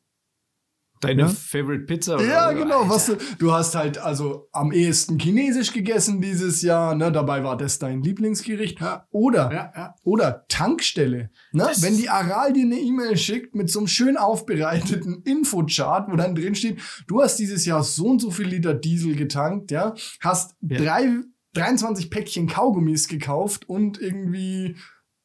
Deine 1.00 1.22
Ja. 1.22 1.28
Favorite 1.28 1.84
Pizza? 1.84 2.14
oder 2.14 2.24
Ja, 2.26 2.50
so? 2.52 2.56
genau. 2.58 2.88
Was 2.88 3.06
du, 3.06 3.16
du 3.38 3.52
hast 3.52 3.74
halt 3.74 3.98
also 3.98 4.48
am 4.52 4.72
ehesten 4.72 5.18
Chinesisch 5.18 5.72
gegessen 5.74 6.22
dieses 6.22 6.62
Jahr. 6.62 6.94
Ne? 6.94 7.12
Dabei 7.12 7.44
war 7.44 7.56
das 7.58 7.78
dein 7.78 8.02
Lieblingsgericht. 8.02 8.78
Oder, 9.10 9.52
Ja, 9.52 9.72
ja. 9.76 9.94
oder 10.04 10.46
Tankstelle. 10.48 11.30
Ne? 11.52 11.64
Das- 11.64 11.82
Wenn 11.82 11.98
die 11.98 12.08
Aral 12.08 12.54
dir 12.54 12.64
eine 12.64 12.78
E-Mail 12.78 13.16
schickt 13.18 13.54
mit 13.54 13.70
so 13.70 13.80
einem 13.80 13.88
schön 13.88 14.16
aufbereiteten 14.16 15.20
Infochart, 15.24 16.10
wo 16.10 16.16
dann 16.16 16.34
drin 16.34 16.54
steht, 16.54 16.80
du 17.06 17.20
hast 17.20 17.36
dieses 17.38 17.66
Jahr 17.66 17.82
so 17.82 18.06
und 18.06 18.20
so 18.22 18.30
viel 18.30 18.46
Liter 18.46 18.72
Diesel 18.72 19.16
getankt, 19.16 19.70
ja, 19.72 19.94
hast 20.20 20.56
Ja. 20.62 20.78
drei, 20.78 21.10
23 21.56 22.10
Päckchen 22.10 22.46
Kaugummis 22.46 23.08
gekauft 23.08 23.68
und 23.68 24.00
irgendwie 24.00 24.76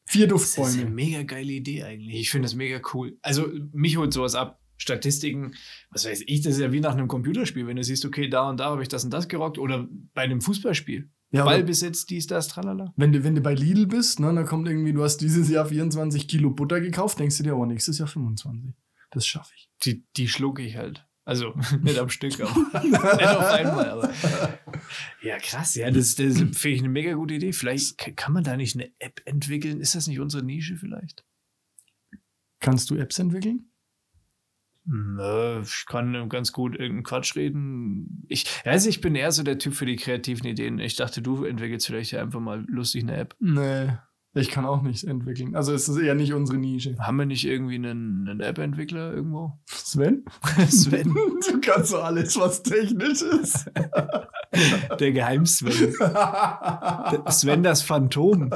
vier 0.05 0.27
Das 0.27 0.43
ist 0.43 0.57
eine 0.57 0.67
Duftbäume. 0.67 0.95
mega 0.95 1.23
geile 1.23 1.51
Idee 1.51 1.83
eigentlich. 1.83 2.19
Ich 2.19 2.31
finde 2.31 2.45
das 2.45 2.55
mega 2.55 2.81
cool. 2.93 3.17
Also, 3.21 3.47
mich 3.73 3.97
holt 3.97 4.13
sowas 4.13 4.35
ab. 4.35 4.59
Statistiken, 4.77 5.53
was 5.91 6.05
weiß 6.05 6.23
ich, 6.25 6.41
das 6.41 6.55
ist 6.55 6.59
ja 6.59 6.71
wie 6.71 6.79
nach 6.79 6.93
einem 6.93 7.07
Computerspiel, 7.07 7.67
wenn 7.67 7.75
du 7.75 7.83
siehst, 7.83 8.03
okay, 8.03 8.27
da 8.27 8.49
und 8.49 8.59
da 8.59 8.65
habe 8.71 8.81
ich 8.81 8.87
das 8.87 9.03
und 9.03 9.11
das 9.11 9.27
gerockt 9.27 9.59
oder 9.59 9.87
bei 10.15 10.23
einem 10.23 10.41
Fußballspiel. 10.41 11.07
Ja, 11.29 11.45
Ballbesitz, 11.45 12.07
dies, 12.07 12.25
das, 12.25 12.47
tralala. 12.47 12.91
wenn 12.97 13.13
du, 13.13 13.23
wenn 13.23 13.35
du 13.35 13.41
bei 13.41 13.53
Lidl 13.53 13.85
bist, 13.85 14.19
ne, 14.19 14.33
dann 14.33 14.45
kommt 14.45 14.67
irgendwie, 14.67 14.91
du 14.91 15.03
hast 15.03 15.17
dieses 15.17 15.49
Jahr 15.49 15.67
24 15.67 16.27
Kilo 16.27 16.49
Butter 16.49 16.81
gekauft, 16.81 17.19
denkst 17.19 17.37
du 17.37 17.43
dir, 17.43 17.55
oh, 17.55 17.65
nächstes 17.65 17.99
Jahr 17.99 18.07
25. 18.07 18.73
Das 19.11 19.27
schaffe 19.27 19.53
ich. 19.55 19.69
Die, 19.83 20.03
die 20.17 20.27
schlucke 20.27 20.63
ich 20.63 20.77
halt. 20.77 21.07
Also 21.31 21.53
nicht 21.81 21.97
am 21.97 22.09
Stück, 22.09 22.41
aber 22.41 22.83
nicht 22.83 22.99
auf 22.99 23.51
einmal. 23.51 23.89
Aber. 23.89 24.13
Ja, 25.21 25.37
krass. 25.37 25.75
Ja, 25.75 25.89
das, 25.89 26.15
das 26.15 26.37
finde 26.53 26.69
ich 26.69 26.79
eine 26.79 26.89
mega 26.89 27.13
gute 27.13 27.35
Idee. 27.35 27.53
Vielleicht 27.53 27.97
ka- 27.97 28.11
kann 28.11 28.33
man 28.33 28.43
da 28.43 28.57
nicht 28.57 28.75
eine 28.75 28.91
App 28.99 29.21
entwickeln. 29.23 29.79
Ist 29.79 29.95
das 29.95 30.07
nicht 30.07 30.19
unsere 30.19 30.43
Nische 30.43 30.75
vielleicht? 30.75 31.23
Kannst 32.59 32.89
du 32.89 32.95
Apps 32.97 33.17
entwickeln? 33.17 33.71
Nö, 34.83 35.61
ich 35.61 35.85
kann 35.87 36.27
ganz 36.27 36.51
gut 36.51 36.73
irgendeinen 36.73 37.03
Quatsch 37.03 37.35
reden. 37.37 38.25
Ich, 38.27 38.45
also 38.65 38.89
ich 38.89 38.99
bin 38.99 39.15
eher 39.15 39.31
so 39.31 39.41
der 39.43 39.57
Typ 39.57 39.73
für 39.73 39.85
die 39.85 39.95
kreativen 39.95 40.45
Ideen. 40.47 40.79
Ich 40.79 40.97
dachte, 40.97 41.21
du 41.21 41.45
entwickelst 41.45 41.87
vielleicht 41.87 42.11
ja 42.11 42.21
einfach 42.21 42.41
mal 42.41 42.65
lustig 42.67 43.03
eine 43.03 43.15
App. 43.15 43.35
Nee, 43.39 43.93
ich 44.33 44.49
kann 44.49 44.65
auch 44.65 44.81
nichts 44.81 45.03
entwickeln. 45.03 45.55
Also 45.55 45.73
es 45.73 45.89
ist 45.89 45.97
eher 45.97 46.15
nicht 46.15 46.33
unsere 46.33 46.57
Nische. 46.57 46.97
Haben 46.99 47.17
wir 47.17 47.25
nicht 47.25 47.45
irgendwie 47.45 47.75
einen, 47.75 48.27
einen 48.29 48.39
App-Entwickler 48.39 49.13
irgendwo? 49.13 49.59
Sven? 49.67 50.23
Sven, 50.69 51.13
Du 51.51 51.59
kannst 51.59 51.89
so 51.89 51.99
alles, 51.99 52.39
was 52.39 52.63
technisch 52.63 53.21
ist. 53.21 53.69
der 54.99 55.11
Geheim-Sven. 55.11 55.93
Sven 57.29 57.63
das 57.63 57.81
Phantom. 57.81 58.49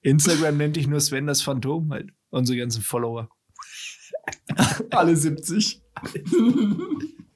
Instagram 0.00 0.56
nennt 0.56 0.76
dich 0.76 0.86
nur 0.86 1.00
Sven 1.00 1.26
das 1.26 1.42
Phantom 1.42 1.92
halt. 1.92 2.10
Unsere 2.30 2.58
ganzen 2.58 2.82
Follower. 2.82 3.28
Alle 4.90 5.16
70. 5.16 5.82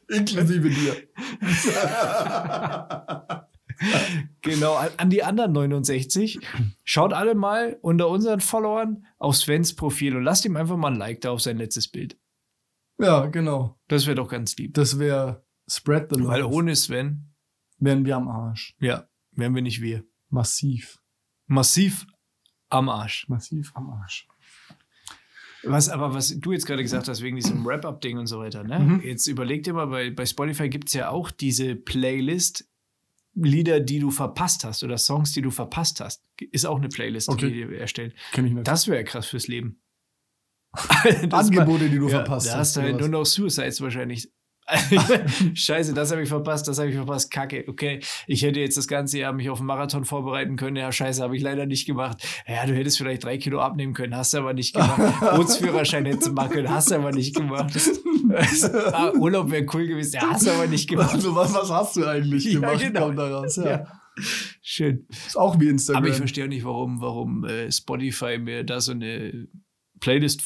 Inklusive 0.09 0.70
dir. 0.70 0.96
Genau, 4.42 4.76
an, 4.96 5.10
die 5.10 5.24
anderen 5.24 5.52
69. 5.52 6.38
Schaut 6.84 7.12
alle 7.12 7.34
mal 7.34 7.78
unter 7.82 8.08
unseren 8.08 8.40
Followern 8.40 9.04
auf 9.18 9.36
Svens 9.36 9.74
Profil 9.74 10.16
und 10.16 10.22
lasst 10.22 10.44
ihm 10.44 10.56
einfach 10.56 10.76
mal 10.76 10.92
ein 10.92 10.98
Like 10.98 11.20
da 11.22 11.30
auf 11.32 11.40
sein 11.40 11.58
letztes 11.58 11.88
Bild. 11.88 12.16
ja, 12.98 13.26
genau. 13.26 13.76
Das 13.88 14.06
wäre 14.06 14.14
doch 14.16 14.28
ganz 14.28 14.56
lieb. 14.56 14.74
Das 14.74 14.98
wäre 15.00 15.44
Spread 15.68 16.08
the 16.10 16.20
Love. 16.20 16.28
Weil 16.28 16.44
ohne 16.44 16.76
Sven, 16.76 17.34
wären 17.78 18.04
wir 18.04 18.16
am 18.16 18.28
Arsch. 18.28 18.76
ja, 18.78 19.08
wären 19.32 19.54
wir 19.54 19.62
nicht 19.62 19.82
wir. 19.82 20.04
Massiv. 20.28 20.98
Massiv 21.46 22.06
am 22.68 22.88
Arsch. 22.88 23.28
Massiv 23.28 23.72
am 23.74 23.90
Arsch. 23.90 24.28
Was 25.64 25.88
aber, 25.88 26.14
was 26.14 26.38
du 26.38 26.52
jetzt 26.52 26.66
gerade 26.66 26.82
gesagt 26.82 27.08
hast, 27.08 27.22
wegen 27.22 27.36
diesem 27.36 27.66
Wrap-Up-Ding 27.66 28.18
und 28.18 28.28
so 28.28 28.38
weiter, 28.38 28.62
ne? 28.62 28.78
Mhm. 28.78 29.00
Jetzt 29.00 29.26
überleg 29.26 29.64
dir 29.64 29.72
mal, 29.72 29.86
bei, 29.86 30.10
bei 30.10 30.24
Spotify 30.24 30.68
gibt 30.68 30.88
es 30.88 30.94
ja 30.94 31.08
auch 31.10 31.30
diese 31.32 31.74
Playlist, 31.74 32.68
Lieder, 33.37 33.81
die 33.81 33.99
du 33.99 34.11
verpasst 34.11 34.64
hast 34.64 34.83
oder 34.83 34.96
Songs, 34.99 35.33
die 35.33 35.42
du 35.42 35.51
verpasst 35.51 36.01
hast. 36.01 36.22
Ist 36.53 36.64
auch 36.66 36.79
eine 36.79 36.88
Playlist, 36.88 37.29
Okay. 37.29 37.51
die 37.51 37.68
wir 37.68 37.79
erstellen. 37.79 38.12
Kenn 38.33 38.46
ich 38.46 38.53
nicht. 38.53 38.66
Das 38.66 38.88
wäre 38.88 39.05
krass 39.05 39.27
fürs 39.27 39.46
Leben. 39.46 39.81
Mal- 40.75 41.33
Angebote, 41.33 41.88
die 41.88 41.99
du 41.99 42.05
ja, 42.09 42.16
verpasst 42.18 42.49
Da 42.49 42.59
hast 42.59 42.77
du 42.77 42.83
halt 42.83 42.99
nur 42.99 43.09
noch 43.09 43.25
Suicides 43.25 43.81
wahrscheinlich. 43.81 44.31
Scheiße, 45.55 45.94
das 45.94 46.11
habe 46.11 46.22
ich 46.22 46.29
verpasst, 46.29 46.66
das 46.66 46.79
habe 46.79 46.88
ich 46.88 46.96
verpasst. 46.96 47.31
Kacke, 47.31 47.64
okay. 47.68 48.00
Ich 48.26 48.42
hätte 48.42 48.61
jetzt 48.61 48.76
das 48.76 48.88
ganze 48.88 49.18
Jahr 49.18 49.33
mich 49.33 49.48
auf 49.48 49.59
einen 49.59 49.66
Marathon 49.66 50.05
vorbereiten 50.05 50.57
können. 50.57 50.76
Ja, 50.76 50.90
scheiße, 50.90 51.22
habe 51.22 51.37
ich 51.37 51.42
leider 51.42 51.66
nicht 51.66 51.87
gemacht. 51.87 52.26
Ja, 52.46 52.66
du 52.66 52.74
hättest 52.74 52.98
vielleicht 52.98 53.24
drei 53.24 53.38
Kilo 53.38 53.61
abnehmen 53.61 53.94
können, 53.94 54.16
hast 54.16 54.35
du 54.35 54.38
aber 54.38 54.55
nicht 54.55 54.74
gemacht. 54.74 55.00
Bootsführerschein 55.37 56.05
hättest 56.07 56.29
du 56.29 56.33
machen 56.33 56.50
können, 56.50 56.70
hast 56.70 56.90
du 56.90 56.96
aber 56.96 57.12
nicht 57.12 57.37
gemacht. 57.37 57.72
ah, 58.92 59.12
Urlaub 59.12 59.50
wäre 59.50 59.66
cool 59.72 59.87
gewesen, 59.87 60.14
ja, 60.16 60.31
hast 60.31 60.46
du 60.46 60.50
aber 60.50 60.66
nicht 60.66 60.88
gemacht. 60.88 61.14
Also, 61.14 61.35
was, 61.35 61.55
was 61.55 61.70
hast 61.70 61.96
du 61.96 62.05
eigentlich 62.05 62.44
Ja, 62.44 62.61
gemacht? 62.61 62.81
genau. 62.81 63.07
Kommt 63.07 63.18
daraus. 63.18 63.57
Ja. 63.57 63.64
Ja. 63.64 64.00
Schön. 64.62 65.07
Ist 65.11 65.37
auch 65.37 65.61
wie 65.61 65.68
Instagram. 65.68 66.02
Aber 66.02 66.11
ich 66.11 66.16
verstehe 66.16 66.44
auch 66.44 66.48
nicht, 66.48 66.64
warum, 66.64 67.00
warum 67.00 67.44
äh, 67.44 67.70
Spotify 67.70 68.38
mir 68.38 68.64
da 68.64 68.81
so 68.81 68.92
eine 68.92 69.46
Playlist 70.00 70.42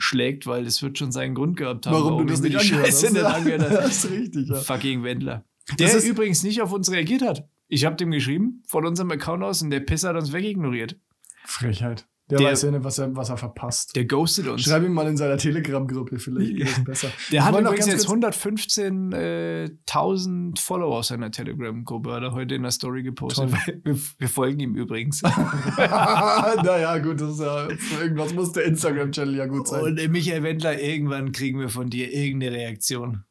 vorschlägt, 0.00 0.46
weil 0.46 0.66
es 0.66 0.82
wird 0.82 0.98
schon 0.98 1.12
seinen 1.12 1.34
Grund 1.34 1.56
gehabt 1.56 1.86
haben, 1.86 1.94
warum, 1.94 2.26
du 2.26 2.32
ich 2.32 2.40
das 2.40 2.40
nicht 2.40 2.54
die 2.54 2.58
angehört 2.58 2.86
Scheiße 2.86 3.06
hast. 3.06 3.12
nicht 3.12 3.24
angehört 3.24 3.62
habe. 3.62 3.74
Das 3.74 4.04
ist 4.04 4.10
richtig, 4.10 4.48
ja. 4.48 4.54
Fucking 4.56 5.02
Wendler. 5.02 5.44
Der 5.78 6.02
übrigens 6.04 6.42
nicht 6.42 6.60
auf 6.62 6.72
uns 6.72 6.90
reagiert 6.90 7.22
hat. 7.22 7.48
Ich 7.68 7.84
habe 7.84 7.96
dem 7.96 8.10
geschrieben, 8.10 8.62
von 8.66 8.84
unserem 8.84 9.10
Account 9.12 9.44
aus, 9.44 9.62
und 9.62 9.70
der 9.70 9.80
Piss 9.80 10.02
hat 10.02 10.16
uns 10.16 10.32
wegignoriert. 10.32 10.98
Frechheit. 11.44 12.08
Der, 12.30 12.38
Der- 12.38 12.50
weiß 12.50 12.62
ja 12.62 12.70
nicht, 12.70 12.84
was 12.84 12.98
er, 12.98 13.14
was 13.16 13.28
er 13.28 13.36
verpasst. 13.36 13.94
Der 13.96 14.04
ghostet 14.04 14.46
uns. 14.46 14.62
Schreib 14.62 14.84
ihm 14.84 14.92
mal 14.92 15.06
in 15.08 15.16
seiner 15.16 15.36
Telegram-Gruppe, 15.36 16.18
vielleicht 16.18 16.56
geht 16.56 16.68
es 16.68 16.84
besser. 16.84 17.08
Der 17.32 17.40
Ich 17.40 17.44
hat 17.44 17.58
übrigens 17.58 17.86
ganz 17.86 17.92
jetzt 17.92 18.06
kurz- 18.06 18.36
115.000 18.36 20.60
Follower 20.60 20.98
auf 20.98 21.04
seiner 21.04 21.30
Telegram-Gruppe, 21.30 22.12
hat 22.12 22.22
er 22.22 22.32
heute 22.32 22.54
in 22.54 22.62
der 22.62 22.70
Story 22.70 23.02
gepostet. 23.02 23.52
Wir, 23.84 23.96
wir 24.18 24.28
folgen 24.28 24.60
ihm 24.60 24.74
übrigens. 24.74 25.22
naja, 25.22 26.98
gut, 26.98 27.20
das 27.20 27.32
ist 27.34 27.40
ja, 27.40 27.68
irgendwas 28.00 28.34
muss 28.34 28.52
der 28.52 28.64
Instagram-Channel 28.64 29.36
ja 29.36 29.46
gut 29.46 29.68
sein. 29.68 29.82
Und 29.82 29.98
äh, 29.98 30.08
Michael 30.08 30.42
Wendler, 30.42 30.80
irgendwann 30.80 31.32
kriegen 31.32 31.58
wir 31.58 31.68
von 31.68 31.90
dir 31.90 32.12
irgendeine 32.12 32.56
Reaktion. 32.56 33.24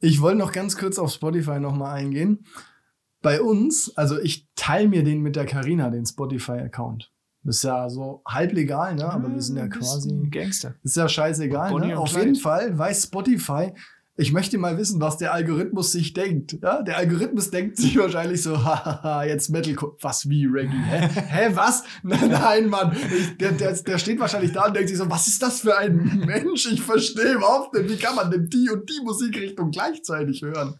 Ich 0.00 0.20
wollte 0.20 0.38
noch 0.38 0.52
ganz 0.52 0.76
kurz 0.76 0.98
auf 0.98 1.12
Spotify 1.12 1.60
nochmal 1.60 1.96
eingehen. 1.96 2.44
Bei 3.22 3.42
uns, 3.42 3.96
also 3.96 4.18
ich 4.18 4.48
teile 4.56 4.88
mir 4.88 5.04
den 5.04 5.20
mit 5.20 5.36
der 5.36 5.44
Carina, 5.46 5.90
den 5.90 6.06
Spotify-Account. 6.06 7.12
Das 7.42 7.56
ist 7.56 7.62
ja 7.62 7.88
so 7.88 8.22
halb 8.26 8.52
legal, 8.52 8.94
ne? 8.94 9.10
Aber 9.10 9.32
wir 9.32 9.40
sind 9.40 9.56
ja 9.56 9.66
bist 9.66 9.80
quasi. 9.80 10.28
Gangster. 10.30 10.74
Ist 10.82 10.96
ja 10.96 11.08
scheißegal, 11.08 11.70
ne? 11.70 11.76
und 11.76 11.92
Auf 11.94 12.16
jeden 12.16 12.34
Fall 12.34 12.76
weiß 12.76 13.04
Spotify, 13.04 13.72
ich 14.20 14.32
möchte 14.32 14.58
mal 14.58 14.76
wissen, 14.76 15.00
was 15.00 15.16
der 15.16 15.32
Algorithmus 15.32 15.92
sich 15.92 16.12
denkt. 16.12 16.58
Ja? 16.62 16.82
Der 16.82 16.98
Algorithmus 16.98 17.50
denkt 17.50 17.78
sich 17.78 17.96
wahrscheinlich 17.96 18.42
so, 18.42 18.58
hahaha, 18.64 19.24
jetzt 19.24 19.48
Metal, 19.48 19.74
was 20.00 20.28
wie 20.28 20.44
Reggae? 20.44 20.76
Hä, 20.76 21.08
Hä 21.08 21.50
was? 21.54 21.84
Nein, 22.02 22.68
Mann, 22.68 22.94
ich, 22.94 23.38
der, 23.38 23.52
der, 23.52 23.72
der 23.72 23.98
steht 23.98 24.20
wahrscheinlich 24.20 24.52
da 24.52 24.66
und 24.66 24.76
denkt 24.76 24.90
sich 24.90 24.98
so, 24.98 25.08
was 25.08 25.26
ist 25.26 25.42
das 25.42 25.60
für 25.62 25.76
ein 25.78 26.22
Mensch? 26.26 26.70
Ich 26.70 26.82
verstehe 26.82 27.32
überhaupt 27.32 27.72
nicht, 27.72 27.88
wie 27.88 27.96
kann 27.96 28.14
man 28.14 28.30
denn 28.30 28.46
die 28.46 28.68
und 28.68 28.88
die 28.90 29.00
Musikrichtung 29.02 29.70
gleichzeitig 29.70 30.42
hören? 30.42 30.78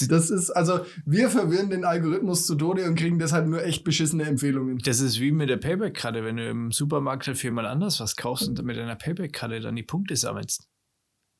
Das 0.08 0.30
ist, 0.30 0.50
also, 0.50 0.80
wir 1.04 1.28
verwirren 1.30 1.70
den 1.70 1.84
Algorithmus 1.84 2.46
zu 2.46 2.56
Tode 2.56 2.84
und 2.86 2.96
kriegen 2.96 3.18
deshalb 3.18 3.46
nur 3.46 3.64
echt 3.64 3.84
beschissene 3.84 4.24
Empfehlungen. 4.24 4.78
Das 4.78 5.00
ist 5.00 5.20
wie 5.20 5.30
mit 5.30 5.48
der 5.48 5.56
Payback-Karte, 5.56 6.24
wenn 6.24 6.36
du 6.36 6.48
im 6.48 6.72
Supermarkt 6.72 7.26
halt 7.26 7.38
viermal 7.38 7.66
anders 7.66 8.00
was 8.00 8.16
kaufst 8.16 8.48
und 8.48 8.62
mit 8.64 8.76
deiner 8.76 8.96
Payback-Karte 8.96 9.60
dann 9.60 9.76
die 9.76 9.82
Punkte 9.84 10.16
sammelst. 10.16 10.68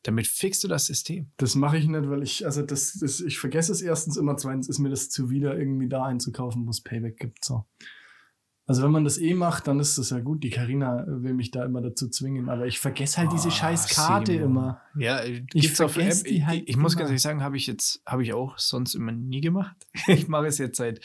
Damit 0.05 0.27
fixst 0.27 0.63
du 0.63 0.69
das 0.69 0.87
System. 0.87 1.33
Das 1.39 1.55
mache 1.55 1.79
ich 1.79 1.89
nicht, 1.89 2.09
weil 2.11 2.23
ich, 2.23 2.45
also 2.45 2.63
das, 2.63 2.93
das, 3.01 3.21
ich 3.21 3.39
vergesse 3.39 3.73
es 3.73 3.81
erstens 3.81 4.19
immer, 4.19 4.37
zweitens 4.37 4.69
ist 4.69 4.79
mir 4.79 4.91
das 4.91 5.09
zuwider, 5.09 5.59
irgendwie 5.59 5.89
da 5.89 6.05
einzukaufen, 6.05 6.67
wo 6.67 6.71
es 6.71 6.83
Payback 6.83 7.17
gibt. 7.17 7.45
So. 7.45 7.65
Also 8.67 8.83
wenn 8.83 8.93
man 8.93 9.05
das 9.05 9.19
eh 9.19 9.35
macht, 9.35 9.67
dann 9.69 9.79
ist 9.79 9.99
das 9.99 10.09
ja 10.11 10.21
gut. 10.21 10.43
Die 10.43 10.49
Karina 10.51 11.05
will 11.07 11.35
mich 11.35 11.51
da 11.51 11.65
immer 11.67 11.83
dazu 11.83 12.09
zwingen, 12.09 12.49
aber 12.49 12.67
ich 12.67 12.79
vergesse 12.79 13.19
halt 13.19 13.31
diese 13.33 13.49
Ah, 13.49 13.51
scheiß 13.51 13.89
Karte 13.89 14.33
Simon. 14.33 14.51
immer. 14.51 14.81
Ja, 14.97 15.19
äh, 15.19 15.45
Ich 15.53 15.63
gibt's 15.65 15.81
auf 15.83 15.93
der 15.93 16.03
vergess 16.05 16.23
App. 16.23 16.29
die 16.29 16.37
Ich, 16.39 16.47
halt 16.47 16.63
ich 16.67 16.77
muss 16.79 16.95
immer. 16.95 17.01
ganz 17.01 17.11
ehrlich 17.11 17.23
sagen, 17.23 17.43
habe 17.43 17.57
ich 17.59 17.67
jetzt, 17.67 18.01
habe 18.07 18.23
ich 18.23 18.33
auch 18.33 18.57
sonst 18.59 18.95
immer 18.95 19.13
nie 19.13 19.41
gemacht. 19.43 19.77
Ich 20.09 20.29
mache 20.29 20.47
es 20.47 20.57
jetzt 20.57 20.79
seit, 20.79 21.01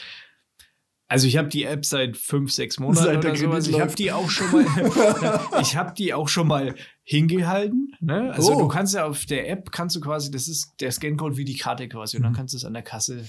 also 1.06 1.26
ich 1.26 1.36
habe 1.36 1.48
die 1.48 1.64
App 1.64 1.84
seit 1.84 2.16
fünf, 2.16 2.50
sechs 2.52 2.78
Monaten 2.78 3.04
Seit 3.04 3.24
der 3.24 3.32
oder 3.32 3.38
sowas. 3.40 3.66
Ich 3.68 3.80
habe 3.80 3.94
die 3.94 4.10
auch 4.12 4.30
schon 4.30 4.50
mal, 4.52 4.64
ich 5.60 5.76
habe 5.76 5.92
die 5.92 6.14
auch 6.14 6.28
schon 6.28 6.46
mal 6.46 6.74
hingehalten. 7.02 7.94
Ne? 8.00 8.32
Also 8.32 8.54
Oh. 8.54 8.60
du 8.60 8.68
kannst 8.68 8.94
ja 8.94 9.04
auf 9.04 9.26
der 9.26 9.50
App 9.50 9.70
kannst 9.70 9.96
du 9.96 10.00
quasi, 10.00 10.30
das 10.30 10.48
ist 10.48 10.72
der 10.80 10.92
Scancode 10.92 11.36
wie 11.36 11.44
die 11.44 11.56
Karte 11.58 11.88
quasi 11.88 12.16
und 12.16 12.22
dann 12.22 12.32
kannst 12.32 12.54
du 12.54 12.56
es 12.56 12.64
an 12.64 12.72
der 12.72 12.82
Kasse. 12.84 13.26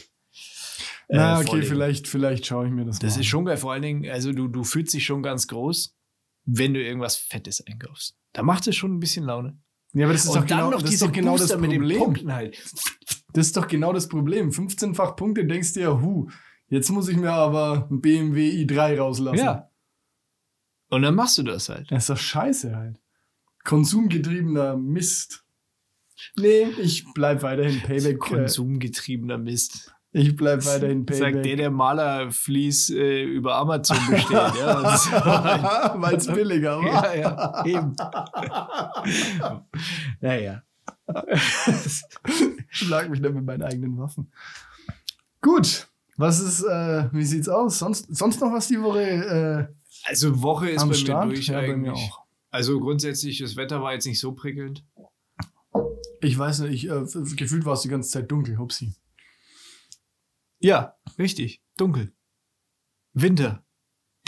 Äh, 1.12 1.18
Na, 1.18 1.38
okay, 1.38 1.48
vorlegen. 1.48 1.68
vielleicht, 1.68 2.08
vielleicht 2.08 2.46
schaue 2.46 2.68
ich 2.68 2.72
mir 2.72 2.86
das, 2.86 3.00
Das 3.00 3.04
mal 3.04 3.08
ist 3.10 3.18
an. 3.18 3.24
schon 3.30 3.46
geil. 3.46 3.58
Vor 3.58 3.74
allen 3.74 3.82
Dingen, 3.82 4.10
also 4.10 4.32
du, 4.32 4.48
du 4.48 4.64
fühlst 4.64 4.94
dich 4.94 5.06
schon 5.06 5.22
ganz 5.22 5.48
groß, 5.48 5.96
wenn 6.46 6.74
du 6.74 6.82
irgendwas 6.82 7.18
Fettes 7.18 7.66
einkaufst. 7.66 8.16
Da 8.34 8.44
macht 8.44 8.68
es 8.68 8.76
schon 8.76 8.96
ein 8.96 9.00
bisschen 9.00 9.26
Laune. 9.26 9.60
Ja, 9.94 10.06
aber 10.06 10.14
das 10.14 10.24
ist 10.24 10.30
Und 10.30 10.36
doch 10.36 10.46
dann 10.48 10.58
genau, 10.60 10.72
noch 10.72 10.82
das 10.82 10.94
ist 10.94 11.02
doch 11.02 11.12
genau 11.12 11.34
das 11.38 11.52
Booster 11.52 11.68
den 11.68 11.82
Problem. 11.82 12.32
Halt. 12.32 12.58
Das 13.34 13.48
ist 13.48 13.58
doch 13.58 13.68
genau 13.68 13.92
das 13.92 14.08
Problem. 14.08 14.50
15-fach 14.50 15.16
Punkte 15.18 15.46
denkst 15.46 15.74
dir, 15.74 16.02
hu, 16.02 16.30
jetzt 16.70 16.90
muss 16.92 17.10
ich 17.10 17.18
mir 17.18 17.32
aber 17.34 17.90
ein 17.92 18.00
BMW 18.00 18.50
i3 18.64 18.98
rauslassen. 18.98 19.38
Ja. 19.40 19.70
Und 20.90 21.02
dann 21.02 21.16
machst 21.16 21.38
du 21.38 21.44
das 21.44 21.68
halt. 21.70 21.92
Das 21.92 22.04
ist 22.04 22.10
doch 22.10 22.18
scheiße 22.18 22.76
halt. 22.76 23.00
Konsumgetriebener 23.66 24.78
Mist. 24.78 25.46
Nee, 26.38 26.68
ich 26.82 27.06
bleib 27.14 27.44
weiterhin 27.44 27.82
Payback. 27.84 28.14
Äh, 28.16 28.18
Konsumgetriebener 28.18 29.38
Mist. 29.38 29.94
Ich 30.14 30.36
bleib 30.36 30.66
weiterhin 30.66 31.06
Sagt 31.08 31.22
der, 31.22 31.42
Payback. 31.42 31.58
der 31.58 31.72
Malerflies 31.72 32.90
äh, 32.90 33.24
über 33.24 33.56
Amazon 33.56 33.98
bestellt. 34.10 34.54
ja, 34.60 35.94
Weil 36.02 36.16
es 36.16 36.28
billiger 36.28 36.80
war. 36.80 37.16
ja, 37.16 37.64
ja, 37.64 37.66
eben. 37.66 37.96
naja. 40.20 40.64
Schlag 42.70 43.10
mich 43.10 43.22
dann 43.22 43.34
mit 43.36 43.46
meinen 43.46 43.64
eigenen 43.64 43.98
Waffen. 43.98 44.32
Gut. 45.42 45.88
Was 46.18 46.40
ist, 46.40 46.64
äh, 46.64 47.10
wie 47.14 47.24
sieht's 47.26 47.50
aus? 47.50 47.80
Sonst, 47.80 48.08
sonst 48.16 48.40
noch 48.42 48.52
was 48.52 48.68
die 48.68 48.82
Woche 48.82 49.02
äh, 49.02 49.68
Also 50.08 50.42
Woche 50.42 50.70
ist 50.70 50.86
bei 50.88 50.94
Start? 50.94 51.28
mir 51.28 51.34
durch 51.36 51.48
ja, 51.48 51.60
bei 51.62 51.76
mir 51.76 51.90
eigentlich. 51.92 52.12
auch. 52.12 52.22
Also 52.52 52.80
grundsätzlich, 52.80 53.40
das 53.40 53.56
Wetter 53.56 53.82
war 53.82 53.94
jetzt 53.94 54.06
nicht 54.06 54.20
so 54.20 54.34
prickelnd. 54.34 54.84
Ich 56.20 56.38
weiß 56.38 56.60
nicht, 56.60 56.84
ich, 56.84 56.90
äh, 56.92 57.04
gefühlt 57.38 57.66
war 57.66 57.74
es 57.74 57.82
die 57.82 57.88
ganze 57.90 58.10
Zeit 58.12 58.30
dunkel, 58.30 58.58
hupsi. 58.58 58.94
Ja, 60.62 60.96
richtig. 61.18 61.64
Dunkel. 61.78 62.14
Winter. 63.14 63.66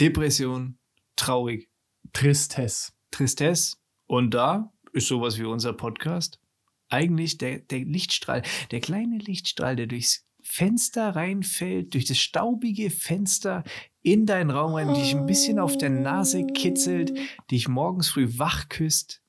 Depression. 0.00 0.78
Traurig. 1.14 1.70
Tristesse. 2.12 2.92
Tristesse. 3.12 3.76
Und 4.06 4.34
da 4.34 4.72
ist 4.92 5.06
sowas 5.06 5.38
wie 5.38 5.44
unser 5.44 5.72
Podcast. 5.72 6.40
Eigentlich 6.88 7.38
der, 7.38 7.60
der 7.60 7.84
Lichtstrahl, 7.84 8.42
der 8.72 8.80
kleine 8.80 9.18
Lichtstrahl, 9.18 9.76
der 9.76 9.86
durchs 9.86 10.26
Fenster 10.42 11.14
reinfällt, 11.14 11.94
durch 11.94 12.04
das 12.04 12.18
staubige 12.18 12.90
Fenster 12.90 13.62
in 14.02 14.26
deinen 14.26 14.50
Raum 14.50 14.74
rein, 14.74 14.92
dich 14.92 15.14
ein 15.14 15.26
bisschen 15.26 15.60
auf 15.60 15.78
der 15.78 15.90
Nase 15.90 16.44
kitzelt, 16.46 17.16
dich 17.52 17.68
morgens 17.68 18.08
früh 18.08 18.38
wach 18.38 18.68
küsst 18.68 19.22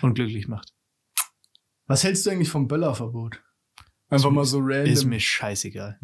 und 0.00 0.14
glücklich 0.14 0.46
macht. 0.46 0.72
Was 1.86 2.04
hältst 2.04 2.24
du 2.24 2.30
eigentlich 2.30 2.50
vom 2.50 2.68
Böllerverbot? 2.68 3.42
Einfach 4.08 4.30
mal 4.30 4.44
so 4.44 4.58
random. 4.60 4.92
Ist 4.92 5.04
mir 5.04 5.20
scheißegal. 5.20 5.98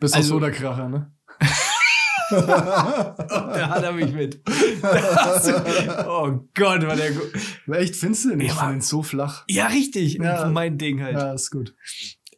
Bist 0.00 0.14
also- 0.14 0.16
also, 0.16 0.28
so 0.34 0.40
der 0.40 0.50
Kracher, 0.50 0.88
ne? 0.88 1.12
Da 2.30 3.68
hat 3.68 3.82
er 3.84 3.92
mich 3.92 4.12
mit. 4.12 4.40
oh 4.46 6.40
Gott, 6.54 6.86
war 6.86 6.96
der 6.96 7.12
gut. 7.12 7.32
Echt, 7.76 7.96
findest 7.96 8.24
du 8.24 8.30
den? 8.30 8.40
Ich 8.40 8.48
Ja, 8.48 8.54
fand 8.54 8.66
aber- 8.68 8.74
ihn 8.76 8.80
so 8.80 9.02
flach. 9.02 9.44
Ja, 9.48 9.66
richtig. 9.66 10.14
Ja. 10.14 10.48
Mein 10.48 10.78
Ding 10.78 11.02
halt. 11.02 11.14
Ja, 11.16 11.32
ist 11.34 11.50
gut. 11.50 11.74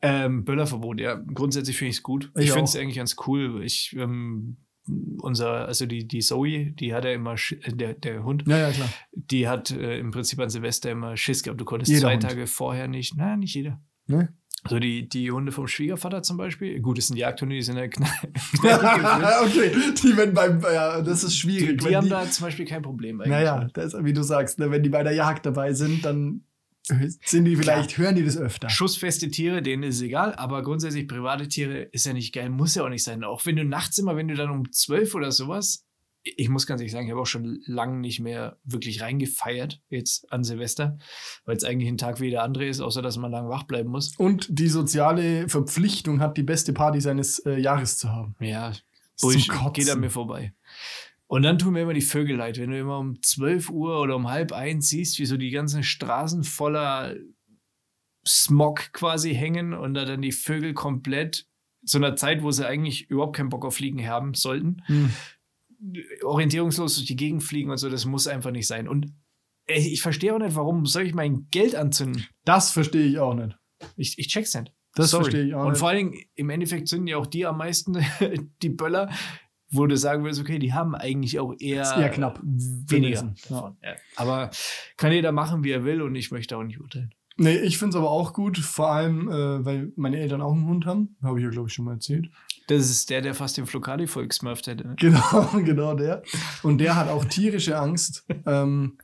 Ähm, 0.02 0.44
Böllerverbot, 0.44 1.00
ja. 1.00 1.14
Grundsätzlich 1.14 1.76
finde 1.78 1.90
ich 1.90 1.96
es 1.98 2.02
gut. 2.02 2.30
Ich 2.36 2.46
Ich 2.46 2.50
finde 2.50 2.64
es 2.64 2.76
auch. 2.76 2.80
eigentlich 2.80 2.96
ganz 2.96 3.16
cool. 3.26 3.62
Ich, 3.64 3.94
ähm, 3.98 4.58
unser, 5.20 5.66
also 5.66 5.86
die, 5.86 6.06
die 6.06 6.20
Zoe, 6.20 6.72
die 6.72 6.92
hat 6.94 7.04
ja 7.04 7.12
immer, 7.12 7.34
Sch- 7.34 7.60
äh, 7.64 7.72
der, 7.74 7.94
der 7.94 8.22
Hund, 8.24 8.44
Ja, 8.46 8.58
ja, 8.58 8.70
klar. 8.72 8.88
die 9.12 9.48
hat 9.48 9.70
äh, 9.70 9.98
im 9.98 10.10
Prinzip 10.10 10.38
an 10.40 10.50
Silvester 10.50 10.90
immer 10.90 11.16
Schiss 11.16 11.42
gehabt. 11.42 11.60
Du 11.60 11.64
konntest 11.64 11.90
Jeder 11.90 12.02
zwei 12.02 12.14
Hund. 12.14 12.22
Tage 12.22 12.46
vorher 12.46 12.86
nicht, 12.88 13.16
nein, 13.16 13.38
nicht 13.40 13.54
jeder. 13.54 13.80
Ne? 14.06 14.34
Also 14.66 14.78
die, 14.78 15.08
die 15.08 15.30
Hunde 15.30 15.52
vom 15.52 15.66
Schwiegervater 15.66 16.22
zum 16.22 16.36
Beispiel, 16.36 16.80
gut, 16.80 16.98
das 16.98 17.08
sind 17.08 17.16
Jagdhunde, 17.16 17.54
die 17.54 17.62
sind 17.62 17.76
ja 17.76 17.88
knall 17.88 18.08
okay, 19.44 19.72
die, 20.02 20.16
wenn 20.16 20.34
beim, 20.34 20.60
ja, 20.60 21.00
das 21.00 21.24
ist 21.24 21.34
die, 21.34 21.38
schwierig. 21.38 21.78
die 21.78 21.84
wenn 21.86 21.96
haben 21.96 22.08
da 22.08 22.28
zum 22.30 22.46
Beispiel 22.46 22.66
kein 22.66 22.82
Problem 22.82 23.20
eigentlich. 23.20 23.30
Naja, 23.30 23.68
das, 23.72 23.94
wie 24.02 24.12
du 24.12 24.22
sagst, 24.22 24.58
ne, 24.58 24.70
wenn 24.70 24.82
die 24.82 24.88
bei 24.88 25.02
der 25.02 25.12
Jagd 25.12 25.46
dabei 25.46 25.72
sind, 25.72 26.04
dann 26.04 26.42
sind 27.24 27.44
die 27.46 27.56
vielleicht, 27.56 27.98
hören 27.98 28.14
die 28.14 28.24
das 28.24 28.36
öfter. 28.36 28.70
Schussfeste 28.70 29.30
Tiere, 29.30 29.62
denen 29.62 29.82
ist 29.82 29.96
es 29.96 30.02
egal, 30.02 30.34
aber 30.34 30.62
grundsätzlich 30.62 31.08
private 31.08 31.48
Tiere 31.48 31.78
ist 31.78 32.06
ja 32.06 32.12
nicht 32.12 32.32
geil, 32.32 32.50
muss 32.50 32.74
ja 32.74 32.84
auch 32.84 32.88
nicht 32.88 33.02
sein. 33.02 33.24
Auch 33.24 33.44
wenn 33.44 33.56
du 33.56 33.64
nachts 33.64 33.98
immer, 33.98 34.16
wenn 34.16 34.28
du 34.28 34.34
dann 34.34 34.50
um 34.50 34.70
12 34.70 35.14
oder 35.14 35.32
sowas, 35.32 35.85
ich 36.36 36.48
muss 36.48 36.66
ganz 36.66 36.80
ehrlich 36.80 36.92
sagen, 36.92 37.06
ich 37.06 37.12
habe 37.12 37.20
auch 37.20 37.26
schon 37.26 37.60
lange 37.66 37.98
nicht 37.98 38.20
mehr 38.20 38.58
wirklich 38.64 39.00
reingefeiert 39.00 39.80
jetzt 39.88 40.32
an 40.32 40.42
Silvester, 40.42 40.98
weil 41.44 41.56
es 41.56 41.64
eigentlich 41.64 41.88
ein 41.88 41.98
Tag 41.98 42.20
wie 42.20 42.30
der 42.30 42.42
andere 42.42 42.66
ist, 42.66 42.80
außer 42.80 43.02
dass 43.02 43.16
man 43.16 43.30
lang 43.30 43.48
wach 43.48 43.64
bleiben 43.64 43.90
muss. 43.90 44.16
Und 44.16 44.46
die 44.50 44.68
soziale 44.68 45.48
Verpflichtung 45.48 46.20
hat, 46.20 46.36
die 46.36 46.42
beste 46.42 46.72
Party 46.72 47.00
seines 47.00 47.38
äh, 47.40 47.58
Jahres 47.58 47.98
zu 47.98 48.10
haben. 48.10 48.34
Ja, 48.40 48.72
Bullshit, 49.20 49.52
geht 49.72 49.88
an 49.90 50.00
mir 50.00 50.10
vorbei. 50.10 50.52
Und 51.28 51.42
dann 51.42 51.58
tun 51.58 51.72
mir 51.72 51.82
immer 51.82 51.94
die 51.94 52.00
Vögel 52.00 52.36
leid, 52.36 52.58
wenn 52.58 52.70
du 52.70 52.78
immer 52.78 52.98
um 52.98 53.20
12 53.22 53.70
Uhr 53.70 54.00
oder 54.00 54.16
um 54.16 54.28
halb 54.28 54.52
eins 54.52 54.88
siehst, 54.88 55.18
wie 55.18 55.26
so 55.26 55.36
die 55.36 55.50
ganzen 55.50 55.82
Straßen 55.82 56.44
voller 56.44 57.14
Smog 58.26 58.92
quasi 58.92 59.34
hängen 59.34 59.74
und 59.74 59.94
da 59.94 60.04
dann 60.04 60.22
die 60.22 60.32
Vögel 60.32 60.74
komplett 60.74 61.46
zu 61.84 61.98
einer 61.98 62.16
Zeit, 62.16 62.42
wo 62.42 62.50
sie 62.50 62.66
eigentlich 62.66 63.08
überhaupt 63.10 63.36
keinen 63.36 63.48
Bock 63.48 63.64
auf 63.64 63.76
Fliegen 63.76 64.06
haben 64.06 64.34
sollten, 64.34 64.82
Hm. 64.86 65.10
Orientierungslos 66.22 66.94
durch 66.96 67.06
die 67.06 67.16
Gegend 67.16 67.42
fliegen 67.42 67.70
und 67.70 67.76
so, 67.78 67.88
das 67.90 68.04
muss 68.04 68.26
einfach 68.26 68.50
nicht 68.50 68.66
sein. 68.66 68.88
Und 68.88 69.12
ich 69.66 70.00
verstehe 70.02 70.34
auch 70.34 70.38
nicht, 70.38 70.54
warum 70.56 70.86
soll 70.86 71.02
ich 71.02 71.14
mein 71.14 71.48
Geld 71.50 71.74
anzünden? 71.74 72.24
Das 72.44 72.70
verstehe 72.70 73.06
ich 73.06 73.18
auch 73.18 73.34
nicht. 73.34 73.56
Ich, 73.96 74.18
ich 74.18 74.28
check's 74.28 74.54
nicht. 74.54 74.72
Das 74.94 75.10
Sorry. 75.10 75.24
verstehe 75.24 75.44
ich 75.46 75.54
auch 75.54 75.62
Und 75.64 75.70
nicht. 75.72 75.78
vor 75.80 75.88
allen 75.90 76.10
Dingen, 76.12 76.24
im 76.36 76.50
Endeffekt 76.50 76.88
sind 76.88 77.06
ja 77.06 77.16
auch 77.18 77.26
die 77.26 77.44
am 77.46 77.58
meisten, 77.58 77.98
die 78.62 78.70
Böller, 78.70 79.10
wo 79.68 79.86
du 79.86 79.96
sagen 79.96 80.22
würdest, 80.22 80.40
okay, 80.40 80.58
die 80.58 80.72
haben 80.72 80.94
eigentlich 80.94 81.38
auch 81.40 81.52
eher, 81.58 81.82
Ist 81.82 81.96
eher 81.96 82.08
knapp. 82.08 82.40
weniger. 82.42 83.34
Ja. 83.50 83.74
Aber 84.14 84.50
kann 84.96 85.12
jeder 85.12 85.32
machen, 85.32 85.64
wie 85.64 85.72
er 85.72 85.84
will 85.84 86.00
und 86.02 86.14
ich 86.14 86.30
möchte 86.30 86.56
auch 86.56 86.62
nicht 86.62 86.80
urteilen. 86.80 87.12
Nee, 87.36 87.58
ich 87.58 87.76
finde 87.76 87.90
es 87.90 87.96
aber 87.96 88.10
auch 88.10 88.32
gut, 88.32 88.56
vor 88.56 88.90
allem, 88.92 89.28
äh, 89.28 89.64
weil 89.64 89.92
meine 89.96 90.18
Eltern 90.18 90.40
auch 90.40 90.52
einen 90.54 90.66
Hund 90.66 90.86
haben. 90.86 91.16
Habe 91.22 91.38
ich 91.38 91.44
ja, 91.44 91.50
glaube 91.50 91.68
ich, 91.68 91.74
schon 91.74 91.84
mal 91.84 91.92
erzählt. 91.94 92.30
Das 92.68 92.90
ist 92.90 93.10
der, 93.10 93.22
der 93.22 93.34
fast 93.34 93.56
den 93.56 93.66
Flocadi 93.66 94.06
volksmurft 94.06 94.66
hätte. 94.66 94.88
Ne? 94.88 94.96
Genau, 94.98 95.50
genau 95.64 95.94
der. 95.94 96.22
Und 96.62 96.78
der 96.78 96.96
hat 96.96 97.08
auch 97.08 97.24
tierische 97.24 97.78
Angst. 97.78 98.26
ähm, 98.46 98.98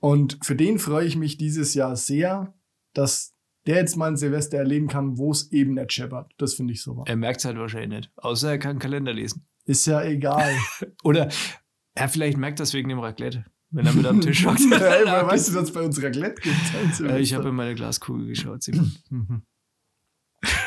und 0.00 0.38
für 0.42 0.54
den 0.54 0.78
freue 0.78 1.06
ich 1.06 1.16
mich 1.16 1.38
dieses 1.38 1.74
Jahr 1.74 1.96
sehr, 1.96 2.54
dass 2.94 3.34
der 3.66 3.76
jetzt 3.76 3.96
mal 3.96 4.06
ein 4.06 4.16
Silvester 4.16 4.58
erleben 4.58 4.88
kann, 4.88 5.18
wo 5.18 5.30
es 5.30 5.52
eben 5.52 5.74
nicht 5.74 5.92
scheppert. 5.92 6.32
Das 6.38 6.54
finde 6.54 6.72
ich 6.72 6.82
super. 6.82 7.04
Er 7.06 7.16
merkt 7.16 7.40
es 7.40 7.44
halt 7.44 7.58
wahrscheinlich 7.58 7.90
nicht. 7.90 8.12
Außer 8.16 8.50
er 8.50 8.58
kann 8.58 8.78
Kalender 8.78 9.12
lesen. 9.12 9.46
Ist 9.64 9.86
ja 9.86 10.02
egal. 10.02 10.54
Oder 11.02 11.28
er 11.94 12.08
vielleicht 12.08 12.38
merkt 12.38 12.60
das 12.60 12.72
wegen 12.72 12.88
dem 12.88 12.98
Raclette, 13.00 13.44
wenn 13.70 13.84
er 13.84 13.92
mit 13.92 14.06
am 14.06 14.20
Tisch 14.20 14.46
hockt. 14.46 14.60
hey, 14.70 15.04
weißt 15.04 15.48
du, 15.48 15.52
dass 15.54 15.64
es 15.64 15.72
bei 15.72 15.82
uns 15.82 16.02
Raclette 16.02 16.40
gibt? 16.40 17.00
Äh, 17.00 17.20
ich 17.20 17.34
habe 17.34 17.48
in 17.48 17.54
meine 17.54 17.74
Glaskugel 17.74 18.26
geschaut. 18.26 18.62
Simon. 18.62 18.92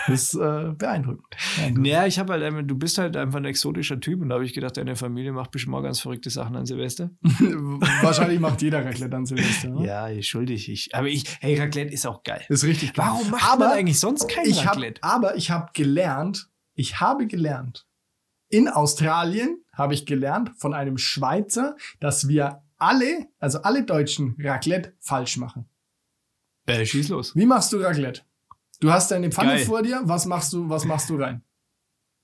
Das 0.07 0.23
ist 0.23 0.33
äh, 0.33 0.73
beeindruckend. 0.73 1.25
beeindruckend. 1.55 1.87
Ja, 1.87 2.05
ich 2.05 2.19
habe 2.19 2.33
halt 2.33 2.43
einfach, 2.43 2.63
du 2.65 2.77
bist 2.77 2.97
halt 2.97 3.15
einfach 3.15 3.37
ein 3.37 3.45
exotischer 3.45 3.99
Typ 3.99 4.21
und 4.21 4.29
da 4.29 4.35
habe 4.35 4.45
ich 4.45 4.53
gedacht, 4.53 4.75
deine 4.75 4.95
Familie 4.95 5.31
macht 5.31 5.51
bestimmt 5.51 5.71
mal 5.71 5.81
ganz 5.81 5.99
verrückte 5.99 6.29
Sachen 6.29 6.55
an 6.55 6.65
Silvester. 6.65 7.11
Wahrscheinlich 7.21 8.39
macht 8.39 8.61
jeder 8.61 8.83
Raclette 8.83 9.15
an 9.15 9.25
Silvester. 9.25 9.69
Ne? 9.69 9.85
Ja, 9.85 10.21
schuldig. 10.21 10.69
Ich, 10.69 10.93
aber 10.93 11.07
ich, 11.07 11.23
hey, 11.39 11.57
Raclette 11.57 11.93
ist 11.93 12.05
auch 12.05 12.23
geil. 12.23 12.43
Ist 12.49 12.63
richtig. 12.63 12.93
geil. 12.93 13.05
Warum 13.05 13.29
macht 13.29 13.49
aber 13.49 13.67
man 13.69 13.77
eigentlich 13.77 13.99
sonst 13.99 14.27
kein 14.27 14.45
ich 14.45 14.65
hab, 14.65 14.75
Raclette? 14.75 15.03
aber 15.03 15.35
ich 15.35 15.51
habe 15.51 15.69
gelernt, 15.73 16.49
ich 16.73 16.99
habe 16.99 17.27
gelernt, 17.27 17.87
in 18.49 18.67
Australien 18.67 19.63
habe 19.71 19.93
ich 19.93 20.05
gelernt 20.05 20.51
von 20.57 20.73
einem 20.73 20.97
Schweizer, 20.97 21.77
dass 21.99 22.27
wir 22.27 22.63
alle, 22.77 23.27
also 23.39 23.61
alle 23.61 23.83
Deutschen 23.83 24.35
Raclette 24.39 24.93
falsch 24.99 25.37
machen. 25.37 25.69
Äh, 26.65 26.85
schieß 26.85 27.09
los. 27.09 27.35
Wie 27.35 27.45
machst 27.45 27.71
du 27.71 27.77
Raclette? 27.77 28.21
Du 28.81 28.91
hast 28.91 29.11
deine 29.11 29.31
Pfanne 29.31 29.55
Geil. 29.55 29.65
vor 29.65 29.83
dir, 29.83 30.01
was 30.03 30.25
machst 30.25 30.51
du, 30.53 30.67
was 30.67 30.85
machst 30.85 31.09
du 31.09 31.15
rein? 31.15 31.43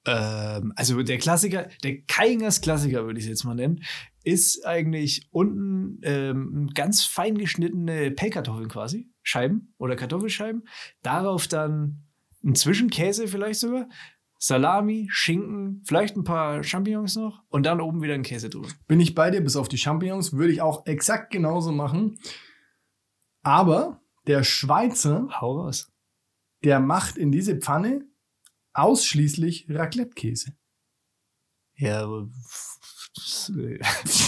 Ähm, 0.05 0.73
also 0.75 1.01
der 1.03 1.19
Klassiker, 1.19 1.69
der 1.83 2.01
Keingers 2.01 2.61
Klassiker 2.61 3.05
würde 3.05 3.19
ich 3.19 3.25
es 3.25 3.29
jetzt 3.29 3.43
mal 3.43 3.53
nennen, 3.53 3.83
ist 4.23 4.65
eigentlich 4.65 5.27
unten 5.31 5.99
ähm, 6.01 6.71
ganz 6.73 7.03
fein 7.03 7.37
geschnittene 7.37 8.09
Pellkartoffeln 8.09 8.69
quasi, 8.69 9.11
Scheiben 9.21 9.75
oder 9.77 9.95
Kartoffelscheiben. 9.95 10.67
Darauf 11.03 11.47
dann 11.47 12.07
ein 12.43 12.55
Zwischenkäse 12.55 13.27
vielleicht 13.27 13.59
sogar, 13.59 13.87
Salami, 14.39 15.07
Schinken, 15.11 15.83
vielleicht 15.85 16.17
ein 16.17 16.23
paar 16.23 16.63
Champignons 16.63 17.15
noch 17.15 17.43
und 17.49 17.67
dann 17.67 17.81
oben 17.81 18.01
wieder 18.01 18.15
ein 18.15 18.23
Käse 18.23 18.49
drüber. 18.49 18.69
Bin 18.87 18.99
ich 18.99 19.13
bei 19.13 19.29
dir, 19.29 19.41
bis 19.41 19.55
auf 19.55 19.67
die 19.67 19.77
Champignons, 19.77 20.33
würde 20.33 20.53
ich 20.53 20.61
auch 20.61 20.87
exakt 20.87 21.31
genauso 21.31 21.71
machen. 21.71 22.17
Aber 23.43 24.01
der 24.25 24.43
Schweizer, 24.43 25.27
Hau 25.39 25.61
raus. 25.61 25.91
Der 26.63 26.79
macht 26.79 27.17
in 27.17 27.31
diese 27.31 27.55
Pfanne 27.57 28.05
ausschließlich 28.73 29.67
Raclette-Käse. 29.69 30.53
Ja, 31.75 32.03
aber 32.03 32.27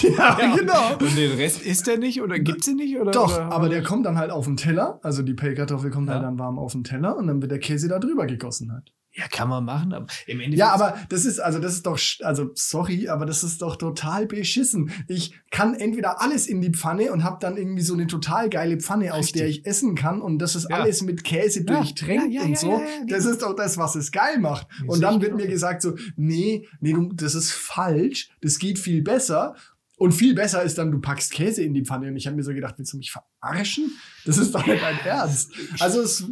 ja, 0.02 0.56
genau. 0.56 0.98
Und 0.98 1.16
den 1.18 1.32
Rest 1.34 1.62
isst 1.62 1.88
er 1.88 1.98
nicht 1.98 2.22
oder 2.22 2.40
gibt's 2.40 2.68
ihn 2.68 2.78
nicht? 2.78 2.98
Oder, 2.98 3.12
Doch, 3.12 3.34
oder? 3.36 3.52
aber 3.52 3.70
der 3.70 3.84
kommt 3.84 4.06
dann 4.06 4.18
halt 4.18 4.32
auf 4.32 4.46
den 4.46 4.58
Teller. 4.58 5.00
Also 5.04 5.22
die 5.24 5.34
Pellkartoffel 5.34 5.92
kommt 5.92 6.08
Ja. 6.08 6.16
halt 6.16 6.24
dann 6.24 6.40
warm 6.40 6.58
auf 6.60 6.72
den 6.74 6.84
Teller 6.84 7.16
und 7.18 7.28
dann 7.28 7.42
wird 7.42 7.52
der 7.52 7.60
Käse 7.60 7.88
da 7.88 8.00
drüber 8.00 8.26
gegossen 8.26 8.72
halt. 8.72 8.92
Ja, 9.12 9.28
kann 9.28 9.50
man 9.50 9.66
machen, 9.66 9.92
aber 9.92 10.06
im 10.28 10.40
Endeffekt. 10.40 10.60
Ja, 10.60 10.72
aber 10.72 10.98
das 11.10 11.26
ist, 11.26 11.40
also 11.40 11.58
das 11.60 11.74
ist 11.74 11.86
doch, 11.86 12.00
also 12.22 12.52
sorry, 12.54 13.10
aber 13.10 13.26
das 13.26 13.44
ist 13.44 13.62
doch 13.62 13.76
total 13.76 14.28
beschissen. 14.28 14.92
Ich 15.08 15.34
kann 15.50 15.74
entweder 15.74 16.22
alles 16.22 16.46
in 16.48 16.62
die 16.62 16.70
Pfanne 16.72 17.12
und 17.12 17.24
habe 17.24 17.38
dann 17.42 17.58
irgendwie 17.58 17.82
so 17.82 17.96
eine 17.96 18.06
total 18.06 18.50
geile 18.50 18.78
Pfanne, 18.78 19.12
aus 19.14 19.26
Richtig. 19.26 19.40
der 19.42 19.50
ich 19.50 19.66
essen 19.66 19.96
kann 19.96 20.22
und 20.22 20.38
das 20.38 20.56
ist 20.56 20.68
Ja. 20.70 20.78
alles 20.82 21.02
mit 21.02 21.24
Käse 21.24 21.66
Ja, 21.68 21.78
durchtränkt 21.78 22.32
ja, 22.34 22.44
und 22.44 22.58
so. 22.58 22.82
Das 23.08 23.24
genau. 23.24 23.32
ist 23.32 23.42
doch 23.42 23.56
das, 23.56 23.78
was 23.78 23.96
es 23.96 24.12
geil 24.12 24.38
macht. 24.40 24.68
Ja, 24.84 24.88
und 24.94 25.02
dann 25.02 25.20
wird 25.22 25.36
mir 25.36 25.48
gesagt 25.48 25.82
so, 25.82 25.96
nee, 26.16 26.68
nee, 26.80 26.94
du, 26.94 27.12
das 27.12 27.34
ist 27.34 27.52
falsch, 27.52 28.30
das 28.42 28.60
geht 28.60 28.78
viel 28.78 29.02
besser. 29.02 29.56
Und 29.98 30.14
viel 30.14 30.34
besser 30.34 30.64
ist 30.64 30.78
dann, 30.78 30.92
du 30.92 31.00
packst 31.02 31.34
Käse 31.34 31.62
in 31.62 31.74
die 31.74 31.84
Pfanne. 31.84 32.08
Und 32.08 32.16
ich 32.16 32.26
habe 32.26 32.38
mir 32.38 32.44
so 32.44 32.54
gedacht, 32.54 32.76
willst 32.78 32.94
du 32.94 32.98
mich 32.98 33.12
verarschen? 33.12 33.92
Das 34.26 34.38
ist 34.38 34.56
doch 34.56 34.66
nicht 34.66 34.82
dein 34.82 34.98
Ernst. 35.06 35.52
Also 35.80 36.02
es, 36.02 36.26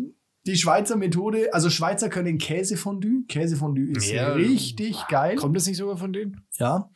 die 0.48 0.56
Schweizer 0.58 0.96
Methode, 0.96 1.54
also 1.54 1.70
Schweizer 1.70 2.10
können 2.10 2.38
Käsefondue. 2.38 3.26
Käsefondue 3.28 3.92
ist 3.92 4.10
Ja. 4.10 4.30
richtig 4.34 4.98
geil. 5.10 5.36
Kommt 5.36 5.56
das 5.56 5.68
nicht 5.68 5.78
sogar 5.78 5.98
von 5.98 6.14
denen? 6.14 6.42
Ja. 6.58 6.90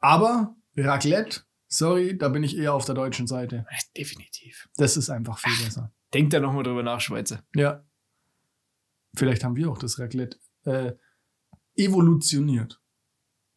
Aber 0.00 0.54
Raclette, 0.76 1.40
sorry, 1.66 2.16
da 2.16 2.28
bin 2.28 2.42
ich 2.44 2.56
eher 2.56 2.74
auf 2.74 2.84
der 2.84 2.94
deutschen 2.94 3.26
Seite. 3.26 3.66
Definitiv. 3.96 4.68
Das 4.76 4.96
ist 4.96 5.10
einfach 5.10 5.38
viel 5.38 5.64
besser. 5.64 5.92
Denkt 6.12 6.32
da 6.32 6.40
nochmal 6.40 6.62
drüber 6.62 6.82
nach, 6.82 7.00
Schweizer. 7.00 7.42
Ja. 7.56 7.82
Vielleicht 9.16 9.42
haben 9.44 9.56
wir 9.56 9.70
auch 9.70 9.78
das 9.78 9.98
Raclette 9.98 10.38
äh, 10.64 10.92
evolutioniert. 11.76 12.80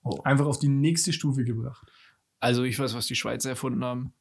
Oh. 0.04 0.22
Einfach 0.24 0.46
auf 0.46 0.60
die 0.60 0.70
nächste 0.70 1.12
Stufe 1.14 1.44
gebracht. 1.44 1.86
Also 2.40 2.64
ich 2.64 2.78
weiß, 2.80 2.94
was 2.96 3.08
die 3.08 3.16
Schweizer 3.16 3.50
erfunden 3.50 3.84
haben. 3.84 4.14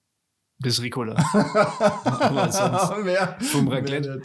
Das 0.59 0.81
Ricola. 0.81 1.15
Aber 1.35 2.51
sonst 2.51 3.05
Wer- 3.05 3.39
vom 3.41 3.69
Raclette. 3.69 4.23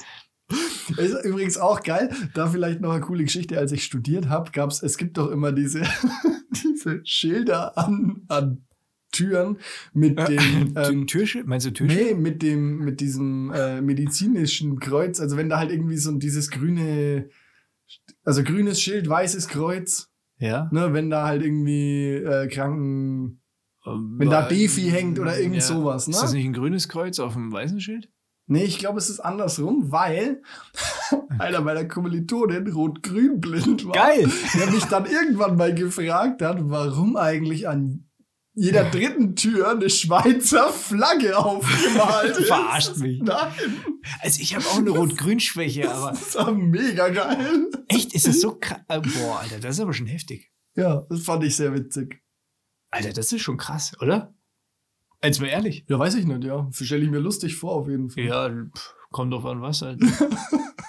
Ist 0.98 1.26
übrigens 1.26 1.58
auch 1.58 1.82
geil. 1.84 2.10
Da 2.34 2.48
vielleicht 2.48 2.82
noch 2.82 2.92
eine 2.92 3.02
coole 3.02 3.24
Geschichte. 3.24 3.58
Als 3.58 3.72
ich 3.72 3.84
studiert 3.84 4.30
habe, 4.30 4.52
gab 4.52 4.70
es, 4.72 4.82
es 4.84 4.98
gibt 4.98 5.18
doch 5.18 5.30
immer 5.32 5.52
diese, 5.52 5.82
diese 6.52 7.02
Schilder 7.04 7.78
an, 7.78 8.22
an 8.28 8.66
Türen 9.12 9.58
mit 9.94 10.18
dem, 10.28 10.74
ähm, 10.78 11.08
Türsche? 11.08 11.44
Meinst 11.46 11.66
du 11.66 11.72
Türsche? 11.72 11.96
Nee, 11.96 12.14
mit 12.14 12.42
dem, 12.42 12.80
mit 12.80 13.00
diesem 13.02 13.52
äh, 13.54 13.82
medizinischen 13.82 14.80
Kreuz. 14.80 15.20
Also 15.20 15.38
wenn 15.38 15.50
da 15.50 15.58
halt 15.58 15.72
irgendwie 15.72 15.98
so 15.98 16.12
dieses 16.18 16.50
grüne, 16.50 17.30
also 18.24 18.44
grünes 18.44 18.82
Schild, 18.82 19.08
weißes 19.10 19.48
Kreuz, 19.50 20.10
Ja. 20.38 20.70
ne, 20.72 20.94
wenn 20.94 21.10
da 21.10 21.26
halt 21.26 21.44
irgendwie 21.44 22.10
äh, 22.14 22.48
Kranken, 22.48 23.42
wenn 23.84 24.30
da 24.30 24.44
Defi 24.48 24.84
hängt 24.92 25.20
oder 25.20 25.40
irgend 25.40 25.64
sowas, 25.64 26.08
ne? 26.08 26.14
Ist 26.14 26.22
das 26.22 26.34
nicht 26.34 26.46
ein 26.46 26.54
grünes 26.54 26.88
Kreuz 26.88 27.18
auf 27.20 27.34
dem 27.34 27.52
weißen 27.52 27.82
Schild? 27.82 28.10
Nee, 28.52 28.66
ich 28.66 28.80
glaube, 28.80 28.98
es 29.00 29.10
ist 29.10 29.20
andersrum, 29.22 29.92
weil 29.92 30.42
einer 31.40 31.62
meiner 31.62 31.86
Kommilitonen 31.86 32.68
rot-grün 32.72 33.40
blind 33.40 33.86
war. 33.86 33.94
Geil! 33.94 34.30
Der 34.60 34.70
mich 34.72 34.84
dann 34.86 35.06
irgendwann 35.06 35.56
mal 35.56 35.74
gefragt 35.74 36.42
hat, 36.42 36.58
warum 36.62 37.16
eigentlich 37.16 37.68
an 37.70 38.08
jeder 38.54 38.84
dritten 38.84 39.38
Tür 39.38 39.72
eine 39.72 39.90
Schweizer 39.90 40.68
Flagge 40.74 41.38
aufgemalt 41.38 42.36
ist. 42.38 42.48
Verarscht 42.48 42.98
mich. 42.98 43.22
Nein. 43.22 43.54
Also 44.20 44.42
ich 44.42 44.54
habe 44.54 44.66
auch 44.66 44.78
eine 44.80 44.90
Rot-Grün-Schwäche, 44.90 45.90
aber 45.90 46.10
Das 46.10 46.36
war 46.36 46.52
mega 46.52 47.08
geil. 47.08 47.70
echt, 47.88 48.14
ist 48.14 48.28
das 48.28 48.42
so 48.42 48.56
krass? 48.60 48.82
Boah, 48.88 49.40
Alter, 49.42 49.60
das 49.60 49.76
ist 49.76 49.80
aber 49.80 49.94
schon 49.94 50.08
heftig. 50.08 50.52
Ja, 50.76 51.06
das 51.10 51.22
fand 51.22 51.46
ich 51.46 51.56
sehr 51.56 51.74
witzig. 51.74 52.22
Alter, 52.92 53.14
das 53.14 53.32
ist 53.32 53.42
schon 53.42 53.56
krass, 53.56 53.94
oder? 54.02 54.36
Jetzt 55.24 55.40
mal 55.40 55.48
ehrlich. 55.48 55.86
Ja, 55.88 56.00
weiß 56.00 56.16
ich 56.16 56.26
nicht, 56.26 56.44
ja. 56.44 56.68
Stelle 56.72 57.04
ich 57.04 57.12
mir 57.12 57.20
lustig 57.20 57.56
vor, 57.56 57.74
auf 57.74 57.88
jeden 57.88 58.10
Fall. 58.10 58.24
Ja, 58.24 58.50
pff, 58.50 58.96
kommt 59.12 59.34
drauf 59.34 59.46
an, 59.46 59.62
was 59.62 59.82
halt. 59.82 60.02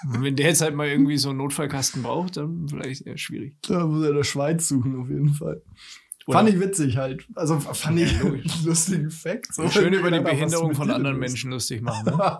Wenn 0.05 0.35
der 0.35 0.47
jetzt 0.47 0.61
halt 0.61 0.75
mal 0.75 0.87
irgendwie 0.87 1.17
so 1.17 1.29
einen 1.29 1.37
Notfallkasten 1.37 2.03
braucht, 2.03 2.37
dann 2.37 2.67
vielleicht 2.67 3.05
eher 3.05 3.17
schwierig. 3.17 3.55
Da 3.67 3.85
muss 3.85 4.03
er 4.03 4.09
in 4.09 4.15
der 4.17 4.23
Schweiz 4.23 4.67
suchen, 4.67 4.99
auf 4.99 5.09
jeden 5.09 5.29
Fall. 5.29 5.61
Oder 6.25 6.39
Fand 6.39 6.49
ich 6.49 6.59
witzig 6.59 6.97
halt. 6.97 7.27
Also 7.35 7.59
fand 7.59 7.99
ich 7.99 8.19
einen 8.21 8.43
lustigen 8.63 9.11
Fact. 9.11 9.53
So, 9.53 9.69
schön 9.69 9.93
über 9.93 10.09
die 10.09 10.21
Behinderung 10.21 10.73
von 10.73 10.89
anderen. 10.89 11.19
Menschen 11.19 11.51
lustig 11.51 11.81
machen. 11.81 12.05
Ne? 12.05 12.39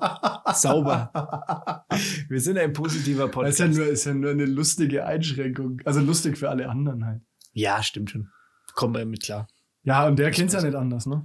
Sauber. 0.54 1.86
Wir 2.30 2.40
sind 2.40 2.58
ein 2.58 2.72
positiver 2.72 3.26
Das 3.26 3.32
Podcast. 3.32 3.60
ist 3.60 3.60
ja, 3.60 3.68
nur, 3.68 3.88
ist 3.88 4.06
ja 4.06 4.14
nur 4.14 4.32
eine 4.32 4.46
lustige 4.46 5.06
Einschränkung. 5.06 5.82
Also 5.84 6.00
lustig 6.00 6.38
für 6.38 6.50
alle 6.50 6.70
anderen 6.70 7.06
halt. 7.06 7.22
Ja, 7.52 7.84
stimmt 7.84 8.12
schon. 8.12 8.30
Kommen 8.74 8.96
wir 8.96 9.06
mit 9.06 9.24
klar. 9.24 9.48
Ja, 9.84 10.08
und 10.08 10.18
der 10.18 10.32
kennt's 10.32 10.54
ja 10.54 10.62
nicht 10.62 10.76
anders, 10.76 11.06
ne? 11.06 11.24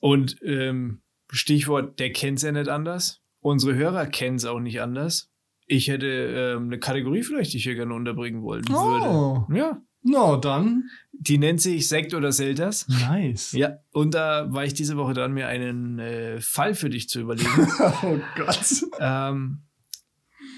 Und 0.00 0.36
ähm, 0.42 1.00
Stichwort, 1.30 1.98
der 1.98 2.12
kennt 2.12 2.38
es 2.38 2.44
ja 2.44 2.52
nicht 2.52 2.68
anders. 2.68 3.20
Unsere 3.40 3.74
Hörer 3.74 4.06
kennen 4.06 4.36
es 4.36 4.44
auch 4.44 4.60
nicht 4.60 4.80
anders. 4.80 5.30
Ich 5.66 5.88
hätte 5.88 6.06
ähm, 6.06 6.64
eine 6.66 6.78
Kategorie 6.78 7.22
vielleicht, 7.22 7.52
die 7.52 7.56
ich 7.58 7.64
hier 7.64 7.74
gerne 7.74 7.94
unterbringen 7.94 8.42
wollen 8.42 8.64
Oh. 8.70 9.44
würde. 9.48 9.58
Ja. 9.58 9.82
Na, 10.08 10.36
dann. 10.36 10.88
Die 11.12 11.38
nennt 11.38 11.60
sich 11.60 11.88
Sekt 11.88 12.14
oder 12.14 12.30
Selters. 12.30 12.86
Nice. 12.88 13.50
Ja, 13.52 13.78
und 13.92 14.14
da 14.14 14.52
war 14.52 14.64
ich 14.64 14.72
diese 14.74 14.96
Woche 14.96 15.14
dran, 15.14 15.32
mir 15.32 15.48
einen 15.48 15.98
äh, 15.98 16.40
Fall 16.40 16.74
für 16.76 16.88
dich 16.90 17.08
zu 17.08 17.20
überlegen. 17.20 17.48
Oh 18.04 18.18
Gott. 18.36 18.84
ähm, 19.00 19.62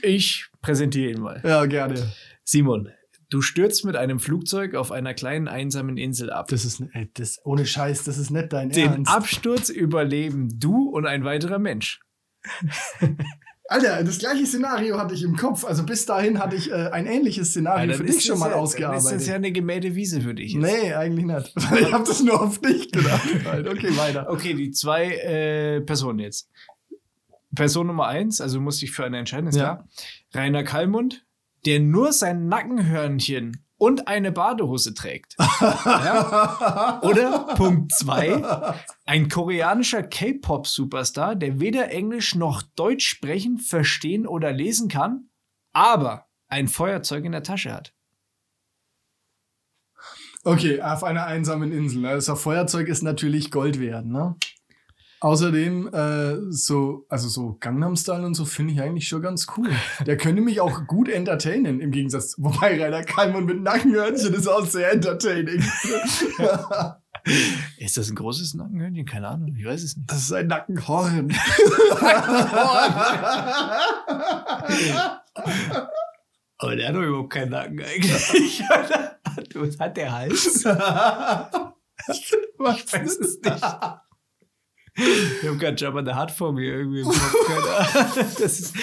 ich 0.03 0.47
präsentiere 0.61 1.13
ihn 1.13 1.21
mal. 1.21 1.41
Ja, 1.45 1.65
gerne. 1.65 2.13
Simon, 2.45 2.91
du 3.31 3.41
stürzt 3.43 3.85
mit 3.85 3.97
einem 3.97 4.19
Flugzeug 4.21 4.75
auf 4.75 4.91
einer 4.93 5.15
kleinen 5.15 5.49
einsamen 5.49 5.97
Insel 5.97 6.31
ab. 6.31 6.49
Das 6.49 6.65
ist, 6.65 6.83
ey, 6.93 7.11
das, 7.15 7.39
ohne 7.45 7.67
Scheiß, 7.67 8.05
das 8.05 8.19
ist 8.19 8.31
nicht 8.31 8.53
dein 8.53 8.71
Den 8.71 8.93
Ernst. 8.93 9.11
Absturz 9.13 9.69
überleben 9.69 10.49
du 10.59 10.89
und 10.89 11.07
ein 11.07 11.25
weiterer 11.25 11.59
Mensch. 11.59 12.01
Alter, 13.71 14.03
das 14.03 14.19
gleiche 14.19 14.47
Szenario 14.47 14.99
hatte 14.99 15.13
ich 15.13 15.23
im 15.23 15.37
Kopf. 15.37 15.63
Also 15.67 15.85
bis 15.85 16.07
dahin 16.07 16.39
hatte 16.39 16.57
ich 16.57 16.71
äh, 16.71 16.89
ein 16.91 17.07
ähnliches 17.07 17.51
Szenario 17.51 17.81
Alter, 17.83 17.95
für 17.95 18.05
dich 18.05 18.17
ist 18.17 18.27
schon 18.27 18.39
mal 18.39 18.51
ja, 18.51 18.57
ausgearbeitet. 18.57 19.05
ist 19.05 19.13
das 19.13 19.27
ja 19.27 19.35
eine 19.35 19.53
gemähte 19.53 19.95
Wiese 19.95 20.23
für 20.23 20.35
dich. 20.35 20.55
jetzt. 20.55 20.63
nee, 20.63 20.95
eigentlich 20.95 21.27
nicht. 21.27 21.55
Ich 21.79 21.93
habe 21.93 22.05
das 22.05 22.23
nur 22.23 22.41
auf 22.41 22.61
dich 22.63 22.91
gedacht. 22.91 23.29
Halt. 23.45 23.69
Okay, 23.69 23.95
weiter. 23.99 24.31
Okay, 24.31 24.55
die 24.55 24.71
zwei 24.71 25.11
äh, 25.11 25.81
Personen 25.83 26.21
jetzt. 26.21 26.49
Person 27.55 27.89
Nummer 27.89 28.07
eins, 28.07 28.41
also 28.41 28.57
du 28.57 28.63
musst 28.63 28.81
dich 28.81 28.91
für 28.91 29.05
eine 29.05 29.19
entscheiden, 29.19 29.49
ist 29.49 29.57
Ja. 29.57 29.77
klar. 29.77 29.89
Rainer 30.35 30.63
Kallmund, 30.65 31.27
der 31.67 31.81
nur 31.81 32.13
sein 32.13 32.49
Nackenhörnchen 32.49 33.65
und 33.79 34.09
eine 34.09 34.33
Badehose 34.33 34.93
trägt. 34.93 35.37
ja? 35.61 37.01
Oder 37.03 37.55
Punkt 37.55 37.93
zwei, 37.93 38.77
ein 39.07 39.29
koreanischer 39.29 40.03
K-Pop-Superstar, 40.03 41.37
der 41.37 41.61
weder 41.61 41.91
Englisch 41.91 42.35
noch 42.35 42.63
Deutsch 42.63 43.07
sprechen, 43.07 43.59
verstehen 43.59 44.27
oder 44.27 44.53
lesen 44.53 44.89
kann, 44.89 45.31
aber 45.73 46.27
ein 46.49 46.69
Feuerzeug 46.69 47.25
in 47.25 47.33
der 47.33 47.43
Tasche 47.43 47.73
hat. 47.73 47.95
Okay, 50.45 50.81
auf 50.81 51.05
einer 51.05 51.27
einsamen 51.27 51.73
Insel. 51.73 52.01
ne? 52.03 52.15
Das 52.15 52.29
Feuerzeug 52.41 52.89
ist 52.89 53.03
natürlich 53.03 53.51
Gold 53.51 53.81
wert, 53.81 54.07
ne? 54.07 54.37
Außerdem, 55.21 55.93
äh, 55.93 56.37
so, 56.51 57.05
also 57.09 57.29
so 57.29 57.57
Gangnam 57.59 57.97
Style 57.97 58.25
und 58.25 58.35
so 58.35 58.45
finde 58.45 58.75
ich 58.75 58.81
eigentlich 58.81 59.09
schon 59.09 59.21
ganz 59.21 59.49
cool. 59.57 59.71
Der 60.07 60.17
könnte 60.17 60.43
mich 60.43 60.61
auch 60.61 60.87
gut 60.87 61.09
entertainen, 61.09 61.81
im 61.81 61.91
Gegensatz, 61.91 62.37
wobei 62.39 62.81
Rainer 62.81 63.03
Kalmann 63.03 63.45
mit 63.45 63.61
Nackenhörnchen 63.61 64.33
ist 64.35 64.47
auch 64.47 64.65
sehr 64.65 64.93
entertaining. 64.93 65.65
Ist 67.79 67.97
das 67.97 68.09
ein 68.09 68.15
großes 68.15 68.55
Nackenhörnchen? 68.55 69.05
Keine 69.05 69.29
Ahnung, 69.29 69.55
ich 69.55 69.67
weiß 69.67 69.83
es 69.83 69.97
nicht. 69.97 70.11
Das 70.11 70.19
ist 70.19 70.33
ein 70.33 70.47
Nackenhorn. 70.47 71.31
Aber 76.59 76.75
der 76.75 76.89
hat 76.89 76.95
doch 76.95 77.03
überhaupt 77.03 77.31
keinen 77.31 77.51
Nacken 77.51 77.81
eigentlich. 77.83 78.63
Was 79.55 79.79
hat 79.79 79.97
der 79.97 80.13
Hals? 80.13 80.57
Ich 80.57 82.33
weiß 82.59 83.19
es 83.19 83.41
nicht. 83.41 83.65
Ich 84.99 85.47
habe 85.47 85.57
gerade 85.59 85.77
Jabba 85.77 86.05
the 86.05 86.13
Hutt 86.19 86.31
vor 86.33 86.53
mir 86.53 86.65
irgendwie 86.75 87.01
im 87.01 87.07
Kopf. 87.09 88.39
Das 88.41 88.59
ist 88.61 88.75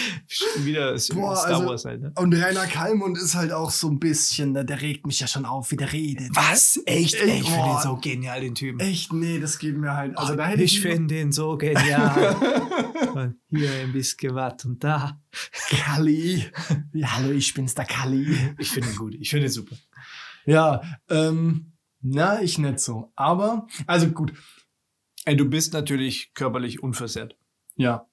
wieder 0.60 0.92
Boah, 1.14 1.36
Star 1.36 1.46
also- 1.56 1.66
Wars 1.66 1.86
halt, 1.86 2.02
ne? 2.02 2.14
Und 2.16 2.34
Rainer 2.34 2.66
Kalmund 2.68 3.18
ist 3.18 3.36
halt 3.36 3.52
auch 3.52 3.70
so 3.70 3.90
ein 3.90 4.00
bisschen, 4.00 4.54
ne, 4.54 4.64
der 4.66 4.82
regt 4.82 5.06
mich 5.06 5.20
ja 5.20 5.28
schon 5.28 5.46
auf, 5.46 5.72
wie 5.72 5.76
der 5.76 5.92
redet. 5.92 6.30
Was? 6.34 6.80
Echt? 6.86 7.16
Ey, 7.16 7.40
ich 7.42 7.50
finde 7.50 7.66
den 7.66 7.82
so 7.82 7.98
genial, 7.98 8.42
den 8.42 8.56
Typen. 8.56 8.80
Echt, 8.80 9.12
nee, 9.14 9.40
das 9.40 9.60
geht 9.60 9.78
mir 9.78 9.94
halt. 9.96 10.18
Also 10.18 10.36
da 10.36 10.46
hätte 10.48 10.64
ich 10.64 10.76
ich, 10.76 10.82
finde 10.82 11.14
den 11.16 11.32
so 11.32 11.58
genial. 11.58 12.36
Und 13.14 13.36
hier 13.50 13.72
ein 13.72 13.92
bisschen 13.94 14.36
was 14.36 14.66
und 14.66 14.84
da. 14.84 15.22
Kalli. 15.70 16.44
Ja, 16.94 17.16
hallo, 17.18 17.32
ich 17.32 17.54
bin's, 17.54 17.74
der 17.76 17.86
Kalli. 17.86 18.36
Ich 18.58 18.70
finde 18.72 18.90
ihn 18.90 18.96
gut. 18.96 19.16
Ich 19.16 19.30
finde 19.30 19.48
ihn 19.48 19.52
super. 19.52 19.76
Ja, 20.46 20.82
ähm, 21.10 21.74
na, 22.02 22.42
ich 22.42 22.58
nicht 22.58 22.80
so. 22.80 23.12
Aber, 23.16 23.68
also 23.88 24.08
gut, 24.10 24.34
Ey, 25.26 25.36
du 25.36 25.46
bist 25.50 25.74
natürlich 25.74 26.34
körperlich 26.34 26.82
unversehrt. 26.84 27.36
ja. 27.76 28.08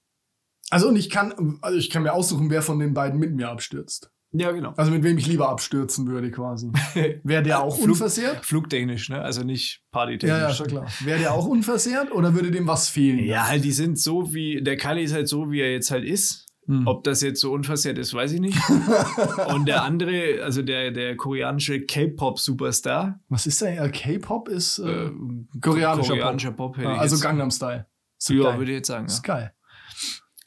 Also 0.71 0.89
und 0.89 0.97
ich 0.97 1.11
kann, 1.11 1.59
also 1.61 1.77
ich 1.77 1.91
kann 1.91 2.03
mir 2.03 2.15
aussuchen, 2.15 2.49
wer 2.49 2.63
von 2.63 2.79
den 2.79 2.95
beiden 2.95 3.21
mit 3.21 3.35
mir 3.35 3.51
abstürzt. 3.51 4.11
Ja, 4.33 4.53
genau. 4.53 4.73
Also 4.79 4.91
mit 4.91 5.03
wem 5.03 5.19
ich 5.19 5.27
lieber 5.27 5.51
abstürzen 5.51 6.07
würde 6.07 6.31
quasi. 6.31 6.71
Wäre 7.25 7.43
der 7.43 7.63
auch 7.63 7.77
Flug- 7.77 7.89
unversehrt? 7.91 8.47
Flugtechnisch, 8.47 9.11
ne? 9.11 9.21
Also 9.21 9.43
nicht 9.43 9.83
Ja, 9.83 9.83
ja, 9.83 9.91
partytechnisch. 9.93 10.57
schon 10.57 10.67
klar. 10.69 10.87
Wäre 11.01 11.19
der 11.19 11.35
auch 11.35 11.45
unversehrt 11.47 12.11
oder 12.13 12.33
würde 12.35 12.51
dem 12.51 12.67
was 12.67 12.89
fehlen? 12.89 13.19
Ja, 13.19 13.49
halt, 13.49 13.65
die 13.65 13.73
sind 13.73 13.99
so 13.99 14.33
wie, 14.33 14.63
der 14.63 14.79
Kali 14.79 15.03
ist 15.03 15.13
halt 15.13 15.29
so, 15.29 15.51
wie 15.51 15.61
er 15.61 15.73
jetzt 15.73 15.91
halt 15.91 16.05
ist. 16.07 16.47
Hm. 16.67 16.87
Ob 16.87 17.03
das 17.03 17.23
jetzt 17.23 17.41
so 17.41 17.53
unversehrt 17.53 17.99
ist, 17.99 18.15
weiß 18.15 18.33
ich 18.33 18.41
nicht. 18.41 18.57
Und 19.49 19.67
der 19.67 19.83
andere, 19.83 20.43
also 20.45 20.63
der, 20.63 20.93
der 20.93 21.17
koreanische 21.17 21.81
K-Pop-Superstar, 21.81 23.19
Was 23.29 23.47
ist 23.47 23.61
denn? 23.63 23.91
K-Pop 23.91 24.49
ist 24.49 24.79
äh, 24.79 25.07
äh, 25.07 25.13
koreanischer, 25.61 26.15
koreanischer 26.15 26.53
Pop, 26.53 26.77
Pop. 26.77 26.87
Also 26.87 27.19
Gangnam 27.19 27.51
Style. 27.51 27.87
Ist 28.19 28.31
Ja, 28.31 28.43
geil. 28.51 28.59
würde 28.59 28.71
ich 28.71 28.77
jetzt 28.77 28.89
sagen. 28.89 29.07
Ist 29.07 29.27
Ja. 29.27 29.35
geil. 29.35 29.53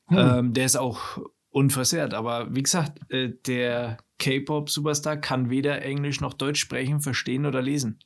Hm. 0.07 0.18
Ähm, 0.18 0.53
der 0.53 0.66
ist 0.66 0.78
auch 0.78 1.20
unversehrt. 1.49 2.13
Aber 2.13 2.53
wie 2.55 2.63
gesagt, 2.63 2.99
äh, 3.11 3.34
der 3.45 3.97
K-Pop-Superstar 4.20 5.18
kann 5.18 5.49
weder 5.49 5.82
Englisch 5.82 6.22
noch 6.22 6.34
Deutsch 6.34 6.61
sprechen, 6.61 7.01
verstehen 7.01 7.45
oder 7.45 7.61
lesen. 7.61 7.99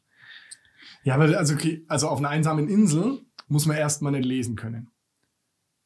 Ja, 1.03 1.13
aber 1.15 1.37
also, 1.37 1.55
also 1.87 2.07
auf 2.09 2.17
einer 2.19 2.29
einsamen 2.29 2.67
Insel 2.67 3.21
muss 3.47 3.67
man 3.67 3.77
erstmal 3.77 4.11
nicht 4.13 4.25
lesen 4.25 4.55
können. 4.55 4.89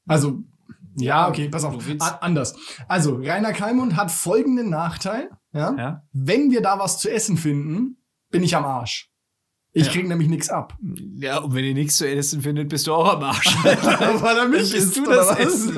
Also, 0.07 0.43
ja, 0.95 1.27
okay, 1.27 1.49
pass 1.49 1.63
auf. 1.63 1.75
Anders. 2.21 2.55
Also, 2.87 3.15
Rainer 3.15 3.53
Kalmund 3.53 3.95
hat 3.95 4.11
folgenden 4.11 4.69
Nachteil. 4.69 5.29
Ja? 5.53 5.75
Ja. 5.77 6.03
Wenn 6.11 6.51
wir 6.51 6.61
da 6.61 6.79
was 6.79 6.99
zu 6.99 7.09
essen 7.11 7.37
finden, 7.37 7.97
bin 8.31 8.43
ich 8.43 8.55
am 8.55 8.65
Arsch. 8.65 9.09
Ich 9.75 9.87
Ja. 9.87 9.91
krieg 9.93 10.07
nämlich 10.07 10.29
nichts 10.29 10.49
ab. 10.51 10.77
Ja, 11.15 11.39
und 11.39 11.55
wenn 11.55 11.65
ihr 11.65 11.73
nichts 11.73 11.97
zu 11.97 12.07
essen 12.07 12.43
findet, 12.43 12.69
bist 12.69 12.85
du 12.85 12.93
auch 12.93 13.11
am 13.15 13.23
Arsch. 13.23 13.55
Weil 13.63 14.37
er 14.37 14.47
mich 14.47 14.69
Dann 14.69 14.77
isst, 14.77 14.87
isst 14.89 14.97
du 14.97 15.01
oder 15.07 15.15
das 15.15 15.29
was? 15.31 15.39
Essen. 15.39 15.69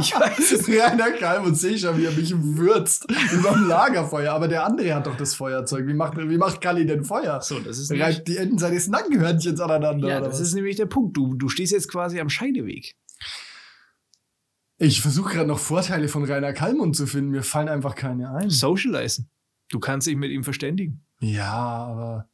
Ich 0.00 0.14
weiß 0.14 0.52
es 0.52 0.68
Rainer 0.68 1.10
Kalmund 1.12 1.56
sehe 1.58 1.72
ich 1.72 1.82
ja, 1.82 1.96
wie 1.98 2.04
er 2.04 2.12
mich 2.12 2.32
würzt 2.36 3.06
überm 3.32 3.66
Lagerfeuer. 3.66 4.32
Aber 4.32 4.46
der 4.46 4.64
andere 4.64 4.94
hat 4.94 5.08
doch 5.08 5.16
das 5.16 5.34
Feuerzeug. 5.34 5.88
Wie 5.88 5.94
macht, 5.94 6.16
wie 6.18 6.38
macht 6.38 6.60
Kalli 6.60 6.86
denn 6.86 7.02
Feuer? 7.04 7.40
So, 7.40 7.58
das 7.58 7.78
ist 7.78 7.90
reibt 7.90 8.28
die 8.28 8.36
Enden 8.36 8.58
seines 8.58 8.86
Nackenhörnchens 8.86 9.58
aneinander. 9.60 10.08
ja, 10.08 10.20
das 10.20 10.34
was? 10.34 10.40
ist 10.40 10.54
nämlich 10.54 10.76
der 10.76 10.86
Punkt. 10.86 11.16
Du, 11.16 11.34
du 11.34 11.48
stehst 11.48 11.72
jetzt 11.72 11.90
quasi 11.90 12.20
am 12.20 12.28
Scheideweg. 12.28 12.94
Ich 14.82 15.02
versuche 15.02 15.34
gerade 15.34 15.46
noch 15.46 15.58
Vorteile 15.58 16.08
von 16.08 16.24
Rainer 16.24 16.54
Kalmund 16.54 16.96
zu 16.96 17.06
finden. 17.06 17.32
Mir 17.32 17.42
fallen 17.42 17.68
einfach 17.68 17.94
keine 17.94 18.32
ein. 18.32 18.48
Socializen. 18.48 19.28
Du 19.68 19.78
kannst 19.78 20.06
dich 20.06 20.16
mit 20.16 20.30
ihm 20.30 20.42
verständigen. 20.42 21.04
Ja, 21.20 21.52
aber. 21.52 22.30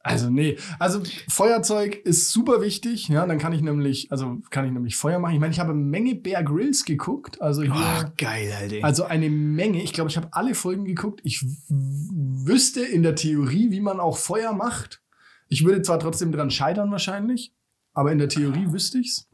Also, 0.00 0.28
nee. 0.28 0.58
Also, 0.80 1.02
Feuerzeug 1.28 1.94
ist 2.04 2.32
super 2.32 2.60
wichtig. 2.62 3.06
Ja, 3.06 3.24
dann 3.26 3.38
kann 3.38 3.52
ich 3.52 3.60
nämlich, 3.60 4.10
also 4.10 4.38
kann 4.50 4.66
ich 4.66 4.72
nämlich 4.72 4.96
Feuer 4.96 5.20
machen. 5.20 5.34
Ich 5.34 5.40
meine, 5.40 5.52
ich 5.52 5.60
habe 5.60 5.70
eine 5.70 5.80
Menge 5.80 6.16
Bear 6.16 6.42
Grylls 6.42 6.84
geguckt. 6.84 7.40
Also 7.40 7.62
hier. 7.62 7.72
Oh, 7.72 8.10
geil, 8.16 8.52
Alter. 8.52 8.84
Also 8.84 9.04
eine 9.04 9.30
Menge. 9.30 9.84
Ich 9.84 9.92
glaube, 9.92 10.10
ich 10.10 10.16
habe 10.16 10.28
alle 10.32 10.56
Folgen 10.56 10.84
geguckt. 10.84 11.20
Ich 11.22 11.46
wüsste 11.68 12.82
in 12.84 13.04
der 13.04 13.14
Theorie, 13.14 13.70
wie 13.70 13.80
man 13.80 14.00
auch 14.00 14.18
Feuer 14.18 14.52
macht. 14.52 15.00
Ich 15.48 15.64
würde 15.64 15.82
zwar 15.82 16.00
trotzdem 16.00 16.32
dran 16.32 16.50
scheitern 16.50 16.90
wahrscheinlich, 16.90 17.54
aber 17.94 18.10
in 18.10 18.18
der 18.18 18.28
Theorie 18.28 18.72
wüsste 18.72 18.98
ich's. 18.98 19.28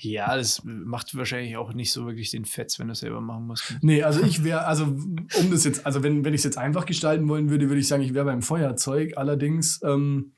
Ja, 0.00 0.36
das 0.36 0.62
macht 0.64 1.16
wahrscheinlich 1.16 1.56
auch 1.56 1.72
nicht 1.72 1.92
so 1.92 2.06
wirklich 2.06 2.30
den 2.30 2.44
Fetz, 2.44 2.78
wenn 2.78 2.88
du 2.88 2.92
es 2.92 3.00
selber 3.00 3.20
machen 3.20 3.46
musst. 3.46 3.76
Nee, 3.80 4.02
also 4.02 4.22
ich 4.22 4.44
wäre, 4.44 4.66
also 4.66 4.84
um 4.84 5.50
das 5.50 5.64
jetzt, 5.64 5.84
also 5.86 6.02
wenn, 6.02 6.24
wenn 6.24 6.34
ich 6.34 6.40
es 6.40 6.44
jetzt 6.44 6.58
einfach 6.58 6.86
gestalten 6.86 7.28
wollen 7.28 7.50
würde, 7.50 7.68
würde 7.68 7.80
ich 7.80 7.88
sagen, 7.88 8.02
ich 8.02 8.14
wäre 8.14 8.24
beim 8.24 8.42
Feuerzeug. 8.42 9.16
Allerdings, 9.16 9.80
ähm, 9.82 10.32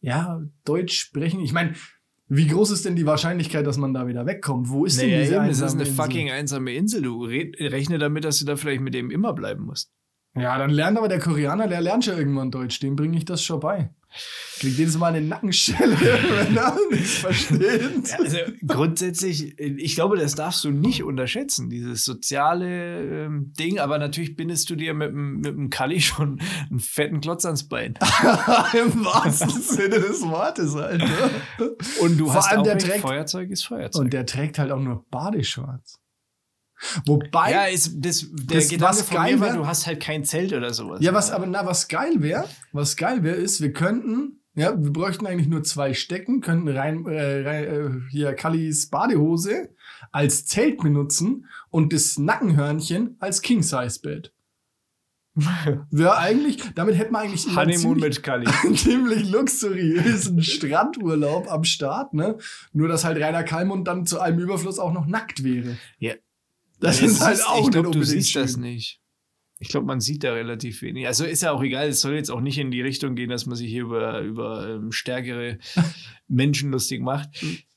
ja, 0.00 0.42
Deutsch 0.64 0.98
sprechen. 0.98 1.40
Ich 1.40 1.52
meine, 1.52 1.74
wie 2.28 2.46
groß 2.46 2.70
ist 2.70 2.84
denn 2.84 2.94
die 2.94 3.06
Wahrscheinlichkeit, 3.06 3.66
dass 3.66 3.78
man 3.78 3.94
da 3.94 4.06
wieder 4.06 4.26
wegkommt? 4.26 4.68
Wo 4.68 4.84
ist 4.84 5.00
denn 5.00 5.08
Naja, 5.10 5.22
diese 5.22 5.34
eben, 5.36 5.48
das 5.48 5.56
ist 5.56 5.62
einsame 5.62 5.80
eine 5.80 5.88
Insel? 5.90 6.04
fucking 6.04 6.30
einsame 6.30 6.74
Insel. 6.74 7.02
Du 7.02 7.24
rechne 7.24 7.98
damit, 7.98 8.24
dass 8.24 8.38
du 8.38 8.44
da 8.44 8.56
vielleicht 8.56 8.82
mit 8.82 8.94
dem 8.94 9.10
immer 9.10 9.32
bleiben 9.32 9.64
musst. 9.64 9.90
Ja, 10.36 10.58
dann 10.58 10.70
lernt 10.70 10.98
aber 10.98 11.08
der 11.08 11.18
Koreaner, 11.20 11.68
der 11.68 11.80
lernt 11.80 12.04
schon 12.04 12.18
irgendwann 12.18 12.50
Deutsch. 12.50 12.78
Dem 12.80 12.96
bringe 12.96 13.16
ich 13.16 13.24
das 13.24 13.42
schon 13.42 13.60
bei. 13.60 13.94
Kriegt 14.60 14.76
jedes 14.78 14.98
Mal 14.98 15.08
eine 15.14 15.20
Nackenschelle, 15.20 15.96
wenn 16.00 16.56
er 16.56 16.76
nichts 16.90 17.18
versteht. 17.18 18.12
Also 18.18 18.38
grundsätzlich, 18.66 19.58
ich 19.58 19.94
glaube, 19.94 20.16
das 20.16 20.34
darfst 20.34 20.64
du 20.64 20.70
nicht 20.70 21.04
unterschätzen, 21.04 21.70
dieses 21.70 22.04
soziale 22.04 23.26
ähm, 23.26 23.52
Ding. 23.58 23.78
Aber 23.78 23.98
natürlich 23.98 24.34
bindest 24.36 24.68
du 24.70 24.74
dir 24.74 24.94
mit, 24.94 25.10
dem- 25.10 25.36
mit 25.36 25.46
dem 25.46 25.70
Kalli 25.70 26.00
schon 26.02 26.40
einen 26.70 26.80
fetten 26.80 27.20
Klotz 27.20 27.44
ans 27.44 27.68
Bein. 27.68 27.94
Im 28.74 29.04
wahrsten 29.04 29.50
Sinne 29.50 30.00
des 30.00 30.22
Wortes, 30.22 30.74
Alter. 30.74 31.06
Und 32.00 32.18
du 32.18 32.26
Vor 32.26 32.34
hast 32.34 32.48
allem 32.50 32.60
auch 32.60 32.64
der 32.64 32.78
trägt- 32.78 33.00
Feuerzeug 33.00 33.50
ist 33.50 33.64
Feuerzeug. 33.64 34.02
Und 34.02 34.12
der 34.12 34.26
trägt 34.26 34.58
halt 34.58 34.72
auch 34.72 34.80
nur 34.80 35.04
Badeschwarz. 35.10 36.00
Wobei, 37.06 37.50
ja, 37.50 37.66
ja, 37.66 37.72
ist, 37.72 37.94
das, 37.98 38.26
der 38.30 38.56
Das, 38.58 38.68
Gedanke 38.68 38.96
was 38.98 39.02
von 39.08 39.16
geil 39.16 39.34
mir 39.34 39.40
war, 39.40 39.48
wär- 39.48 39.56
du 39.56 39.66
hast 39.66 39.86
halt 39.86 40.00
kein 40.00 40.24
Zelt 40.24 40.52
oder 40.52 40.72
sowas. 40.72 41.00
was 41.14 41.30
aber, 41.30 41.46
na, 41.46 41.66
was 41.66 41.88
geil 41.88 42.22
wäre, 42.22 42.44
was 42.72 42.96
geil 42.96 43.22
wäre, 43.22 43.36
ist, 43.36 43.60
wir 43.60 43.72
könnten, 43.72 44.40
ja, 44.54 44.70
wir 44.80 44.92
bräuchten 44.92 45.26
eigentlich 45.26 45.48
nur 45.48 45.62
zwei 45.64 45.94
Stecken, 45.94 46.40
könnten 46.40 46.68
rein, 46.68 47.06
äh, 47.06 47.42
rein 47.48 47.64
äh, 47.64 47.90
hier 48.10 48.32
Kallis 48.34 48.88
Badehose 48.90 49.70
als 50.12 50.46
Zelt 50.46 50.78
benutzen 50.78 51.46
und 51.70 51.92
das 51.92 52.18
Nackenhörnchen 52.18 53.16
als 53.18 53.42
King-Size-Bett. 53.42 54.32
Wäre 55.90 56.18
eigentlich, 56.18 56.58
damit 56.74 56.96
hätten 56.98 57.12
wir 57.12 57.20
eigentlich 57.20 57.46
Honeymoon 57.46 57.78
ziemlich- 58.00 58.02
mit 58.16 58.22
Kalli. 58.24 58.46
ziemlich 58.74 59.30
luxuriösen 59.30 60.42
Strandurlaub 60.42 61.50
am 61.50 61.62
Start, 61.62 62.12
ne? 62.14 62.38
Nur, 62.72 62.88
dass 62.88 63.04
halt 63.04 63.22
Rainer 63.22 63.44
Kalmund 63.44 63.86
dann 63.86 64.04
zu 64.04 64.20
allem 64.20 64.38
Überfluss 64.40 64.78
auch 64.80 64.92
noch 64.92 65.06
nackt 65.06 65.44
wäre. 65.44 65.76
Ja. 65.98 66.14
Das 66.80 67.00
ist 67.00 67.20
halt 67.20 67.44
auch 67.46 67.64
Ich 67.66 67.70
glaube, 67.72 67.90
du 67.90 68.02
siehst 68.02 68.34
das 68.36 68.52
schön. 68.52 68.60
nicht. 68.62 69.00
Ich 69.60 69.68
glaube, 69.70 69.86
man 69.86 70.00
sieht 70.00 70.22
da 70.22 70.32
relativ 70.34 70.82
wenig. 70.82 71.08
Also 71.08 71.24
ist 71.24 71.42
ja 71.42 71.50
auch 71.50 71.62
egal, 71.64 71.88
es 71.88 72.00
soll 72.00 72.14
jetzt 72.14 72.30
auch 72.30 72.40
nicht 72.40 72.58
in 72.58 72.70
die 72.70 72.80
Richtung 72.80 73.16
gehen, 73.16 73.28
dass 73.30 73.44
man 73.46 73.56
sich 73.56 73.68
hier 73.68 73.82
über, 73.82 74.20
über 74.20 74.68
ähm, 74.76 74.92
stärkere 74.92 75.58
Menschen 76.28 76.70
lustig 76.70 77.02
macht. 77.02 77.28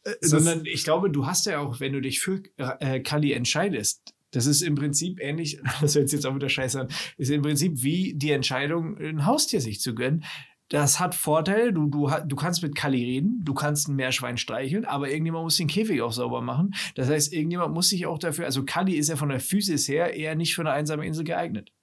Äh, 0.04 0.12
das- 0.22 0.30
Sondern 0.30 0.64
ich 0.66 0.84
glaube, 0.84 1.10
du 1.10 1.26
hast 1.26 1.48
ja 1.48 1.60
auch, 1.60 1.80
wenn 1.80 1.94
du 1.94 2.02
dich 2.02 2.20
für 2.20 2.44
äh, 2.58 3.00
Kali 3.00 3.32
entscheidest, 3.34 4.14
das 4.30 4.46
ist 4.46 4.62
im 4.62 4.76
Prinzip 4.76 5.20
ähnlich, 5.20 5.60
das 5.82 5.96
hört 5.96 6.12
jetzt 6.12 6.26
auch 6.28 6.36
wieder 6.36 6.50
scheiße 6.50 6.82
an, 6.82 6.88
ist 7.18 7.32
im 7.32 7.42
Prinzip 7.42 7.82
wie 7.82 8.14
die 8.16 8.32
Entscheidung, 8.32 8.98
ein 9.00 9.26
Haustier 9.26 9.60
sich 9.60 9.82
zu 9.82 9.96
gönnen. 9.96 10.24
Das 10.72 11.02
hat 11.02 11.16
Vorteile, 11.16 11.74
du, 11.74 11.88
du, 11.88 12.10
du 12.26 12.36
kannst 12.38 12.64
mit 12.64 12.76
Kali 12.76 13.04
reden, 13.04 13.42
du 13.44 13.54
kannst 13.54 13.90
ein 13.90 13.96
Meerschwein 13.98 14.38
streicheln, 14.38 14.86
aber 14.86 15.10
irgendjemand 15.10 15.44
muss 15.44 15.58
den 15.58 15.68
Käfig 15.68 16.02
auch 16.02 16.14
sauber 16.14 16.42
machen. 16.42 16.74
Das 16.96 17.10
heißt, 17.10 17.34
irgendjemand 17.34 17.74
muss 17.74 17.90
sich 17.90 18.06
auch 18.06 18.18
dafür, 18.18 18.46
also 18.46 18.64
Kali 18.64 18.94
ist 18.94 19.10
ja 19.10 19.18
von 19.18 19.28
der 19.28 19.42
Physis 19.42 19.90
her 19.90 20.14
eher 20.14 20.34
nicht 20.36 20.56
für 20.56 20.62
eine 20.62 20.72
einsame 20.72 21.06
Insel 21.06 21.26
geeignet. 21.26 21.74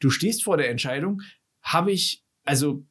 Du 0.00 0.10
stehst 0.10 0.42
vor 0.42 0.56
der 0.56 0.68
Entscheidung, 0.68 1.22
habe 1.62 1.92
ich, 1.92 2.24
also 2.44 2.84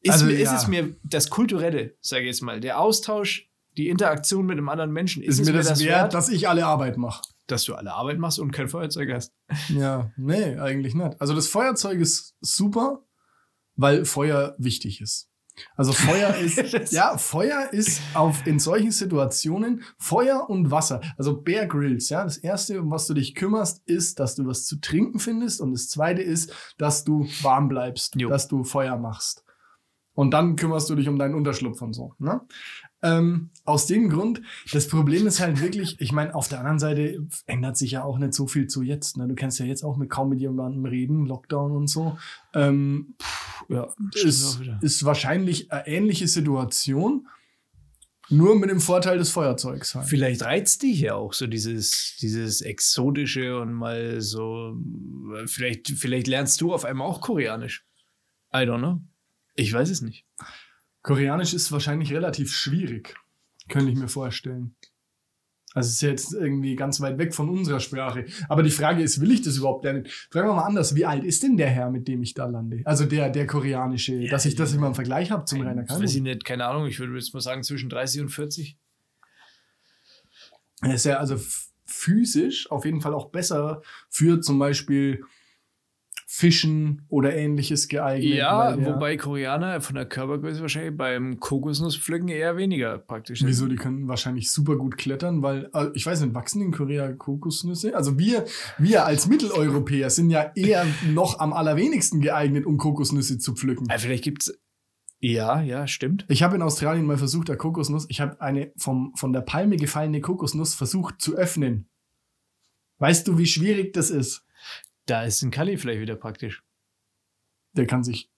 ist, 0.00 0.14
Also, 0.14 0.26
mir, 0.26 0.32
ist 0.32 0.50
ja. 0.50 0.56
es 0.56 0.66
mir 0.66 0.96
das 1.04 1.30
Kulturelle, 1.30 1.94
sage 2.00 2.22
ich 2.22 2.26
jetzt 2.26 2.42
mal, 2.42 2.58
der 2.58 2.80
Austausch, 2.80 3.48
die 3.76 3.88
Interaktion 3.88 4.46
mit 4.46 4.58
einem 4.58 4.68
anderen 4.68 4.90
Menschen, 4.92 5.22
ist, 5.22 5.34
ist 5.38 5.40
es 5.42 5.46
mir 5.46 5.52
das 5.62 5.84
wert, 5.84 6.12
dass 6.12 6.28
ich 6.28 6.48
alle 6.48 6.66
Arbeit 6.66 6.96
mache. 6.96 7.22
dass 7.46 7.62
du 7.64 7.76
alle 7.76 7.92
Arbeit 7.92 8.18
machst 8.18 8.40
und 8.40 8.50
kein 8.50 8.66
Feuerzeug 8.66 9.12
hast? 9.12 9.32
Ja, 9.68 10.10
nee, 10.16 10.56
eigentlich 10.58 10.96
nicht. 10.96 11.20
Also 11.20 11.34
das 11.36 11.46
Feuerzeug 11.46 12.00
ist 12.00 12.34
super, 12.40 13.04
weil 13.76 14.04
Feuer 14.04 14.54
wichtig 14.58 15.00
ist. 15.00 15.28
Also 15.76 15.92
Feuer 15.92 16.34
ist, 16.40 16.92
ja, 16.92 17.16
Feuer 17.16 17.72
ist 17.72 18.00
auf, 18.14 18.46
in 18.46 18.58
solchen 18.58 18.90
Situationen 18.90 19.82
Feuer 19.98 20.48
und 20.48 20.70
Wasser. 20.70 21.00
Also 21.16 21.40
Bear 21.40 21.66
Grylls, 21.66 22.08
ja. 22.08 22.24
Das 22.24 22.36
erste, 22.36 22.80
um 22.80 22.90
was 22.90 23.06
du 23.06 23.14
dich 23.14 23.34
kümmerst, 23.34 23.82
ist, 23.86 24.18
dass 24.18 24.34
du 24.34 24.46
was 24.46 24.66
zu 24.66 24.80
trinken 24.80 25.18
findest. 25.18 25.60
Und 25.60 25.72
das 25.72 25.88
zweite 25.88 26.22
ist, 26.22 26.52
dass 26.78 27.04
du 27.04 27.26
warm 27.42 27.68
bleibst, 27.68 28.16
Jo. 28.16 28.28
dass 28.28 28.48
du 28.48 28.64
Feuer 28.64 28.96
machst. 28.96 29.44
Und 30.14 30.30
dann 30.30 30.56
kümmerst 30.56 30.88
du 30.90 30.94
dich 30.94 31.08
um 31.08 31.18
deinen 31.18 31.34
Unterschlupf 31.34 31.82
und 31.82 31.92
so. 31.92 32.14
Ne? 32.18 32.40
Ähm, 33.04 33.50
aus 33.66 33.86
dem 33.86 34.08
Grund, 34.08 34.40
das 34.72 34.88
Problem 34.88 35.26
ist 35.26 35.38
halt 35.38 35.60
wirklich, 35.60 36.00
ich 36.00 36.10
meine, 36.10 36.34
auf 36.34 36.48
der 36.48 36.60
anderen 36.60 36.78
Seite 36.78 37.26
ändert 37.46 37.76
sich 37.76 37.92
ja 37.92 38.02
auch 38.02 38.18
nicht 38.18 38.32
so 38.32 38.46
viel 38.46 38.66
zu 38.66 38.82
jetzt. 38.82 39.18
Ne? 39.18 39.28
Du 39.28 39.34
kannst 39.34 39.58
ja 39.58 39.66
jetzt 39.66 39.84
auch 39.84 39.98
mit 39.98 40.08
kaum 40.08 40.30
mit 40.30 40.40
jemandem 40.40 40.86
reden, 40.86 41.26
Lockdown 41.26 41.72
und 41.76 41.86
so. 41.88 42.16
Ähm, 42.54 43.14
pff, 43.22 43.64
ja, 43.68 43.88
ist, 44.14 44.60
ist 44.80 45.04
wahrscheinlich 45.04 45.70
eine 45.70 45.86
ähnliche 45.86 46.28
Situation, 46.28 47.28
nur 48.30 48.58
mit 48.58 48.70
dem 48.70 48.80
Vorteil 48.80 49.18
des 49.18 49.30
Feuerzeugs 49.30 49.94
halt. 49.94 50.06
Vielleicht 50.06 50.42
reizt 50.42 50.82
dich 50.82 51.00
ja 51.00 51.14
auch 51.14 51.34
so 51.34 51.46
dieses, 51.46 52.16
dieses 52.22 52.62
Exotische 52.62 53.60
und 53.60 53.74
mal 53.74 54.22
so, 54.22 54.76
vielleicht, 55.44 55.90
vielleicht 55.90 56.26
lernst 56.26 56.60
du 56.62 56.72
auf 56.72 56.86
einmal 56.86 57.06
auch 57.06 57.20
Koreanisch. 57.20 57.84
I 58.54 58.58
don't 58.58 58.78
know. 58.78 59.00
Ich 59.56 59.72
weiß 59.72 59.90
es 59.90 60.00
nicht. 60.00 60.26
Koreanisch 61.04 61.52
ist 61.52 61.70
wahrscheinlich 61.70 62.12
relativ 62.12 62.50
schwierig, 62.50 63.14
könnte 63.68 63.92
ich 63.92 63.98
mir 63.98 64.08
vorstellen. 64.08 64.74
Also 65.74 65.88
es 65.88 65.94
ist 65.96 66.02
ja 66.02 66.08
jetzt 66.08 66.32
irgendwie 66.32 66.76
ganz 66.76 67.00
weit 67.00 67.18
weg 67.18 67.34
von 67.34 67.48
unserer 67.50 67.80
Sprache. 67.80 68.26
Aber 68.48 68.62
die 68.62 68.70
Frage 68.70 69.02
ist, 69.02 69.20
will 69.20 69.30
ich 69.32 69.42
das 69.42 69.56
überhaupt 69.58 69.84
lernen? 69.84 70.06
Fragen 70.30 70.48
wir 70.48 70.54
mal 70.54 70.62
anders, 70.64 70.94
wie 70.94 71.04
alt 71.04 71.24
ist 71.24 71.42
denn 71.42 71.56
der 71.56 71.68
Herr, 71.68 71.90
mit 71.90 72.08
dem 72.08 72.22
ich 72.22 72.32
da 72.32 72.46
lande? 72.46 72.80
Also 72.84 73.04
der, 73.04 73.28
der 73.28 73.46
koreanische, 73.46 74.14
Ja, 74.14 74.30
dass 74.30 74.46
ich 74.46 74.54
das 74.54 74.72
immer 74.72 74.86
im 74.86 74.94
Vergleich 74.94 75.30
habe 75.30 75.44
zum 75.44 75.60
Rainer 75.60 75.82
Weiß 75.82 75.90
ich 75.90 76.06
Kalmund. 76.14 76.22
nicht, 76.22 76.44
keine 76.44 76.66
Ahnung. 76.66 76.86
Ich 76.86 76.98
würde 77.00 77.14
jetzt 77.14 77.34
mal 77.34 77.40
sagen 77.40 77.64
zwischen 77.64 77.90
30 77.90 78.22
und 78.22 78.28
40. 78.30 78.78
Er 80.82 80.94
ist 80.94 81.04
ja 81.04 81.18
also 81.18 81.38
physisch 81.84 82.70
auf 82.70 82.84
jeden 82.84 83.00
Fall 83.00 83.12
auch 83.12 83.30
besser 83.30 83.82
für 84.08 84.40
zum 84.40 84.58
Beispiel 84.58 85.24
Fischen 86.36 87.02
oder 87.08 87.36
ähnliches 87.36 87.86
geeignet. 87.86 88.34
Ja, 88.34 88.72
weil 88.76 88.80
er- 88.80 88.94
wobei 88.94 89.16
Koreaner 89.16 89.80
von 89.80 89.94
der 89.94 90.04
Körpergröße 90.04 90.60
wahrscheinlich 90.62 90.96
beim 90.96 91.38
Kokosnusspflücken 91.38 92.26
eher 92.28 92.56
weniger 92.56 92.98
praktisch 92.98 93.38
sind. 93.38 93.48
Wieso? 93.48 93.68
Die 93.68 93.76
können 93.76 94.08
wahrscheinlich 94.08 94.50
super 94.50 94.76
gut 94.76 94.96
klettern, 94.98 95.42
weil, 95.42 95.70
äh, 95.72 95.86
ich 95.94 96.04
weiß 96.04 96.22
nicht, 96.22 96.34
wachsen 96.34 96.60
in 96.60 96.72
Korea 96.72 97.12
Kokosnüsse? 97.12 97.94
Also 97.94 98.18
wir, 98.18 98.46
wir 98.78 99.06
als 99.06 99.28
Mitteleuropäer 99.28 100.10
sind 100.10 100.28
ja 100.30 100.50
eher 100.56 100.84
noch 101.12 101.38
am 101.38 101.52
allerwenigsten 101.52 102.20
geeignet, 102.20 102.66
um 102.66 102.78
Kokosnüsse 102.78 103.38
zu 103.38 103.54
pflücken. 103.54 103.86
Ah, 103.88 103.98
vielleicht 103.98 104.24
gibt 104.24 104.42
es. 104.42 104.60
Ja, 105.20 105.62
ja, 105.62 105.86
stimmt. 105.86 106.26
Ich 106.28 106.42
habe 106.42 106.56
in 106.56 106.62
Australien 106.62 107.06
mal 107.06 107.16
versucht, 107.16 107.48
eine 107.48 107.56
Kokosnuss, 107.58 108.06
ich 108.08 108.20
habe 108.20 108.40
eine 108.40 108.72
vom, 108.76 109.12
von 109.14 109.32
der 109.32 109.42
Palme 109.42 109.76
gefallene 109.76 110.20
Kokosnuss 110.20 110.74
versucht 110.74 111.20
zu 111.20 111.36
öffnen. 111.36 111.88
Weißt 112.98 113.28
du, 113.28 113.38
wie 113.38 113.46
schwierig 113.46 113.92
das 113.92 114.10
ist? 114.10 114.44
Da 115.06 115.24
ist 115.24 115.42
ein 115.42 115.50
Kali 115.50 115.76
vielleicht 115.76 116.00
wieder 116.00 116.16
praktisch. 116.16 116.62
Der 117.72 117.86
kann 117.86 118.04
sich 118.04 118.30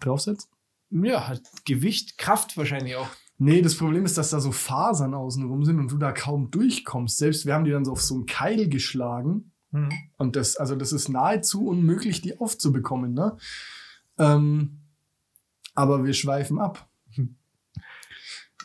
draufsetzen? 0.00 0.50
Ja, 0.90 1.28
hat 1.28 1.42
Gewicht, 1.64 2.18
Kraft 2.18 2.56
wahrscheinlich 2.56 2.96
auch. 2.96 3.08
Nee, 3.38 3.62
das 3.62 3.76
Problem 3.76 4.04
ist, 4.04 4.18
dass 4.18 4.30
da 4.30 4.40
so 4.40 4.50
Fasern 4.50 5.14
außenrum 5.14 5.64
sind 5.64 5.78
und 5.78 5.92
du 5.92 5.98
da 5.98 6.12
kaum 6.12 6.50
durchkommst. 6.50 7.18
Selbst 7.18 7.46
wir 7.46 7.54
haben 7.54 7.64
die 7.64 7.70
dann 7.70 7.84
so 7.84 7.92
auf 7.92 8.02
so 8.02 8.14
einen 8.14 8.26
Keil 8.26 8.68
geschlagen. 8.68 9.52
Mhm. 9.70 9.90
Und 10.16 10.36
das, 10.36 10.56
also 10.56 10.74
das 10.74 10.92
ist 10.92 11.08
nahezu 11.08 11.66
unmöglich, 11.66 12.20
die 12.20 12.38
aufzubekommen, 12.38 13.12
ne? 13.14 13.36
Ähm, 14.18 14.80
aber 15.74 16.04
wir 16.04 16.14
schweifen 16.14 16.58
ab. 16.58 16.88
Hm. 17.10 17.36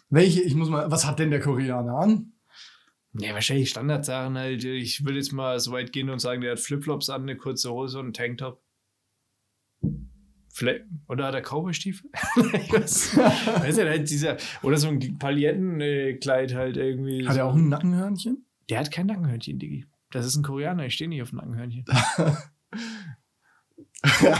Welche, 0.09 0.41
ich 0.41 0.55
muss 0.55 0.69
mal, 0.69 0.89
was 0.89 1.05
hat 1.05 1.19
denn 1.19 1.29
der 1.29 1.41
Koreaner 1.41 1.99
an? 1.99 2.32
Ja, 3.15 3.33
wahrscheinlich 3.33 3.69
Standardsachen 3.69 4.37
halt. 4.37 4.63
Ich 4.63 5.05
würde 5.05 5.17
jetzt 5.17 5.33
mal 5.33 5.59
so 5.59 5.71
weit 5.71 5.93
gehen 5.93 6.09
und 6.09 6.19
sagen, 6.19 6.41
der 6.41 6.51
hat 6.51 6.59
Flipflops 6.59 7.09
an, 7.09 7.23
eine 7.23 7.37
kurze 7.37 7.71
Hose 7.71 7.99
und 7.99 8.05
einen 8.05 8.13
Tanktop. 8.13 8.63
Vielleicht, 10.55 10.85
oder 11.07 11.25
hat 11.25 11.33
er 11.33 11.41
Cowboy-Stiefel? 11.41 12.09
weiß, 12.13 13.15
ja, 13.15 13.85
halt 13.85 14.09
dieser, 14.09 14.37
oder 14.61 14.77
so 14.77 14.87
ein 14.87 15.17
Palettenkleid 15.17 16.53
halt 16.53 16.77
irgendwie. 16.77 17.27
Hat 17.27 17.37
er 17.37 17.45
auch 17.45 17.55
ein 17.55 17.69
Nackenhörnchen? 17.69 18.45
Der 18.69 18.79
hat 18.79 18.91
kein 18.91 19.07
Nackenhörnchen, 19.07 19.57
Diggi. 19.57 19.85
Das 20.11 20.27
ist 20.27 20.35
ein 20.35 20.43
Koreaner, 20.43 20.85
ich 20.85 20.93
stehe 20.93 21.09
nicht 21.09 21.23
auf 21.23 21.29
dem 21.29 21.37
Nackenhörnchen. 21.37 21.85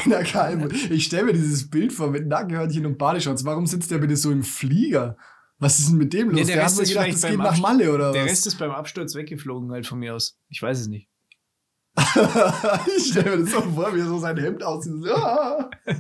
Einer 0.05 0.23
Kalm. 0.23 0.69
Ich 0.89 1.05
stelle 1.05 1.23
mir 1.25 1.33
dieses 1.33 1.69
Bild 1.69 1.93
vor 1.93 2.11
mit 2.11 2.27
Nackenhörnchen 2.27 2.85
und 2.85 2.97
Badeschutz. 2.97 3.43
Warum 3.43 3.65
sitzt 3.65 3.89
der 3.89 3.97
bitte 3.97 4.15
so 4.15 4.31
im 4.31 4.43
Flieger? 4.43 5.17
Was 5.63 5.79
ist 5.79 5.89
denn 5.89 5.97
mit 5.97 6.13
dem 6.13 6.29
los? 6.29 6.35
Nee, 6.35 6.45
der 6.45 6.55
der 6.55 6.65
Rest 6.65 6.79
ist 6.79 6.89
gedacht, 6.89 7.03
vielleicht 7.05 7.15
das 7.15 7.21
beim 7.21 7.31
geht 7.31 7.39
nach 7.39 7.59
Malle 7.59 7.93
oder 7.93 8.11
Der 8.11 8.23
was? 8.23 8.31
Rest 8.31 8.47
ist 8.47 8.59
beim 8.59 8.71
Absturz 8.71 9.15
weggeflogen 9.15 9.71
halt 9.71 9.87
von 9.87 9.99
mir 9.99 10.13
aus. 10.15 10.37
Ich 10.49 10.61
weiß 10.61 10.81
es 10.81 10.87
nicht. 10.87 11.09
ich 12.97 13.11
stelle 13.11 13.37
mir 13.37 13.43
das 13.43 13.51
so 13.51 13.61
vor, 13.61 13.95
wie 13.95 13.99
er 13.99 14.05
so 14.05 14.17
sein 14.19 14.37
Hemd 14.37 14.63
aussieht. 14.63 14.93
Ah. 15.09 15.69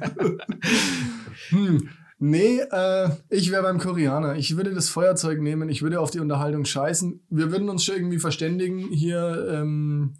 hm. 1.49 1.89
Nee, 2.19 2.59
äh, 2.59 3.09
ich 3.29 3.51
wäre 3.51 3.63
beim 3.63 3.79
Koreaner. 3.79 4.35
Ich 4.35 4.55
würde 4.55 4.73
das 4.73 4.89
Feuerzeug 4.89 5.41
nehmen. 5.41 5.69
Ich 5.69 5.81
würde 5.81 5.99
auf 5.99 6.09
die 6.09 6.19
Unterhaltung 6.19 6.65
scheißen. 6.65 7.25
Wir 7.29 7.51
würden 7.51 7.69
uns 7.69 7.83
schon 7.83 7.95
irgendwie 7.95 8.19
verständigen. 8.19 8.79
Hier, 8.91 9.49
ähm, 9.51 10.13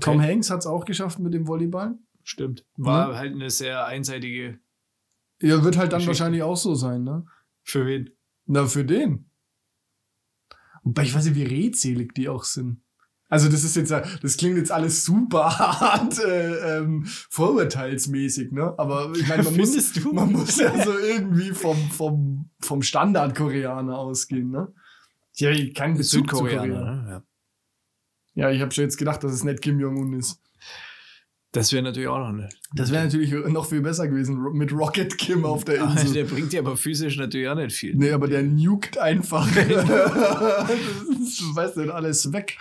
Tom 0.00 0.20
Hanks 0.20 0.50
hat 0.50 0.60
es 0.60 0.66
auch 0.66 0.84
geschafft 0.84 1.18
mit 1.20 1.32
dem 1.32 1.46
Volleyball. 1.46 1.94
Stimmt. 2.24 2.64
War 2.76 3.16
halt 3.16 3.34
eine 3.34 3.50
sehr 3.50 3.86
einseitige. 3.86 4.58
Ja, 5.40 5.62
wird 5.64 5.76
halt 5.76 5.92
dann 5.92 5.98
Geschichte. 5.98 6.08
wahrscheinlich 6.08 6.42
auch 6.42 6.56
so 6.56 6.74
sein, 6.74 7.04
ne? 7.04 7.24
Für 7.62 7.86
wen? 7.86 8.10
Na, 8.46 8.66
für 8.66 8.84
den. 8.84 9.30
Wobei 10.82 11.04
ich 11.04 11.14
weiß 11.14 11.26
nicht, 11.26 11.36
wie 11.36 11.44
redselig 11.44 12.14
die 12.14 12.28
auch 12.28 12.44
sind. 12.44 12.82
Also 13.28 13.48
das 13.48 13.64
ist 13.64 13.76
jetzt, 13.76 13.90
das 13.90 14.36
klingt 14.36 14.58
jetzt 14.58 14.70
alles 14.70 15.04
super 15.06 15.58
hart 15.58 16.18
äh, 16.18 16.78
ähm, 16.78 17.04
vorurteilsmäßig, 17.06 18.52
ne? 18.52 18.74
Aber 18.76 19.12
ich 19.16 19.26
meine, 19.26 19.42
man 19.44 19.56
muss, 19.56 19.92
du? 19.94 20.12
man 20.12 20.32
muss 20.32 20.58
ja 20.58 20.84
so 20.84 20.98
irgendwie 20.98 21.52
vom, 21.52 21.78
vom, 21.90 22.50
vom 22.60 22.82
Standard-Koreaner 22.82 23.96
ausgehen, 23.96 24.50
ne? 24.50 24.68
Ich 25.34 25.46
habe 25.46 25.72
keinen 25.72 25.96
Bezug 25.96 26.28
zu 26.28 26.36
Korea. 26.36 26.66
ne? 26.66 27.06
Ja. 27.08 27.22
Ja, 28.34 28.50
ich 28.50 28.60
habe 28.60 28.70
schon 28.72 28.84
jetzt 28.84 28.98
gedacht, 28.98 29.24
dass 29.24 29.32
es 29.32 29.44
nicht 29.44 29.62
Kim 29.62 29.80
Jong-un 29.80 30.12
ist. 30.14 30.40
Das 31.52 31.70
wäre 31.70 31.82
natürlich 31.82 32.08
auch 32.08 32.18
noch 32.18 32.30
eine. 32.30 32.48
Das 32.74 32.90
wäre 32.90 33.04
natürlich 33.04 33.30
noch 33.30 33.66
viel 33.66 33.82
besser 33.82 34.08
gewesen 34.08 34.42
mit 34.54 34.72
Rocket 34.72 35.18
Kim 35.18 35.44
auf 35.44 35.64
der 35.64 35.82
Insel. 35.82 36.14
der 36.14 36.24
bringt 36.24 36.52
dir 36.52 36.60
aber 36.60 36.78
physisch 36.78 37.18
natürlich 37.18 37.46
auch 37.48 37.54
nicht 37.54 37.76
viel. 37.76 37.94
Nee, 37.94 38.10
aber 38.10 38.26
der 38.26 38.42
nukt 38.42 38.96
einfach. 38.96 39.46
das 39.54 40.70
ist, 41.20 41.42
weißt 41.54 41.76
du, 41.76 41.94
alles 41.94 42.32
weg. 42.32 42.56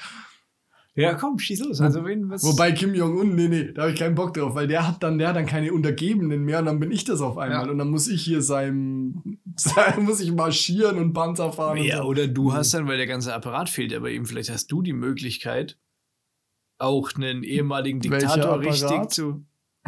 Ja, 0.93 1.13
komm, 1.13 1.39
schieß 1.39 1.61
los. 1.61 1.79
Also, 1.79 2.03
wen, 2.05 2.29
was? 2.29 2.43
Wobei 2.43 2.73
Kim 2.73 2.93
Jong-un, 2.93 3.33
nee, 3.33 3.47
nee, 3.47 3.71
da 3.71 3.83
habe 3.83 3.93
ich 3.93 3.99
keinen 3.99 4.13
Bock 4.13 4.33
drauf, 4.33 4.55
weil 4.55 4.67
der 4.67 4.85
hat 4.85 5.01
dann, 5.01 5.17
der 5.17 5.29
hat 5.29 5.37
dann 5.37 5.45
keine 5.45 5.71
Untergebenen 5.71 6.43
mehr 6.43 6.59
und 6.59 6.65
dann 6.65 6.81
bin 6.81 6.91
ich 6.91 7.05
das 7.05 7.21
auf 7.21 7.37
einmal. 7.37 7.65
Ja. 7.65 7.71
Und 7.71 7.77
dann 7.77 7.89
muss 7.89 8.09
ich 8.09 8.21
hier 8.21 8.41
sein, 8.41 9.39
sein 9.55 10.03
muss 10.03 10.19
ich 10.19 10.33
marschieren 10.33 10.97
und 10.97 11.13
Panzer 11.13 11.53
fahren. 11.53 11.77
Ja, 11.77 11.99
und 11.99 12.03
so. 12.03 12.09
oder 12.09 12.27
du 12.27 12.53
hast 12.53 12.73
dann, 12.73 12.87
weil 12.87 12.97
der 12.97 13.07
ganze 13.07 13.33
Apparat 13.33 13.69
fehlt 13.69 13.93
ja 13.93 14.01
bei 14.01 14.11
ihm, 14.11 14.25
vielleicht 14.25 14.49
hast 14.49 14.67
du 14.67 14.81
die 14.81 14.91
Möglichkeit, 14.91 15.77
auch 16.81 17.13
einen 17.15 17.43
ehemaligen 17.43 17.99
Diktator 17.99 18.59
richtig 18.59 19.09
zu. 19.09 19.45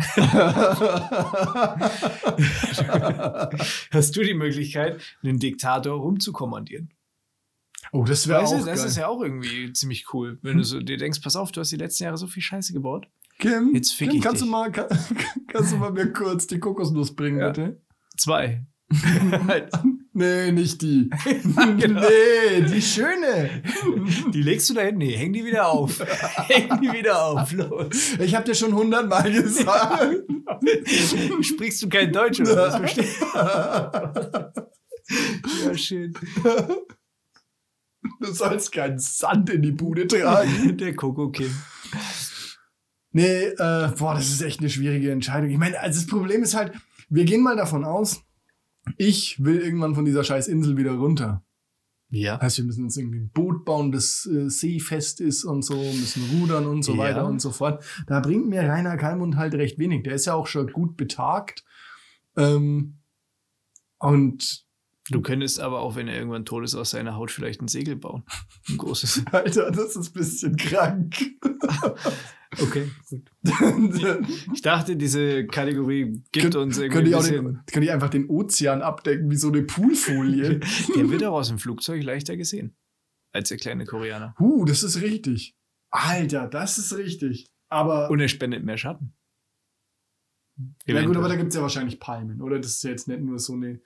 Hast 3.91 4.15
du 4.15 4.23
die 4.23 4.33
Möglichkeit, 4.33 5.01
einen 5.23 5.39
Diktator 5.39 5.99
rumzukommandieren? 5.99 6.89
oh, 7.91 8.03
das 8.05 8.27
wäre 8.27 8.39
auch 8.43 8.49
du, 8.59 8.65
das 8.65 8.79
geil. 8.79 8.87
ist 8.87 8.97
ja 8.97 9.07
auch 9.07 9.21
irgendwie 9.21 9.71
ziemlich 9.73 10.11
cool, 10.13 10.39
wenn 10.41 10.57
du 10.57 10.63
so 10.63 10.79
dir 10.79 10.97
denkst, 10.97 11.19
pass 11.21 11.35
auf, 11.35 11.51
du 11.51 11.61
hast 11.61 11.71
die 11.71 11.75
letzten 11.77 12.05
Jahre 12.05 12.17
so 12.17 12.25
viel 12.27 12.41
Scheiße 12.41 12.73
gebaut. 12.73 13.07
Kim, 13.39 13.75
Jetzt 13.75 13.93
fick 13.93 14.09
Kim 14.09 14.17
ich 14.17 14.23
kannst, 14.23 14.41
du 14.41 14.45
mal, 14.47 14.71
kann, 14.71 14.87
kannst 15.47 15.73
du 15.73 15.77
mal 15.77 15.91
mir 15.91 16.11
kurz 16.11 16.47
die 16.47 16.59
Kokosnuss 16.59 17.15
bringen, 17.15 17.39
Ja. 17.39 17.49
bitte? 17.49 17.81
Zwei. 18.17 18.65
Nee, 20.15 20.51
nicht 20.51 20.81
die. 20.83 21.09
genau. 21.79 22.01
Nee, 22.09 22.61
die 22.71 22.81
schöne. 22.81 23.63
Die 24.31 24.43
legst 24.43 24.69
du 24.69 24.75
da 24.75 24.81
hin? 24.81 24.97
Nee, 24.97 25.15
häng 25.17 25.33
die 25.33 25.43
wieder 25.43 25.67
auf. 25.67 25.99
häng 26.49 26.79
die 26.81 26.91
wieder 26.91 27.25
auf, 27.25 27.51
los. 27.51 28.13
Ich 28.19 28.35
habe 28.35 28.45
dir 28.45 28.53
schon 28.53 28.73
hundertmal 28.75 29.31
gesagt. 29.31 30.23
Sprichst 31.41 31.81
du 31.81 31.89
kein 31.89 32.11
Deutsch 32.11 32.39
oder 32.41 32.55
was? 32.57 32.75
Versteh- 32.75 33.07
Ja, 35.65 35.75
schön. 35.77 36.13
Du 38.19 38.31
sollst 38.31 38.71
keinen 38.71 38.99
Sand 38.99 39.49
in 39.49 39.61
die 39.61 39.71
Bude 39.71 40.07
tragen. 40.07 40.77
Der 40.77 40.95
Coco 40.95 41.29
Kim. 41.29 41.53
Nee, 43.11 43.45
äh, 43.45 43.89
boah, 43.97 44.15
das 44.15 44.29
ist 44.29 44.41
echt 44.41 44.59
eine 44.59 44.69
schwierige 44.69 45.11
Entscheidung. 45.11 45.49
Ich 45.49 45.57
meine, 45.57 45.79
also 45.79 45.99
das 45.99 46.07
Problem 46.07 46.43
ist 46.43 46.53
halt, 46.55 46.71
wir 47.09 47.25
gehen 47.25 47.41
mal 47.41 47.55
davon 47.55 47.83
aus, 47.85 48.21
ich 48.97 49.43
will 49.43 49.59
irgendwann 49.59 49.95
von 49.95 50.05
dieser 50.05 50.23
scheiß 50.23 50.47
Insel 50.47 50.77
wieder 50.77 50.91
runter. 50.93 51.43
Ja. 52.09 52.39
Heißt, 52.39 52.57
wir 52.57 52.65
müssen 52.65 52.83
uns 52.83 52.95
irgendwie 52.95 53.19
ein 53.19 53.29
Boot 53.29 53.65
bauen, 53.65 53.91
das 53.91 54.27
äh, 54.31 54.47
seefest 54.49 55.19
ist 55.19 55.43
und 55.45 55.63
so, 55.63 55.75
müssen 55.75 56.23
rudern 56.39 56.67
und 56.67 56.83
so 56.83 56.91
Ja. 56.93 56.99
weiter 56.99 57.25
und 57.25 57.39
so 57.41 57.51
fort. 57.51 57.83
Da 58.05 58.19
bringt 58.19 58.47
mir 58.47 58.61
Rainer 58.61 58.97
Kalmund 58.97 59.35
halt 59.35 59.55
recht 59.55 59.79
wenig. 59.79 60.03
Der 60.03 60.13
ist 60.13 60.25
ja 60.25 60.35
auch 60.35 60.45
schon 60.45 60.71
gut 60.71 60.95
betagt. 60.95 61.63
Ähm, 62.37 62.99
und 63.97 64.65
Du 65.09 65.21
könntest 65.21 65.59
aber 65.59 65.81
auch, 65.81 65.95
wenn 65.95 66.07
er 66.07 66.15
irgendwann 66.15 66.45
tot 66.45 66.63
ist, 66.63 66.75
aus 66.75 66.91
seiner 66.91 67.15
Haut 67.17 67.29
vielleicht 67.31 67.61
ein 67.61 67.67
Segel 67.67 67.97
bauen. 67.97 68.23
Ein 68.69 68.77
großes. 68.77 69.23
Alter, 69.31 69.69
das 69.71 69.95
ist 69.97 70.09
ein 70.09 70.13
bisschen 70.13 70.55
krank. 70.55 71.15
Okay, 72.61 72.87
gut. 73.09 73.27
Ich 74.53 74.61
dachte, 74.61 74.95
diese 74.95 75.47
Kategorie 75.47 76.21
gibt 76.31 76.43
Könnt- 76.43 76.55
uns 76.55 76.77
irgendwie 76.77 76.95
Könnte 76.97 77.09
ich, 77.09 77.15
auch 77.15 77.25
den, 77.27 77.59
könnte 77.65 77.85
ich 77.85 77.91
einfach 77.91 78.09
den 78.11 78.29
Ozean 78.29 78.83
abdecken, 78.83 79.31
wie 79.31 79.37
so 79.37 79.47
eine 79.47 79.63
Poolfolie. 79.63 80.59
Der 80.95 81.09
wird 81.09 81.23
auch 81.23 81.33
aus 81.33 81.47
dem 81.47 81.57
Flugzeug 81.57 82.03
leichter 82.03 82.37
gesehen. 82.37 82.75
Als 83.31 83.49
der 83.49 83.57
kleine 83.57 83.85
Koreaner. 83.85 84.35
huh, 84.37 84.65
das 84.65 84.83
ist 84.83 85.01
richtig. 85.01 85.55
Alter, 85.89 86.47
das 86.47 86.77
ist 86.77 86.95
richtig. 86.95 87.47
Aber, 87.69 88.11
Und 88.11 88.19
er 88.19 88.27
spendet 88.27 88.63
mehr 88.63 88.77
Schatten. 88.77 89.15
ja 90.85 91.03
gut, 91.05 91.17
aber 91.17 91.29
da 91.29 91.35
gibt 91.37 91.49
es 91.49 91.55
ja 91.55 91.63
wahrscheinlich 91.63 91.99
Palmen, 91.99 92.39
oder? 92.39 92.59
Das 92.59 92.73
ist 92.73 92.83
ja 92.83 92.91
jetzt 92.91 93.07
nicht 93.07 93.21
nur 93.21 93.39
so 93.39 93.53
eine. 93.53 93.79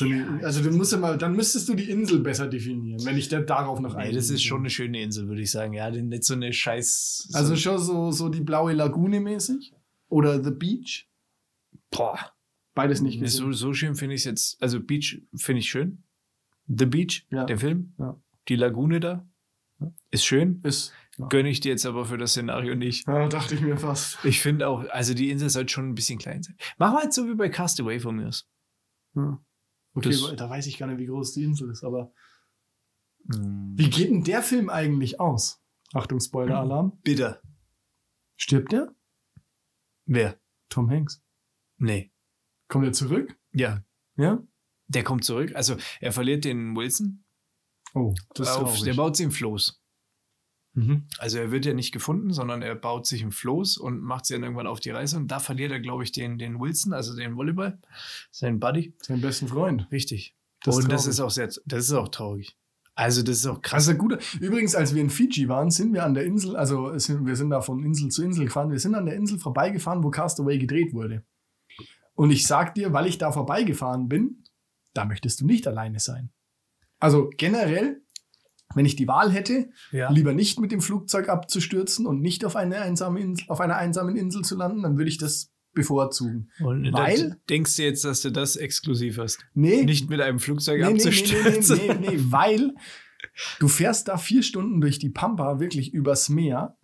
Eine 0.00 0.40
also 0.44 0.62
du 0.62 0.70
musst 0.76 0.92
ja 0.92 0.98
mal, 0.98 1.18
dann 1.18 1.36
müsstest 1.36 1.68
du 1.68 1.74
die 1.74 1.90
Insel 1.90 2.20
besser 2.20 2.48
definieren, 2.48 3.04
wenn 3.04 3.16
ich 3.18 3.28
da 3.28 3.40
darauf 3.40 3.78
noch 3.80 3.94
Nee, 3.96 4.12
das 4.12 4.30
ist 4.30 4.42
schon 4.42 4.60
eine 4.60 4.70
schöne 4.70 5.02
Insel, 5.02 5.28
würde 5.28 5.42
ich 5.42 5.50
sagen. 5.50 5.74
Ja, 5.74 5.90
nicht 5.90 6.24
so 6.24 6.34
eine 6.34 6.52
scheiß. 6.52 7.26
so- 7.28 7.38
Also 7.38 7.56
schon 7.56 7.78
so, 7.78 8.10
so 8.10 8.28
die 8.30 8.40
blaue 8.40 8.72
Lagune 8.72 9.20
mäßig? 9.20 9.74
Oder 10.08 10.42
The 10.42 10.50
Beach? 10.50 11.08
boah. 11.90 12.18
Beides 12.74 13.02
nicht 13.02 13.20
gesehen. 13.20 13.44
so, 13.46 13.52
so 13.52 13.74
schön 13.74 13.94
finde 13.96 14.14
ich 14.14 14.22
es 14.22 14.24
jetzt. 14.24 14.62
Also 14.62 14.80
Beach 14.80 15.20
finde 15.36 15.60
ich 15.60 15.68
schön. 15.68 16.04
The 16.68 16.86
Beach, 16.86 17.26
Ja. 17.30 17.44
der 17.44 17.58
Film. 17.58 17.92
Ja. 17.98 18.18
Die 18.48 18.56
Lagune 18.56 18.98
da. 18.98 19.28
Ist 20.10 20.24
schön. 20.24 20.60
Ist. 20.62 20.92
Ja. 21.18 21.26
Gönne 21.26 21.50
ich 21.50 21.60
dir 21.60 21.68
jetzt 21.70 21.84
aber 21.84 22.06
für 22.06 22.16
das 22.16 22.30
Szenario 22.30 22.74
nicht. 22.74 23.06
Ja, 23.06 23.28
dachte 23.28 23.54
ich 23.56 23.60
mir 23.60 23.76
fast. 23.76 24.24
Ich 24.24 24.40
finde 24.40 24.68
auch, 24.68 24.88
also 24.88 25.12
die 25.12 25.28
Insel 25.28 25.50
sollte 25.50 25.70
schon 25.70 25.90
ein 25.90 25.94
bisschen 25.94 26.18
klein 26.18 26.42
sein. 26.42 26.56
Mach 26.78 26.92
mal 26.94 27.12
so 27.12 27.28
wie 27.28 27.34
bei 27.34 27.50
Castaway 27.50 28.00
von 28.00 28.16
mir 28.16 28.28
aus. 28.28 28.48
Ja. 29.16 29.38
Okay, 29.94 30.10
Das- 30.10 30.36
da 30.36 30.48
weiß 30.48 30.66
ich 30.66 30.78
gar 30.78 30.86
nicht, 30.86 30.98
wie 30.98 31.06
groß 31.06 31.32
die 31.34 31.44
Insel 31.44 31.70
ist, 31.70 31.84
aber. 31.84 32.12
Hm. 33.32 33.72
Wie 33.76 33.90
geht 33.90 34.08
denn 34.10 34.24
der 34.24 34.42
Film 34.42 34.68
eigentlich 34.70 35.20
aus? 35.20 35.60
Achtung, 35.92 36.18
Spoiler-Alarm. 36.20 36.98
Bitter. 37.02 37.40
Stirbt 38.36 38.72
der? 38.72 38.94
Wer? 40.06 40.40
Tom 40.68 40.90
Hanks. 40.90 41.22
Nee. 41.76 42.10
Kommt 42.68 42.86
er 42.86 42.92
zurück? 42.92 43.38
Ja. 43.52 43.84
Ja? 44.16 44.42
Der 44.88 45.04
kommt 45.04 45.24
zurück. 45.24 45.54
Also 45.54 45.76
er 46.00 46.12
verliert 46.12 46.44
den 46.44 46.74
Wilson. 46.74 47.24
Oh, 47.94 48.14
das 48.34 48.48
ist 48.48 48.56
auf, 48.56 48.80
der 48.80 48.94
baut 48.94 49.16
sich 49.16 49.24
im 49.24 49.32
Floß. 49.32 49.81
Mhm. 50.74 51.04
Also 51.18 51.38
er 51.38 51.50
wird 51.50 51.66
ja 51.66 51.74
nicht 51.74 51.92
gefunden, 51.92 52.32
sondern 52.32 52.62
er 52.62 52.74
baut 52.74 53.06
sich 53.06 53.22
im 53.22 53.32
Floß 53.32 53.76
und 53.76 54.00
macht 54.00 54.26
sich 54.26 54.36
dann 54.36 54.42
irgendwann 54.42 54.66
auf 54.66 54.80
die 54.80 54.90
Reise. 54.90 55.16
Und 55.16 55.28
da 55.28 55.38
verliert 55.38 55.70
er, 55.70 55.80
glaube 55.80 56.02
ich, 56.02 56.12
den, 56.12 56.38
den 56.38 56.60
Wilson, 56.60 56.92
also 56.92 57.14
den 57.14 57.36
Volleyball, 57.36 57.78
seinen 58.30 58.58
Buddy. 58.58 58.94
Sein 59.02 59.20
besten 59.20 59.48
Freund. 59.48 59.86
Richtig. 59.92 60.34
Das 60.64 60.78
ist 60.78 60.84
und 60.84 60.92
das 60.92 61.02
traurig. 61.02 61.14
ist 61.14 61.20
auch 61.20 61.30
sehr, 61.30 61.48
das 61.66 61.84
ist 61.84 61.92
auch 61.92 62.08
traurig. 62.08 62.56
Also 62.94 63.22
das 63.22 63.38
ist 63.38 63.46
auch 63.46 63.60
krass. 63.62 63.88
Also 63.88 63.98
gut. 63.98 64.18
Übrigens, 64.40 64.74
als 64.74 64.94
wir 64.94 65.02
in 65.02 65.10
Fiji 65.10 65.48
waren, 65.48 65.70
sind 65.70 65.94
wir 65.94 66.04
an 66.04 66.14
der 66.14 66.24
Insel, 66.24 66.56
also 66.56 66.96
sind, 66.98 67.26
wir 67.26 67.36
sind 67.36 67.50
da 67.50 67.60
von 67.60 67.82
Insel 67.82 68.10
zu 68.10 68.22
Insel 68.22 68.44
gefahren. 68.44 68.70
Wir 68.70 68.78
sind 68.78 68.94
an 68.94 69.06
der 69.06 69.14
Insel 69.14 69.38
vorbeigefahren, 69.38 70.02
wo 70.02 70.10
Castaway 70.10 70.58
gedreht 70.58 70.92
wurde. 70.92 71.24
Und 72.14 72.30
ich 72.30 72.46
sag 72.46 72.74
dir, 72.74 72.92
weil 72.92 73.06
ich 73.06 73.18
da 73.18 73.32
vorbeigefahren 73.32 74.08
bin, 74.08 74.44
da 74.92 75.06
möchtest 75.06 75.40
du 75.40 75.46
nicht 75.46 75.66
alleine 75.66 76.00
sein. 76.00 76.30
Also 76.98 77.30
generell, 77.36 78.01
wenn 78.74 78.84
ich 78.86 78.96
die 78.96 79.08
Wahl 79.08 79.30
hätte, 79.32 79.68
Ja. 79.90 80.10
lieber 80.10 80.32
nicht 80.34 80.58
mit 80.60 80.72
dem 80.72 80.80
Flugzeug 80.80 81.28
abzustürzen 81.28 82.06
und 82.06 82.20
nicht 82.20 82.44
auf, 82.44 82.56
eine 82.56 82.80
einsame 82.82 83.20
Insel, 83.20 83.44
auf 83.48 83.60
einer 83.60 83.76
einsamen 83.76 84.16
Insel 84.16 84.42
zu 84.42 84.56
landen, 84.56 84.82
dann 84.82 84.96
würde 84.98 85.10
ich 85.10 85.18
das 85.18 85.50
bevorzugen. 85.74 86.50
Und 86.60 86.92
Weil- 86.92 87.40
denkst 87.48 87.76
du 87.76 87.82
jetzt, 87.82 88.04
dass 88.04 88.20
du 88.22 88.30
das 88.30 88.56
exklusiv 88.56 89.18
hast? 89.18 89.38
Nee, 89.54 89.84
Nicht 89.84 90.10
mit 90.10 90.20
einem 90.20 90.38
Flugzeug 90.38 90.80
nee, 90.80 90.86
nee, 90.86 90.92
nee, 90.92 90.98
nee, 90.98 91.08
abzustürzen? 91.08 91.76
nee, 91.78 91.94
nee, 91.94 92.08
nee, 92.16 92.18
weil 92.30 92.74
du 93.58 93.68
fährst 93.68 94.08
da 94.08 94.16
vier 94.18 94.42
Stunden 94.42 94.80
durch 94.80 94.98
die 94.98 95.08
Pampa, 95.10 95.60
wirklich 95.60 95.92
übers 95.94 96.28
Meer. 96.28 96.76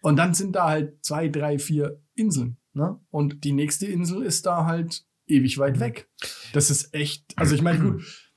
Und 0.00 0.16
dann 0.16 0.32
sind 0.34 0.54
da 0.54 0.68
halt 0.68 1.04
zwei, 1.04 1.28
drei, 1.28 1.58
vier 1.58 2.00
Inseln. 2.14 2.58
Ne? 2.72 3.00
Und 3.10 3.42
die 3.42 3.52
nächste 3.52 3.86
Insel 3.86 4.22
ist 4.22 4.46
da 4.46 4.64
halt 4.64 5.04
ewig 5.26 5.58
weit 5.58 5.76
Mhm. 5.76 5.80
weg. 5.80 6.08
Das 6.52 6.70
ist 6.70 6.94
echt, 6.94 7.24
also 7.36 7.54
ich 7.56 7.62
meine, 7.62 7.80
gut, 7.94 8.27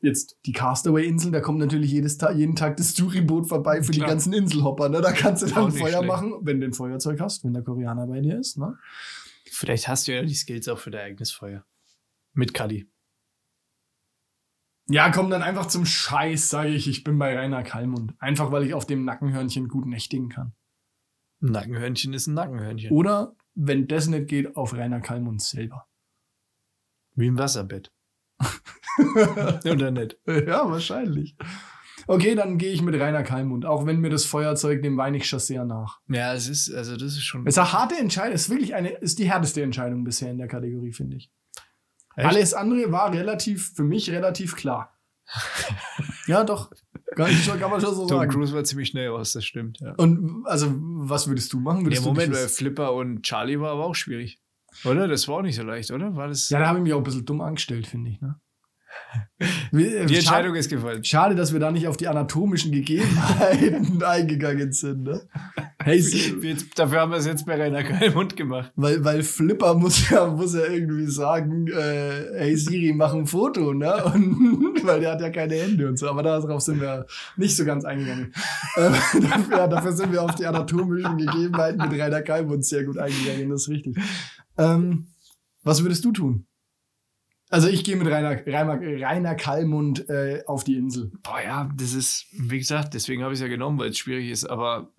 jetzt 0.00 0.38
die 0.46 0.52
Castaway-Insel, 0.52 1.32
da 1.32 1.40
kommt 1.40 1.58
natürlich 1.58 1.90
jedes 1.90 2.18
Tag, 2.18 2.36
jeden 2.36 2.56
Tag 2.56 2.76
das 2.76 2.94
Touriboot 2.94 3.48
vorbei 3.48 3.82
für 3.82 3.92
die 3.92 3.98
Klar. 3.98 4.10
ganzen 4.10 4.32
Inselhopper. 4.32 4.88
Ne? 4.88 5.00
Da 5.00 5.12
kannst 5.12 5.42
du 5.42 5.46
dann 5.46 5.72
Feuer 5.72 5.88
schlecht. 5.88 6.06
machen, 6.06 6.34
wenn 6.42 6.60
du 6.60 6.66
ein 6.66 6.72
Feuerzeug 6.72 7.20
hast, 7.20 7.44
wenn 7.44 7.52
der 7.52 7.62
Koreaner 7.62 8.06
bei 8.06 8.20
dir 8.20 8.38
ist. 8.38 8.58
Ne? 8.58 8.76
Vielleicht 9.44 9.88
hast 9.88 10.06
du 10.06 10.14
ja 10.14 10.22
die 10.22 10.34
Skills 10.34 10.68
auch 10.68 10.78
für 10.78 10.90
dein 10.90 11.06
eigenes 11.06 11.32
Feuer. 11.32 11.64
Mit 12.32 12.54
Cuddy. 12.54 12.88
Ja, 14.90 15.10
komm 15.10 15.28
dann 15.28 15.42
einfach 15.42 15.66
zum 15.66 15.84
Scheiß, 15.84 16.48
sage 16.48 16.70
ich, 16.70 16.88
ich 16.88 17.04
bin 17.04 17.18
bei 17.18 17.36
Rainer 17.36 17.62
Kallmund. 17.62 18.14
Einfach, 18.20 18.52
weil 18.52 18.64
ich 18.64 18.72
auf 18.72 18.86
dem 18.86 19.04
Nackenhörnchen 19.04 19.68
gut 19.68 19.86
nächtigen 19.86 20.30
kann. 20.30 20.54
Ein 21.42 21.52
Nackenhörnchen 21.52 22.14
ist 22.14 22.26
ein 22.26 22.34
Nackenhörnchen. 22.34 22.90
Oder, 22.90 23.36
wenn 23.54 23.86
das 23.86 24.06
nicht 24.06 24.28
geht, 24.28 24.56
auf 24.56 24.72
Rainer 24.72 25.00
Kallmund 25.00 25.42
selber. 25.42 25.86
Wie 27.14 27.26
im 27.26 27.36
Wasserbett. 27.36 27.92
Oder 29.64 29.90
nicht? 29.90 30.16
ja, 30.26 30.70
wahrscheinlich. 30.70 31.36
Okay, 32.06 32.34
dann 32.34 32.56
gehe 32.56 32.72
ich 32.72 32.80
mit 32.80 32.98
Rainer 32.98 33.22
Kallmund, 33.22 33.66
auch 33.66 33.84
wenn 33.84 34.00
mir 34.00 34.08
das 34.08 34.24
Feuerzeug, 34.24 34.82
dem 34.82 34.96
weine 34.96 35.18
ich 35.18 35.28
schon 35.28 35.40
sehr 35.40 35.64
nach. 35.64 36.00
Ja, 36.08 36.32
es 36.32 36.48
ist, 36.48 36.72
also 36.72 36.96
das 36.96 37.12
ist 37.12 37.22
schon. 37.22 37.46
Es 37.46 37.54
ist 37.54 37.58
eine 37.58 37.72
harte 37.72 37.96
Entscheidung, 37.96 38.34
es 38.34 38.42
ist 38.42 38.50
wirklich 38.50 38.74
eine, 38.74 38.90
ist 38.90 39.18
die 39.18 39.28
härteste 39.28 39.62
Entscheidung 39.62 40.04
bisher 40.04 40.30
in 40.30 40.38
der 40.38 40.48
Kategorie, 40.48 40.92
finde 40.92 41.18
ich. 41.18 41.30
Echt? 42.16 42.26
Alles 42.26 42.54
andere 42.54 42.90
war 42.90 43.12
relativ, 43.12 43.74
für 43.74 43.84
mich 43.84 44.10
relativ 44.10 44.56
klar. 44.56 44.98
ja, 46.26 46.44
doch. 46.44 46.70
Kann, 47.14 47.30
ich 47.30 47.44
schon, 47.44 47.58
kann 47.60 47.70
man 47.70 47.80
schon 47.80 47.94
so 47.94 48.06
Tom 48.06 48.18
sagen. 48.18 48.30
Cruise 48.30 48.54
war 48.54 48.64
ziemlich 48.64 48.88
schnell 48.88 49.08
raus, 49.08 49.32
das 49.32 49.44
stimmt. 49.44 49.80
Ja. 49.80 49.92
Und 49.96 50.44
also, 50.46 50.72
was 50.78 51.28
würdest 51.28 51.52
du 51.52 51.60
machen? 51.60 51.80
Der 51.80 51.86
Würdest 51.86 52.04
du 52.04 52.08
Moment 52.08 52.34
Flipper 52.34 52.94
und 52.94 53.22
Charlie 53.22 53.60
war 53.60 53.72
aber 53.72 53.84
auch 53.84 53.94
schwierig. 53.94 54.40
Oder? 54.84 55.08
Das 55.08 55.26
war 55.28 55.36
auch 55.36 55.42
nicht 55.42 55.56
so 55.56 55.62
leicht, 55.62 55.90
oder? 55.90 56.14
War 56.16 56.28
das. 56.28 56.48
Ja, 56.50 56.60
da 56.60 56.66
habe 56.68 56.78
ich 56.78 56.84
mich 56.84 56.92
auch 56.92 56.98
ein 56.98 57.04
bisschen 57.04 57.24
dumm 57.24 57.40
angestellt, 57.40 57.86
finde 57.86 58.10
ich. 58.10 58.20
Ne? 58.20 58.36
Äh, 59.40 59.46
die 59.70 59.86
schade- 59.86 60.14
Entscheidung 60.16 60.54
ist 60.56 60.70
gefallen. 60.70 61.04
Schade, 61.04 61.34
dass 61.34 61.52
wir 61.52 61.60
da 61.60 61.70
nicht 61.70 61.86
auf 61.86 61.96
die 61.96 62.08
anatomischen 62.08 62.72
Gegebenheiten 62.72 64.02
eingegangen 64.02 64.72
sind. 64.72 65.04
Ne? 65.04 65.20
Hey, 65.82 66.00
Wir- 66.00 66.56
Dafür 66.74 67.00
haben 67.00 67.12
wir 67.12 67.18
es 67.18 67.26
jetzt 67.26 67.46
bei 67.46 67.54
Rainer 67.56 67.84
Kalmund 67.84 68.34
gemacht. 68.36 68.72
weil, 68.76 69.04
weil 69.04 69.22
Flipper 69.22 69.74
muss 69.74 70.08
ja, 70.10 70.26
muss 70.26 70.54
ja 70.54 70.64
irgendwie 70.64 71.06
sagen, 71.06 71.68
äh, 71.68 72.38
hey 72.38 72.56
Siri, 72.56 72.92
mach 72.92 73.14
ein 73.14 73.26
Foto, 73.26 73.72
ne? 73.74 74.04
Und, 74.06 74.80
weil 74.84 75.00
der 75.00 75.12
hat 75.12 75.20
ja 75.20 75.30
keine 75.30 75.54
Hände 75.54 75.86
und 75.86 75.98
so. 75.98 76.08
Aber 76.08 76.22
darauf 76.22 76.60
sind 76.62 76.80
wir 76.80 77.06
nicht 77.36 77.54
so 77.56 77.64
ganz 77.64 77.84
eingegangen. 77.84 78.32
Ähm, 78.76 78.94
dafür, 79.22 79.68
dafür 79.68 79.92
sind 79.92 80.12
wir 80.12 80.22
auf 80.22 80.34
die 80.34 80.46
anatomischen 80.46 81.18
Gegebenheiten 81.18 81.78
mit 81.88 82.00
Rainer 82.00 82.22
Kalmund 82.22 82.64
sehr 82.64 82.84
gut 82.84 82.98
eingegangen, 82.98 83.50
das 83.50 83.62
ist 83.62 83.68
richtig. 83.68 83.96
Ähm, 84.58 85.06
was 85.62 85.82
würdest 85.82 86.04
du 86.04 86.12
tun? 86.12 86.46
Also 87.50 87.68
ich 87.68 87.82
gehe 87.82 87.96
mit 87.96 88.06
Rainer, 88.08 88.44
Rainer, 88.46 88.78
Rainer 88.80 89.34
Kallmund 89.34 90.08
äh, 90.10 90.42
auf 90.46 90.64
die 90.64 90.76
Insel. 90.76 91.10
Boah, 91.22 91.40
ja, 91.42 91.70
das 91.76 91.94
ist, 91.94 92.26
wie 92.32 92.58
gesagt, 92.58 92.92
deswegen 92.92 93.22
habe 93.22 93.32
ich 93.32 93.38
es 93.38 93.42
ja 93.42 93.48
genommen, 93.48 93.78
weil 93.78 93.88
es 93.90 93.98
schwierig 93.98 94.28
ist. 94.30 94.44
Aber 94.44 94.92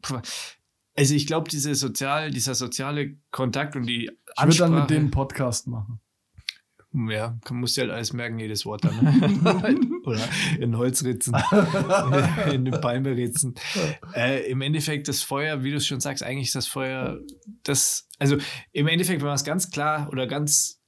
also 0.95 1.13
ich 1.13 1.27
glaube, 1.27 1.47
diese 1.49 1.75
sozial, 1.75 2.31
dieser 2.31 2.55
soziale 2.55 3.17
Kontakt 3.29 3.75
und 3.75 3.85
die 3.85 4.05
Ich 4.05 4.09
würde 4.43 4.57
dann 4.57 4.71
mit 4.71 4.79
Ansprache- 4.81 4.87
denen 4.87 5.11
Podcast 5.11 5.67
machen. 5.67 5.99
Ja, 6.91 7.37
man 7.49 7.59
muss 7.59 7.75
ja 7.75 7.83
halt 7.83 7.91
alles 7.93 8.13
merken, 8.13 8.39
jedes 8.39 8.65
Wort 8.65 8.83
dann. 8.83 8.95
Oder 10.05 10.27
in 10.59 10.77
Holzritzen, 10.77 11.35
in 12.51 12.65
den 12.65 12.79
Palmeritzen. 12.81 13.55
Äh, 14.13 14.49
Im 14.49 14.61
Endeffekt 14.61 15.07
das 15.07 15.21
Feuer, 15.21 15.63
wie 15.63 15.71
du 15.71 15.77
es 15.77 15.87
schon 15.87 15.99
sagst, 15.99 16.23
eigentlich 16.23 16.47
ist 16.47 16.55
das 16.55 16.67
Feuer, 16.67 17.19
das, 17.63 18.07
also 18.17 18.37
im 18.71 18.87
Endeffekt, 18.87 19.21
wenn 19.21 19.27
man 19.27 19.35
es 19.35 19.43
ganz 19.43 19.71
klar 19.71 20.09
oder 20.11 20.27
ganz 20.27 20.81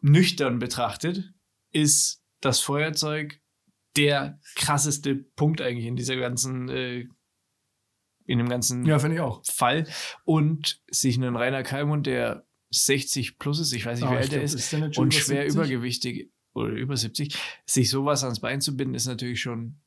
nüchtern 0.00 0.58
betrachtet, 0.58 1.32
ist 1.72 2.22
das 2.40 2.60
Feuerzeug 2.60 3.40
der 3.96 4.40
krasseste 4.54 5.16
Punkt 5.16 5.60
eigentlich 5.60 5.86
in 5.86 5.96
dieser 5.96 6.16
ganzen, 6.16 6.68
äh, 6.68 7.06
in 8.26 8.38
dem 8.38 8.48
ganzen 8.48 8.84
Ja, 8.84 8.98
finde 8.98 9.16
ich 9.16 9.22
auch. 9.22 9.42
Fall. 9.44 9.86
Und 10.24 10.82
sich 10.90 11.16
einen 11.16 11.36
Rainer 11.36 11.62
Kalmund, 11.62 12.06
der 12.06 12.46
60 12.70 13.38
plus 13.38 13.60
ist, 13.60 13.72
ich 13.72 13.86
weiß 13.86 14.00
nicht, 14.00 14.08
wie 14.08 14.12
Aber 14.12 14.18
alt 14.20 14.32
er 14.32 14.42
ist, 14.42 14.70
schon 14.70 14.82
und 14.96 15.14
schwer 15.14 15.42
70? 15.42 15.54
übergewichtig 15.54 16.32
oder 16.56 16.70
über 16.70 16.96
70, 16.96 17.36
sich 17.66 17.90
sowas 17.90 18.24
ans 18.24 18.40
Bein 18.40 18.60
zu 18.60 18.76
binden, 18.76 18.94
ist 18.94 19.06
natürlich 19.06 19.40
schon, 19.40 19.80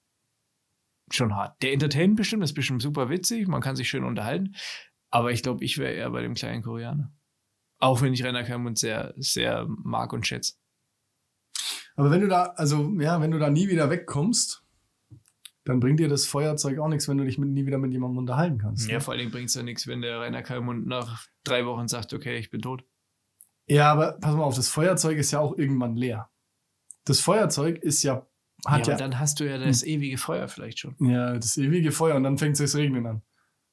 schon 1.12 1.36
hart. 1.36 1.62
Der 1.64 1.74
entertaint 1.74 2.16
bestimmt, 2.16 2.44
ist 2.44 2.54
bestimmt 2.54 2.82
super 2.82 3.10
witzig, 3.10 3.48
man 3.48 3.62
kann 3.62 3.76
sich 3.76 3.90
schön 3.90 4.04
unterhalten, 4.04 4.56
aber 5.10 5.32
ich 5.32 5.44
glaube, 5.44 5.64
ich 5.64 5.78
wäre 5.78 5.94
eher 5.94 6.10
bei 6.12 6.22
dem 6.22 6.36
kleinen 6.36 6.62
Koreaner. 6.62 7.12
Auch 7.80 8.02
wenn 8.02 8.14
ich 8.14 8.24
Rainer 8.24 8.44
Kalmund 8.44 8.78
sehr, 8.78 9.14
sehr 9.18 9.66
mag 9.68 10.14
und 10.14 10.28
schätze. 10.28 10.54
Aber 11.96 12.12
wenn 12.12 12.22
du 12.22 12.28
da, 12.28 12.54
also 12.56 12.94
ja, 13.00 13.20
wenn 13.20 13.32
du 13.32 13.40
da 13.40 13.50
nie 13.50 13.68
wieder 13.70 13.90
wegkommst, 13.90 14.64
dann 15.66 15.80
bringt 15.80 16.00
dir 16.00 16.08
das 16.08 16.26
Feuerzeug 16.26 16.80
auch 16.80 16.88
nichts, 16.88 17.08
wenn 17.08 17.18
du 17.18 17.26
dich 17.26 17.38
mit, 17.38 17.50
nie 17.50 17.66
wieder 17.66 17.78
mit 17.78 17.92
jemandem 17.92 18.20
unterhalten 18.20 18.58
kannst. 18.58 18.88
Ja, 18.88 18.96
ne? 18.96 19.02
vor 19.02 19.14
allen 19.14 19.20
Dingen 19.20 19.32
bringt 19.32 19.50
es 19.50 19.56
ja 19.56 19.64
nichts, 19.64 19.88
wenn 19.88 20.02
der 20.02 20.20
Rainer 20.20 20.42
Kalmund 20.42 20.88
nach 20.88 21.26
drei 21.44 21.66
Wochen 21.66 21.88
sagt, 21.88 22.14
okay, 22.14 22.38
ich 22.38 22.50
bin 22.50 22.62
tot. 22.62 22.86
ja, 23.68 23.92
aber 23.92 24.14
pass 24.14 24.36
mal 24.36 24.44
auf, 24.44 24.56
das 24.56 24.70
Feuerzeug 24.70 25.18
ist 25.18 25.32
ja 25.32 25.40
auch 25.40 25.58
irgendwann 25.58 25.96
leer. 25.96 26.30
Das 27.06 27.20
Feuerzeug 27.20 27.80
ist 27.80 28.04
ja, 28.04 28.28
hat 28.66 28.88
ja, 28.88 28.94
ja, 28.94 28.98
dann 28.98 29.20
hast 29.20 29.40
du 29.40 29.50
ja 29.50 29.58
das 29.58 29.84
ewige 29.84 30.18
Feuer 30.18 30.48
vielleicht 30.48 30.80
schon. 30.80 30.96
ja, 31.00 31.34
das 31.36 31.58
ewige 31.58 31.92
Feuer 31.92 32.16
und 32.16 32.24
dann 32.24 32.38
fängt 32.38 32.60
es 32.60 32.76
regnen 32.76 33.06
an. 33.06 33.22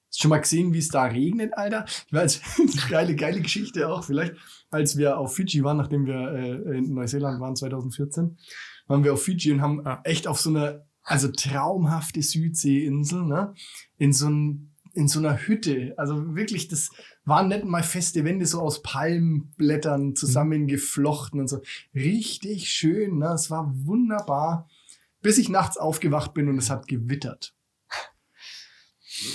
Hast 0.08 0.20
du 0.20 0.22
schon 0.22 0.28
mal 0.30 0.38
gesehen, 0.40 0.72
wie 0.72 0.78
es 0.78 0.88
da 0.88 1.04
regnet, 1.04 1.52
Alter? 1.58 1.84
Ich 1.88 2.12
weiß, 2.12 2.40
geile, 2.90 3.16
geile 3.16 3.40
Geschichte 3.40 3.88
auch. 3.88 4.04
Vielleicht, 4.04 4.34
als 4.70 4.96
wir 4.96 5.18
auf 5.18 5.34
Fidschi 5.34 5.64
waren, 5.64 5.76
nachdem 5.76 6.06
wir 6.06 6.30
äh, 6.32 6.78
in 6.78 6.94
Neuseeland 6.94 7.40
waren 7.40 7.56
2014, 7.56 8.38
waren 8.86 9.02
wir 9.04 9.12
auf 9.12 9.22
Fidschi 9.24 9.50
und 9.52 9.60
haben 9.60 9.82
Ja. 9.84 10.00
echt 10.04 10.28
auf 10.28 10.40
so 10.40 10.50
eine, 10.50 10.86
also 11.02 11.28
traumhafte 11.32 12.22
Südseeinsel, 12.22 13.24
ne? 13.24 13.52
In 13.98 14.12
so 14.12 14.28
ein, 14.28 14.72
in 14.96 15.08
so 15.08 15.18
einer 15.18 15.46
Hütte. 15.46 15.94
Also 15.96 16.34
wirklich, 16.34 16.68
das 16.68 16.90
waren 17.24 17.48
nicht 17.48 17.64
mal 17.64 17.82
feste 17.82 18.24
Wände, 18.24 18.46
so 18.46 18.60
aus 18.60 18.82
Palmblättern 18.82 20.16
zusammengeflochten 20.16 21.40
und 21.40 21.48
so. 21.48 21.60
Richtig 21.94 22.70
schön, 22.70 23.18
ne? 23.18 23.32
Es 23.34 23.50
war 23.50 23.70
wunderbar. 23.84 24.68
Bis 25.20 25.38
ich 25.38 25.48
nachts 25.48 25.76
aufgewacht 25.76 26.34
bin 26.34 26.48
und 26.48 26.58
es 26.58 26.70
hat 26.70 26.88
gewittert. 26.88 27.54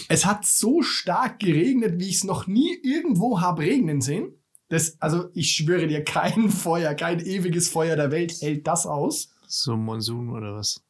Es 0.09 0.26
hat 0.26 0.45
so 0.45 0.82
stark 0.82 1.39
geregnet, 1.39 1.99
wie 1.99 2.09
ich 2.09 2.18
es 2.18 2.24
noch 2.24 2.47
nie 2.47 2.78
irgendwo 2.84 3.41
habe 3.41 3.64
regnen 3.64 4.01
sehen. 4.01 4.34
Das, 4.70 5.01
also 5.01 5.30
ich 5.34 5.51
schwöre 5.51 5.88
dir, 5.88 6.03
kein 6.03 6.49
Feuer, 6.49 6.93
kein 6.93 7.20
ewiges 7.20 7.68
Feuer 7.70 7.95
der 7.95 8.12
Welt 8.12 8.34
hält 8.41 8.68
das 8.68 8.86
aus. 8.86 9.30
So 9.47 9.74
ein 9.74 9.84
Monsun 9.84 10.30
oder 10.30 10.55
was? 10.55 10.84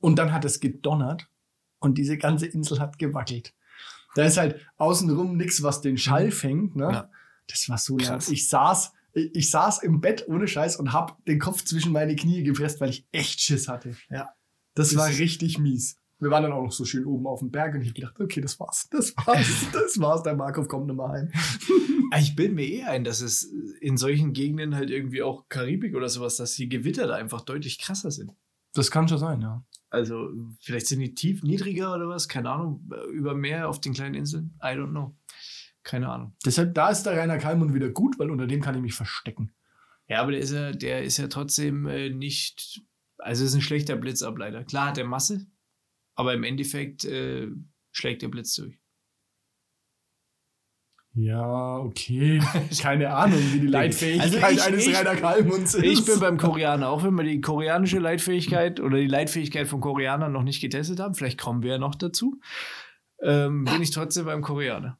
Und 0.00 0.18
dann 0.18 0.32
hat 0.32 0.44
es 0.44 0.60
gedonnert 0.60 1.28
und 1.78 1.96
diese 1.96 2.18
ganze 2.18 2.46
Insel 2.46 2.80
hat 2.80 2.98
gewackelt. 2.98 3.54
Da 4.14 4.24
ist 4.24 4.36
halt 4.36 4.60
außenrum 4.76 5.36
nichts, 5.36 5.62
was 5.62 5.80
den 5.80 5.96
Schall 5.98 6.30
fängt. 6.30 6.76
Ne? 6.76 6.84
Ja. 6.92 7.10
Das 7.48 7.68
war 7.68 7.78
so 7.78 7.98
laut. 7.98 8.28
Ich 8.28 8.48
saß, 8.48 8.92
ich, 9.12 9.34
ich 9.34 9.50
saß 9.50 9.82
im 9.82 10.00
Bett 10.00 10.24
ohne 10.28 10.46
Scheiß 10.48 10.76
und 10.76 10.92
hab 10.92 11.24
den 11.26 11.38
Kopf 11.38 11.64
zwischen 11.64 11.92
meine 11.92 12.16
Knie 12.16 12.42
gepresst, 12.42 12.80
weil 12.80 12.90
ich 12.90 13.06
echt 13.12 13.40
Schiss 13.40 13.68
hatte. 13.68 13.96
Ja. 14.10 14.30
Das, 14.74 14.90
Das 14.90 14.96
war 14.96 15.08
richtig 15.08 15.58
mies. 15.58 15.96
Wir 16.20 16.30
waren 16.30 16.42
dann 16.42 16.52
auch 16.52 16.62
noch 16.62 16.72
so 16.72 16.84
schön 16.84 17.06
oben 17.06 17.26
auf 17.26 17.40
dem 17.40 17.50
Berg 17.50 17.74
und 17.74 17.80
ich 17.80 17.88
hab 17.88 17.94
gedacht, 17.94 18.20
okay, 18.20 18.40
das 18.42 18.60
war's. 18.60 18.88
Das 18.90 19.16
war's. 19.16 19.46
Das 19.72 19.98
war's. 20.00 20.22
Der 20.22 20.36
Markov 20.36 20.68
kommt 20.68 20.94
mehr 20.94 21.08
heim. 21.08 21.30
Ah, 22.12 22.18
Ich 22.18 22.36
bilde 22.36 22.54
mir 22.54 22.66
eh 22.66 22.82
ein, 22.84 23.04
dass 23.04 23.20
es 23.20 23.44
in 23.80 23.96
solchen 23.96 24.32
Gegenden 24.32 24.74
halt 24.74 24.90
irgendwie 24.90 25.22
auch 25.22 25.48
Karibik 25.48 25.94
oder 25.94 26.08
sowas, 26.08 26.36
dass 26.36 26.54
die 26.54 26.68
Gewitter 26.68 27.06
da 27.06 27.14
einfach 27.14 27.40
deutlich 27.40 27.78
krasser 27.78 28.10
sind. 28.10 28.34
Das 28.74 28.90
kann 28.90 29.08
schon 29.08 29.18
sein, 29.18 29.40
ja. 29.40 29.64
Also 29.90 30.30
vielleicht 30.60 30.86
sind 30.86 31.00
die 31.00 31.14
tief 31.14 31.42
niedriger 31.42 31.94
oder 31.94 32.08
was, 32.08 32.28
keine 32.28 32.50
Ahnung, 32.50 32.88
über 33.12 33.34
Meer 33.34 33.68
auf 33.68 33.80
den 33.80 33.92
kleinen 33.92 34.14
Inseln. 34.14 34.54
I 34.62 34.68
don't 34.68 34.90
know. 34.90 35.16
Keine 35.82 36.08
Ahnung. 36.08 36.36
Deshalb, 36.44 36.74
da 36.74 36.90
ist 36.90 37.02
der 37.04 37.16
Rainer 37.16 37.38
Kalmund 37.38 37.74
wieder 37.74 37.90
gut, 37.90 38.18
weil 38.18 38.30
unter 38.30 38.46
dem 38.46 38.60
kann 38.60 38.74
ich 38.76 38.82
mich 38.82 38.94
verstecken. 38.94 39.52
Ja, 40.08 40.22
aber 40.22 40.32
der 40.32 40.40
ist 40.40 40.52
ja, 40.52 40.72
der 40.72 41.02
ist 41.02 41.18
ja 41.18 41.28
trotzdem 41.28 41.86
äh, 41.86 42.10
nicht, 42.10 42.82
also 43.18 43.44
ist 43.44 43.54
ein 43.54 43.60
schlechter 43.60 43.96
Blitzableiter. 43.96 44.64
Klar 44.64 44.88
hat 44.88 44.98
er 44.98 45.04
Masse, 45.04 45.46
aber 46.14 46.34
im 46.34 46.44
Endeffekt 46.44 47.04
äh, 47.04 47.48
schlägt 47.92 48.22
der 48.22 48.28
Blitz 48.28 48.54
durch. 48.54 48.79
Ja, 51.14 51.76
okay. 51.78 52.40
Keine 52.80 53.12
Ahnung, 53.12 53.38
wie 53.52 53.60
die 53.60 53.66
Leitfähigkeit 53.66 54.32
Also 54.32 54.38
ich- 54.38 54.62
eines 54.62 54.86
ich- 54.86 54.96
Rainer 54.96 55.16
Kalmunds 55.16 55.74
ist. 55.74 55.82
Ich 55.84 56.04
bin 56.04 56.20
beim 56.20 56.36
Koreaner, 56.38 56.88
auch 56.88 57.02
wenn 57.02 57.14
wir 57.14 57.24
die 57.24 57.40
koreanische 57.40 57.98
Leitfähigkeit 57.98 58.78
oder 58.80 58.96
die 58.98 59.08
Leitfähigkeit 59.08 59.66
von 59.66 59.80
Koreanern 59.80 60.30
noch 60.32 60.44
nicht 60.44 60.60
getestet 60.60 61.00
haben, 61.00 61.14
vielleicht 61.14 61.38
kommen 61.40 61.62
wir 61.62 61.72
ja 61.72 61.78
noch 61.78 61.96
dazu, 61.96 62.40
ähm, 63.22 63.64
bin 63.64 63.82
ich 63.82 63.90
trotzdem 63.90 64.24
beim 64.26 64.40
Koreaner. 64.42 64.98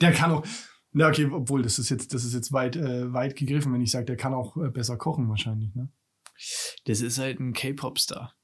Der 0.00 0.12
kann 0.12 0.32
auch. 0.32 0.44
Na, 0.90 1.08
okay, 1.08 1.26
obwohl, 1.32 1.62
das 1.62 1.78
ist 1.78 1.88
jetzt, 1.88 2.12
das 2.12 2.24
ist 2.24 2.34
jetzt 2.34 2.52
weit, 2.52 2.76
äh, 2.76 3.12
weit 3.12 3.36
gegriffen, 3.36 3.72
wenn 3.72 3.80
ich 3.80 3.90
sage, 3.92 4.04
der 4.06 4.16
kann 4.16 4.34
auch 4.34 4.56
äh, 4.56 4.68
besser 4.70 4.96
kochen 4.98 5.28
wahrscheinlich, 5.28 5.74
ne? 5.74 5.88
Das 6.84 7.00
ist 7.00 7.18
halt 7.18 7.38
ein 7.40 7.52
K-Pop-Star. 7.52 8.34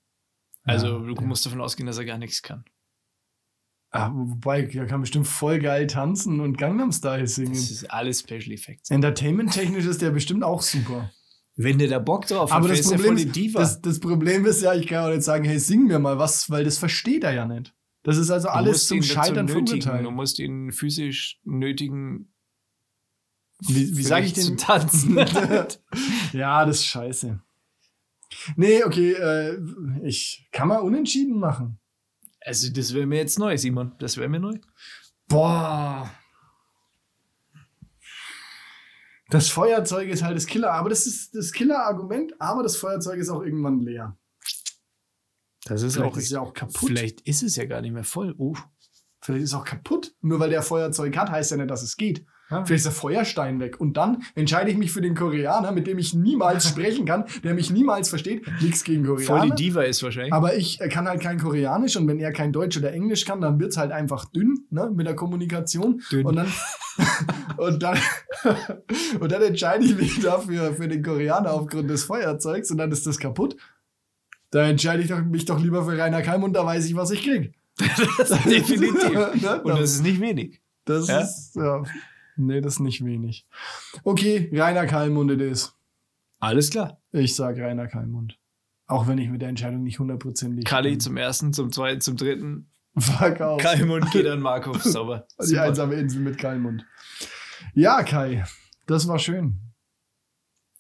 Also 0.62 1.04
Ja, 1.06 1.14
du 1.14 1.22
musst 1.24 1.44
davon 1.44 1.60
ausgehen, 1.60 1.86
dass 1.86 1.98
er 1.98 2.04
gar 2.04 2.18
nichts 2.18 2.40
kann. 2.42 2.64
Ah, 3.90 4.10
wobei, 4.12 4.62
der 4.62 4.86
kann 4.86 5.00
bestimmt 5.00 5.26
voll 5.26 5.58
geil 5.60 5.86
tanzen 5.86 6.40
und 6.40 6.58
Gangnam 6.58 6.92
Style 6.92 7.26
singen. 7.26 7.52
Das 7.54 7.70
ist 7.70 7.90
alles 7.90 8.20
Special 8.20 8.52
Effects. 8.52 8.90
Entertainment-technisch 8.90 9.86
ist 9.86 10.02
der 10.02 10.10
bestimmt 10.10 10.44
auch 10.44 10.60
super. 10.60 11.10
Wenn 11.56 11.78
der 11.78 11.88
da 11.88 11.98
Bock 11.98 12.26
drauf 12.26 12.50
hat, 12.50 12.58
Aber 12.58 12.68
das 12.68 12.90
er 12.90 12.98
Problem, 12.98 13.16
ist, 13.16 13.34
Diva. 13.34 13.60
das, 13.60 13.80
das 13.80 13.98
Problem 13.98 14.44
ist 14.44 14.62
ja, 14.62 14.74
ich 14.74 14.86
kann 14.86 15.04
auch 15.04 15.14
nicht 15.14 15.22
sagen, 15.22 15.44
hey, 15.44 15.58
sing 15.58 15.86
mir 15.86 15.98
mal 15.98 16.18
was, 16.18 16.50
weil 16.50 16.64
das 16.64 16.78
versteht 16.78 17.24
er 17.24 17.32
ja 17.32 17.46
nicht. 17.46 17.74
Das 18.02 18.16
ist 18.16 18.30
also 18.30 18.48
alles 18.48 18.86
zum 18.86 19.02
Scheitern 19.02 19.46
nötigen. 19.46 19.80
Du 19.80 19.86
verurteilt. 19.86 20.14
musst 20.14 20.38
ihn 20.38 20.70
physisch 20.70 21.40
nötigen, 21.44 22.32
Wie, 23.66 23.96
wie 23.96 24.02
sage 24.02 24.26
ich 24.26 24.34
zu 24.34 24.54
tanzen. 24.56 25.16
ja, 26.32 26.64
das 26.64 26.76
ist 26.76 26.86
scheiße. 26.86 27.40
Nee, 28.56 28.84
okay, 28.84 29.12
äh, 29.12 29.58
ich 30.04 30.46
kann 30.52 30.68
mal 30.68 30.78
unentschieden 30.78 31.38
machen. 31.40 31.80
Also 32.48 32.72
das 32.72 32.94
wäre 32.94 33.06
mir 33.06 33.18
jetzt 33.18 33.38
neu, 33.38 33.56
Simon. 33.58 33.94
Das 33.98 34.16
wäre 34.16 34.28
mir 34.28 34.40
neu. 34.40 34.54
Boah. 35.28 36.10
Das 39.28 39.50
Feuerzeug 39.50 40.08
ist 40.08 40.22
halt 40.22 40.34
das 40.34 40.46
Killer, 40.46 40.72
aber 40.72 40.88
das 40.88 41.06
ist 41.06 41.34
das 41.34 41.52
Killer-Argument, 41.52 42.40
aber 42.40 42.62
das 42.62 42.76
Feuerzeug 42.76 43.18
ist 43.18 43.28
auch 43.28 43.42
irgendwann 43.42 43.80
leer. 43.80 44.16
Das 45.66 45.82
ist 45.82 45.96
Vielleicht 45.96 46.12
auch 46.12 46.16
ist 46.16 46.30
ja 46.30 46.40
auch 46.40 46.54
kaputt. 46.54 46.88
Vielleicht 46.88 47.20
ist 47.20 47.42
es 47.42 47.56
ja 47.56 47.66
gar 47.66 47.82
nicht 47.82 47.92
mehr 47.92 48.04
voll. 48.04 48.34
Oh. 48.38 48.56
Vielleicht 49.20 49.44
ist 49.44 49.50
es 49.50 49.54
auch 49.54 49.66
kaputt. 49.66 50.14
Nur 50.22 50.40
weil 50.40 50.48
der 50.48 50.62
Feuerzeug 50.62 51.14
hat, 51.18 51.30
heißt 51.30 51.50
ja 51.50 51.58
nicht, 51.58 51.70
dass 51.70 51.82
es 51.82 51.98
geht. 51.98 52.24
Ja. 52.50 52.64
Vielleicht 52.64 52.78
ist 52.78 52.84
der 52.86 52.92
Feuerstein 52.92 53.60
weg. 53.60 53.78
Und 53.78 53.96
dann 53.96 54.22
entscheide 54.34 54.70
ich 54.70 54.76
mich 54.78 54.90
für 54.90 55.00
den 55.02 55.14
Koreaner, 55.14 55.70
mit 55.72 55.86
dem 55.86 55.98
ich 55.98 56.14
niemals 56.14 56.66
sprechen 56.68 57.04
kann, 57.04 57.24
der 57.44 57.54
mich 57.54 57.70
niemals 57.70 58.08
versteht. 58.08 58.46
Nichts 58.62 58.84
gegen 58.84 59.04
Voll 59.04 59.16
Koreaner. 59.24 59.54
die 59.54 59.64
Diva 59.64 59.82
ist 59.82 60.02
wahrscheinlich. 60.02 60.32
Aber 60.32 60.56
ich 60.56 60.80
äh, 60.80 60.88
kann 60.88 61.06
halt 61.06 61.20
kein 61.20 61.38
Koreanisch 61.38 61.96
und 61.96 62.08
wenn 62.08 62.18
er 62.18 62.32
kein 62.32 62.52
Deutsch 62.52 62.76
oder 62.78 62.92
Englisch 62.92 63.24
kann, 63.24 63.40
dann 63.40 63.60
wird's 63.60 63.76
halt 63.76 63.92
einfach 63.92 64.24
dünn 64.26 64.66
ne, 64.70 64.90
mit 64.94 65.06
der 65.06 65.14
Kommunikation. 65.14 66.02
Dünn. 66.10 66.24
Und 66.26 66.36
dann, 66.36 66.46
und, 67.58 67.82
dann 67.82 67.98
und 69.20 69.30
dann 69.32 69.42
entscheide 69.42 69.84
ich 69.84 69.96
mich 69.96 70.20
dafür 70.20 70.72
für 70.74 70.88
den 70.88 71.02
Koreaner 71.02 71.52
aufgrund 71.52 71.90
des 71.90 72.04
Feuerzeugs 72.04 72.70
und 72.70 72.78
dann 72.78 72.90
ist 72.92 73.06
das 73.06 73.18
kaputt. 73.18 73.56
Da 74.50 74.66
entscheide 74.66 75.02
ich 75.02 75.08
doch, 75.10 75.22
mich 75.22 75.44
doch 75.44 75.60
lieber 75.60 75.84
für 75.84 75.98
Rainer 75.98 76.22
Keim 76.22 76.42
und 76.42 76.54
da 76.54 76.64
weiß 76.64 76.86
ich, 76.86 76.96
was 76.96 77.10
ich 77.10 77.22
krieg. 77.22 77.52
Definitiv. 78.48 79.42
Ne? 79.42 79.62
Und 79.62 79.78
das 79.78 79.92
ist 79.92 80.02
nicht 80.02 80.20
wenig. 80.20 80.60
Das 80.84 81.08
Ja? 81.08 81.20
ist, 81.20 81.54
ja. 81.56 81.82
Nee, 82.38 82.60
das 82.60 82.74
ist 82.74 82.80
nicht 82.80 83.04
wenig. 83.04 83.46
Okay, 84.04 84.50
Rainer 84.52 84.86
Kalmund 84.86 85.30
it 85.32 85.40
is. 85.40 85.74
Alles 86.38 86.70
klar. 86.70 87.02
Ich 87.10 87.34
sag 87.34 87.58
Rainer 87.58 87.88
Kalmund. 87.88 88.38
Auch 88.86 89.06
wenn 89.08 89.18
ich 89.18 89.28
mit 89.28 89.42
der 89.42 89.48
Entscheidung 89.48 89.82
nicht 89.82 89.98
hundertprozentig. 89.98 90.64
Kali 90.64 90.90
bin. 90.90 91.00
zum 91.00 91.16
ersten, 91.16 91.52
zum 91.52 91.72
zweiten, 91.72 92.00
zum 92.00 92.16
dritten. 92.16 92.70
Verkauf. 92.96 93.60
Keimund 93.60 94.10
geht 94.12 94.26
an 94.26 94.40
Markov. 94.40 94.82
Sauber. 94.82 95.26
Die 95.48 95.58
einsame 95.58 95.94
Insel 95.94 96.22
mit 96.22 96.38
Kalmund. 96.38 96.86
Ja, 97.74 98.02
Kai, 98.02 98.44
das 98.86 99.08
war 99.08 99.18
schön. 99.18 99.60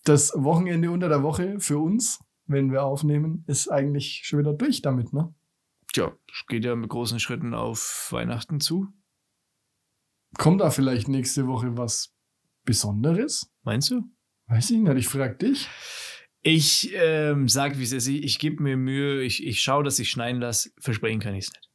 Das 0.04 0.32
Wochenende 0.34 0.90
unter 0.90 1.08
der 1.08 1.22
Woche 1.22 1.60
für 1.60 1.78
uns, 1.78 2.20
wenn 2.46 2.72
wir 2.72 2.84
aufnehmen, 2.84 3.44
ist 3.46 3.68
eigentlich 3.68 4.22
schon 4.24 4.38
wieder 4.38 4.52
durch 4.52 4.80
damit, 4.80 5.12
ne? 5.12 5.34
Tja, 5.92 6.12
es 6.32 6.46
geht 6.46 6.64
ja 6.64 6.76
mit 6.76 6.88
großen 6.88 7.18
Schritten 7.20 7.52
auf 7.52 8.08
Weihnachten 8.10 8.60
zu. 8.60 8.88
Kommt 10.36 10.60
da 10.60 10.70
vielleicht 10.70 11.08
nächste 11.08 11.46
Woche 11.46 11.76
was 11.76 12.14
Besonderes? 12.64 13.50
Meinst 13.62 13.90
du? 13.90 14.02
Weiß 14.46 14.70
ich 14.70 14.78
nicht, 14.78 14.96
ich 14.96 15.08
frag 15.08 15.38
dich. 15.38 15.68
Ich 16.42 16.90
ähm, 16.94 17.48
sag, 17.48 17.78
wie 17.78 17.82
es 17.82 17.92
ist. 17.92 18.06
Ich, 18.06 18.22
ich 18.22 18.38
gebe 18.38 18.62
mir 18.62 18.76
Mühe. 18.76 19.22
Ich, 19.22 19.44
ich 19.44 19.60
schaue, 19.60 19.84
dass 19.84 19.98
ich 19.98 20.10
schneiden 20.10 20.40
lasse. 20.40 20.70
Versprechen 20.78 21.20
kann 21.20 21.34
ich 21.34 21.46
es 21.46 21.52
nicht. 21.52 21.68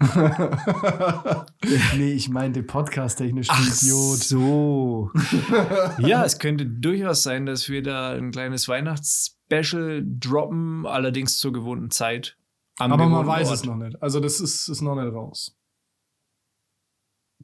nee, 1.96 2.12
ich 2.12 2.28
meinte 2.28 2.64
podcast-technisch, 2.64 3.48
Idiot. 3.48 4.18
so. 4.18 5.10
ja, 5.98 6.24
es 6.24 6.38
könnte 6.40 6.66
durchaus 6.66 7.22
sein, 7.22 7.46
dass 7.46 7.68
wir 7.68 7.82
da 7.82 8.12
ein 8.12 8.32
kleines 8.32 8.66
Weihnachtsspecial 8.68 10.02
droppen, 10.04 10.84
allerdings 10.86 11.38
zur 11.38 11.52
gewohnten 11.52 11.90
Zeit. 11.90 12.36
Aber 12.78 12.96
man 12.96 13.26
weiß 13.26 13.48
Ort. 13.48 13.56
es 13.56 13.64
noch 13.64 13.76
nicht. 13.76 14.02
Also, 14.02 14.18
das 14.18 14.40
ist, 14.40 14.68
ist 14.68 14.80
noch 14.80 14.96
nicht 14.96 15.12
raus. 15.12 15.56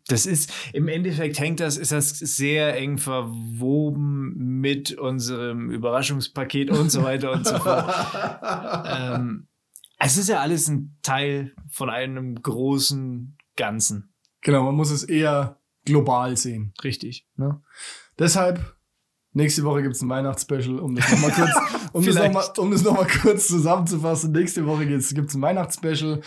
Das 0.09 0.27
ist, 0.27 0.53
im 0.73 0.89
Endeffekt 0.89 1.39
hängt 1.39 1.61
das, 1.61 1.77
ist 1.77 1.93
das 1.93 2.11
sehr 2.11 2.77
eng 2.77 2.99
verwoben 2.99 4.61
mit 4.61 4.93
unserem 4.93 5.71
Überraschungspaket 5.71 6.71
und 6.71 6.91
so 6.91 7.03
weiter 7.03 7.33
und 7.33 7.47
so 7.47 7.59
fort. 7.59 7.95
ähm, 8.87 9.47
es 9.99 10.17
ist 10.17 10.29
ja 10.29 10.41
alles 10.41 10.69
ein 10.69 10.97
Teil 11.03 11.55
von 11.69 11.91
einem 11.91 12.41
großen 12.41 13.37
Ganzen. 13.57 14.15
Genau, 14.41 14.65
man 14.65 14.75
muss 14.75 14.91
es 14.91 15.05
eher 15.05 15.61
global 15.85 16.37
sehen. 16.37 16.73
Richtig. 16.83 17.27
Ne? 17.37 17.61
Deshalb, 18.19 18.77
nächste 19.33 19.65
Woche 19.65 19.83
gibt 19.83 19.97
es 19.97 20.03
ein 20.03 20.09
Weihnachtsspecial, 20.09 20.79
um 20.79 20.95
das 20.95 21.11
nochmal 21.11 21.33
kurz, 21.33 21.51
um 21.93 22.05
das 22.05 22.15
noch 22.15 22.33
mal, 22.33 22.45
um 22.57 22.71
das 22.71 22.83
noch 22.83 22.95
mal 22.95 23.07
kurz 23.07 23.49
zusammenzufassen. 23.49 24.33
Nächste 24.33 24.67
Woche 24.67 24.87
gibt 24.87 25.03
es 25.03 25.13
ein 25.13 25.43
Weihnachtsspecial, 25.43 26.23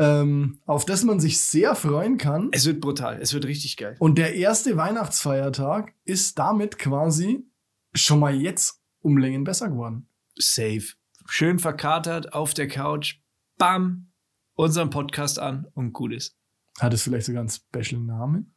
ähm, 0.00 0.58
auf 0.64 0.86
das 0.86 1.04
man 1.04 1.20
sich 1.20 1.38
sehr 1.40 1.74
freuen 1.74 2.16
kann. 2.16 2.48
Es 2.52 2.64
wird 2.64 2.80
brutal. 2.80 3.18
Es 3.20 3.34
wird 3.34 3.44
richtig 3.44 3.76
geil. 3.76 3.96
Und 3.98 4.16
der 4.16 4.34
erste 4.34 4.76
Weihnachtsfeiertag 4.78 5.92
ist 6.04 6.38
damit 6.38 6.78
quasi 6.78 7.44
schon 7.92 8.18
mal 8.18 8.34
jetzt 8.34 8.80
um 9.00 9.18
Längen 9.18 9.44
besser 9.44 9.68
geworden. 9.68 10.08
Safe. 10.36 10.84
Schön 11.26 11.58
verkatert 11.58 12.32
auf 12.32 12.54
der 12.54 12.66
Couch. 12.66 13.16
Bam. 13.58 14.10
Unseren 14.54 14.88
Podcast 14.88 15.38
an 15.38 15.66
und 15.74 15.92
gut 15.92 16.14
ist. 16.14 16.34
Hat 16.78 16.94
es 16.94 17.02
vielleicht 17.02 17.26
sogar 17.26 17.40
einen 17.40 17.50
Special-Namen? 17.50 18.54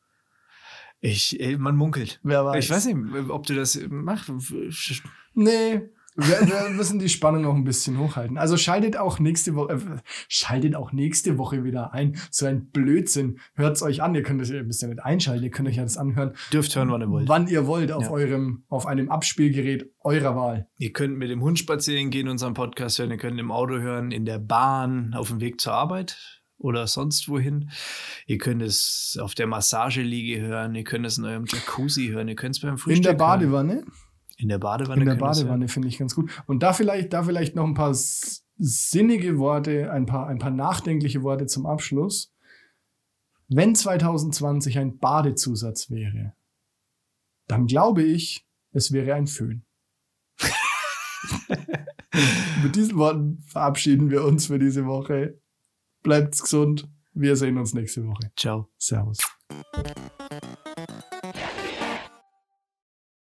Ich, 1.01 1.39
äh, 1.41 1.57
man 1.57 1.75
munkelt. 1.75 2.21
Wer 2.23 2.45
weiß. 2.45 2.63
Ich 2.63 2.71
weiß 2.71 2.85
nicht, 2.85 3.29
ob 3.29 3.45
du 3.45 3.53
das 3.53 3.77
machst. 3.89 4.31
Nee. 5.33 5.89
Wir, 6.15 6.41
wir 6.47 6.69
müssen 6.69 6.99
die 6.99 7.09
Spannung 7.09 7.41
noch 7.41 7.55
ein 7.55 7.63
bisschen 7.63 7.97
hochhalten. 7.97 8.37
Also 8.37 8.55
schaltet 8.57 8.97
auch 8.97 9.19
nächste 9.19 9.55
Woche, 9.55 9.73
äh, 9.73 9.79
schaltet 10.27 10.75
auch 10.75 10.91
nächste 10.91 11.37
Woche 11.37 11.63
wieder 11.63 11.93
ein. 11.93 12.17
So 12.29 12.45
ein 12.45 12.67
Blödsinn. 12.69 13.39
Hört's 13.55 13.81
euch 13.81 14.03
an. 14.03 14.13
Ihr 14.15 14.23
könnt 14.23 14.41
es, 14.41 14.49
ihr 14.49 14.63
müsst 14.63 14.81
ja 14.81 14.87
nicht 14.87 15.03
einschalten. 15.03 15.43
Ihr 15.43 15.49
könnt 15.51 15.67
euch 15.69 15.77
ja 15.77 15.83
das 15.83 15.97
anhören, 15.97 16.33
Dürft 16.51 16.75
hören, 16.75 16.89
wann 16.91 17.01
ihr 17.01 17.09
wollt. 17.09 17.27
wann 17.29 17.47
ihr 17.47 17.65
wollt, 17.67 17.91
auf 17.91 18.03
Ja. 18.03 18.11
eurem, 18.11 18.63
auf 18.69 18.85
einem 18.85 19.09
Abspielgerät 19.09 19.89
eurer 20.01 20.35
Wahl. 20.35 20.67
Ihr 20.77 20.93
könnt 20.93 21.17
mit 21.17 21.29
dem 21.29 21.41
Hund 21.41 21.57
spazieren 21.59 22.09
gehen, 22.11 22.27
unseren 22.27 22.53
Podcast 22.53 22.99
hören. 22.99 23.11
Ihr 23.11 23.17
könnt 23.17 23.39
im 23.39 23.51
Auto 23.51 23.79
hören, 23.79 24.11
in 24.11 24.25
der 24.25 24.39
Bahn, 24.39 25.13
auf 25.15 25.29
dem 25.29 25.39
Weg 25.41 25.59
zur 25.61 25.73
Arbeit 25.73 26.17
oder 26.57 26.87
sonst 26.87 27.27
wohin. 27.27 27.69
Ihr 28.27 28.37
könnt 28.37 28.61
es 28.61 29.17
auf 29.21 29.33
der 29.35 29.47
Massageliege 29.47 30.39
hören. 30.41 30.75
Ihr 30.75 30.83
könnt 30.83 31.05
es 31.05 31.17
in 31.17 31.25
eurem 31.25 31.45
Jacuzzi 31.45 32.07
hören. 32.09 32.27
Ihr 32.27 32.35
könnt 32.35 32.55
es 32.55 32.61
beim 32.61 32.77
Frühstück 32.77 32.97
In 32.97 33.17
der 33.17 33.27
hören. 33.27 33.83
In 34.37 34.49
der 34.49 34.57
Badewanne. 34.57 35.01
In 35.01 35.07
der 35.07 35.15
Badewanne 35.15 35.67
finde 35.67 35.87
ich 35.87 35.97
ganz 35.97 36.15
gut. 36.15 36.31
Und 36.47 36.63
da 36.63 36.73
vielleicht, 36.73 37.13
da 37.13 37.23
vielleicht 37.23 37.55
noch 37.55 37.65
ein 37.65 37.75
paar 37.75 37.93
sinnige 38.57 39.37
Worte, 39.37 39.91
ein 39.91 40.05
paar, 40.05 40.27
ein 40.27 40.39
paar 40.39 40.51
nachdenkliche 40.51 41.23
Worte 41.23 41.45
zum 41.45 41.65
Abschluss. 41.65 42.33
Wenn 43.47 43.75
2020 43.75 44.79
ein 44.79 44.97
Badezusatz 44.97 45.89
wäre, 45.89 46.33
dann 47.47 47.67
glaube 47.67 48.03
ich, 48.03 48.47
es 48.71 48.91
wäre 48.91 49.13
ein 49.13 49.27
Föhn. 49.27 49.65
Mit 52.63 52.75
diesen 52.75 52.97
Worten 52.97 53.39
verabschieden 53.47 54.09
wir 54.09 54.23
uns 54.23 54.47
für 54.47 54.59
diese 54.59 54.85
Woche. 54.85 55.39
Bleibt's 56.01 56.41
gesund. 56.41 56.89
Wir 57.13 57.35
sehen 57.35 57.57
uns 57.57 57.73
nächste 57.73 58.07
Woche. 58.07 58.31
Ciao. 58.35 58.69
Servus. 58.77 59.19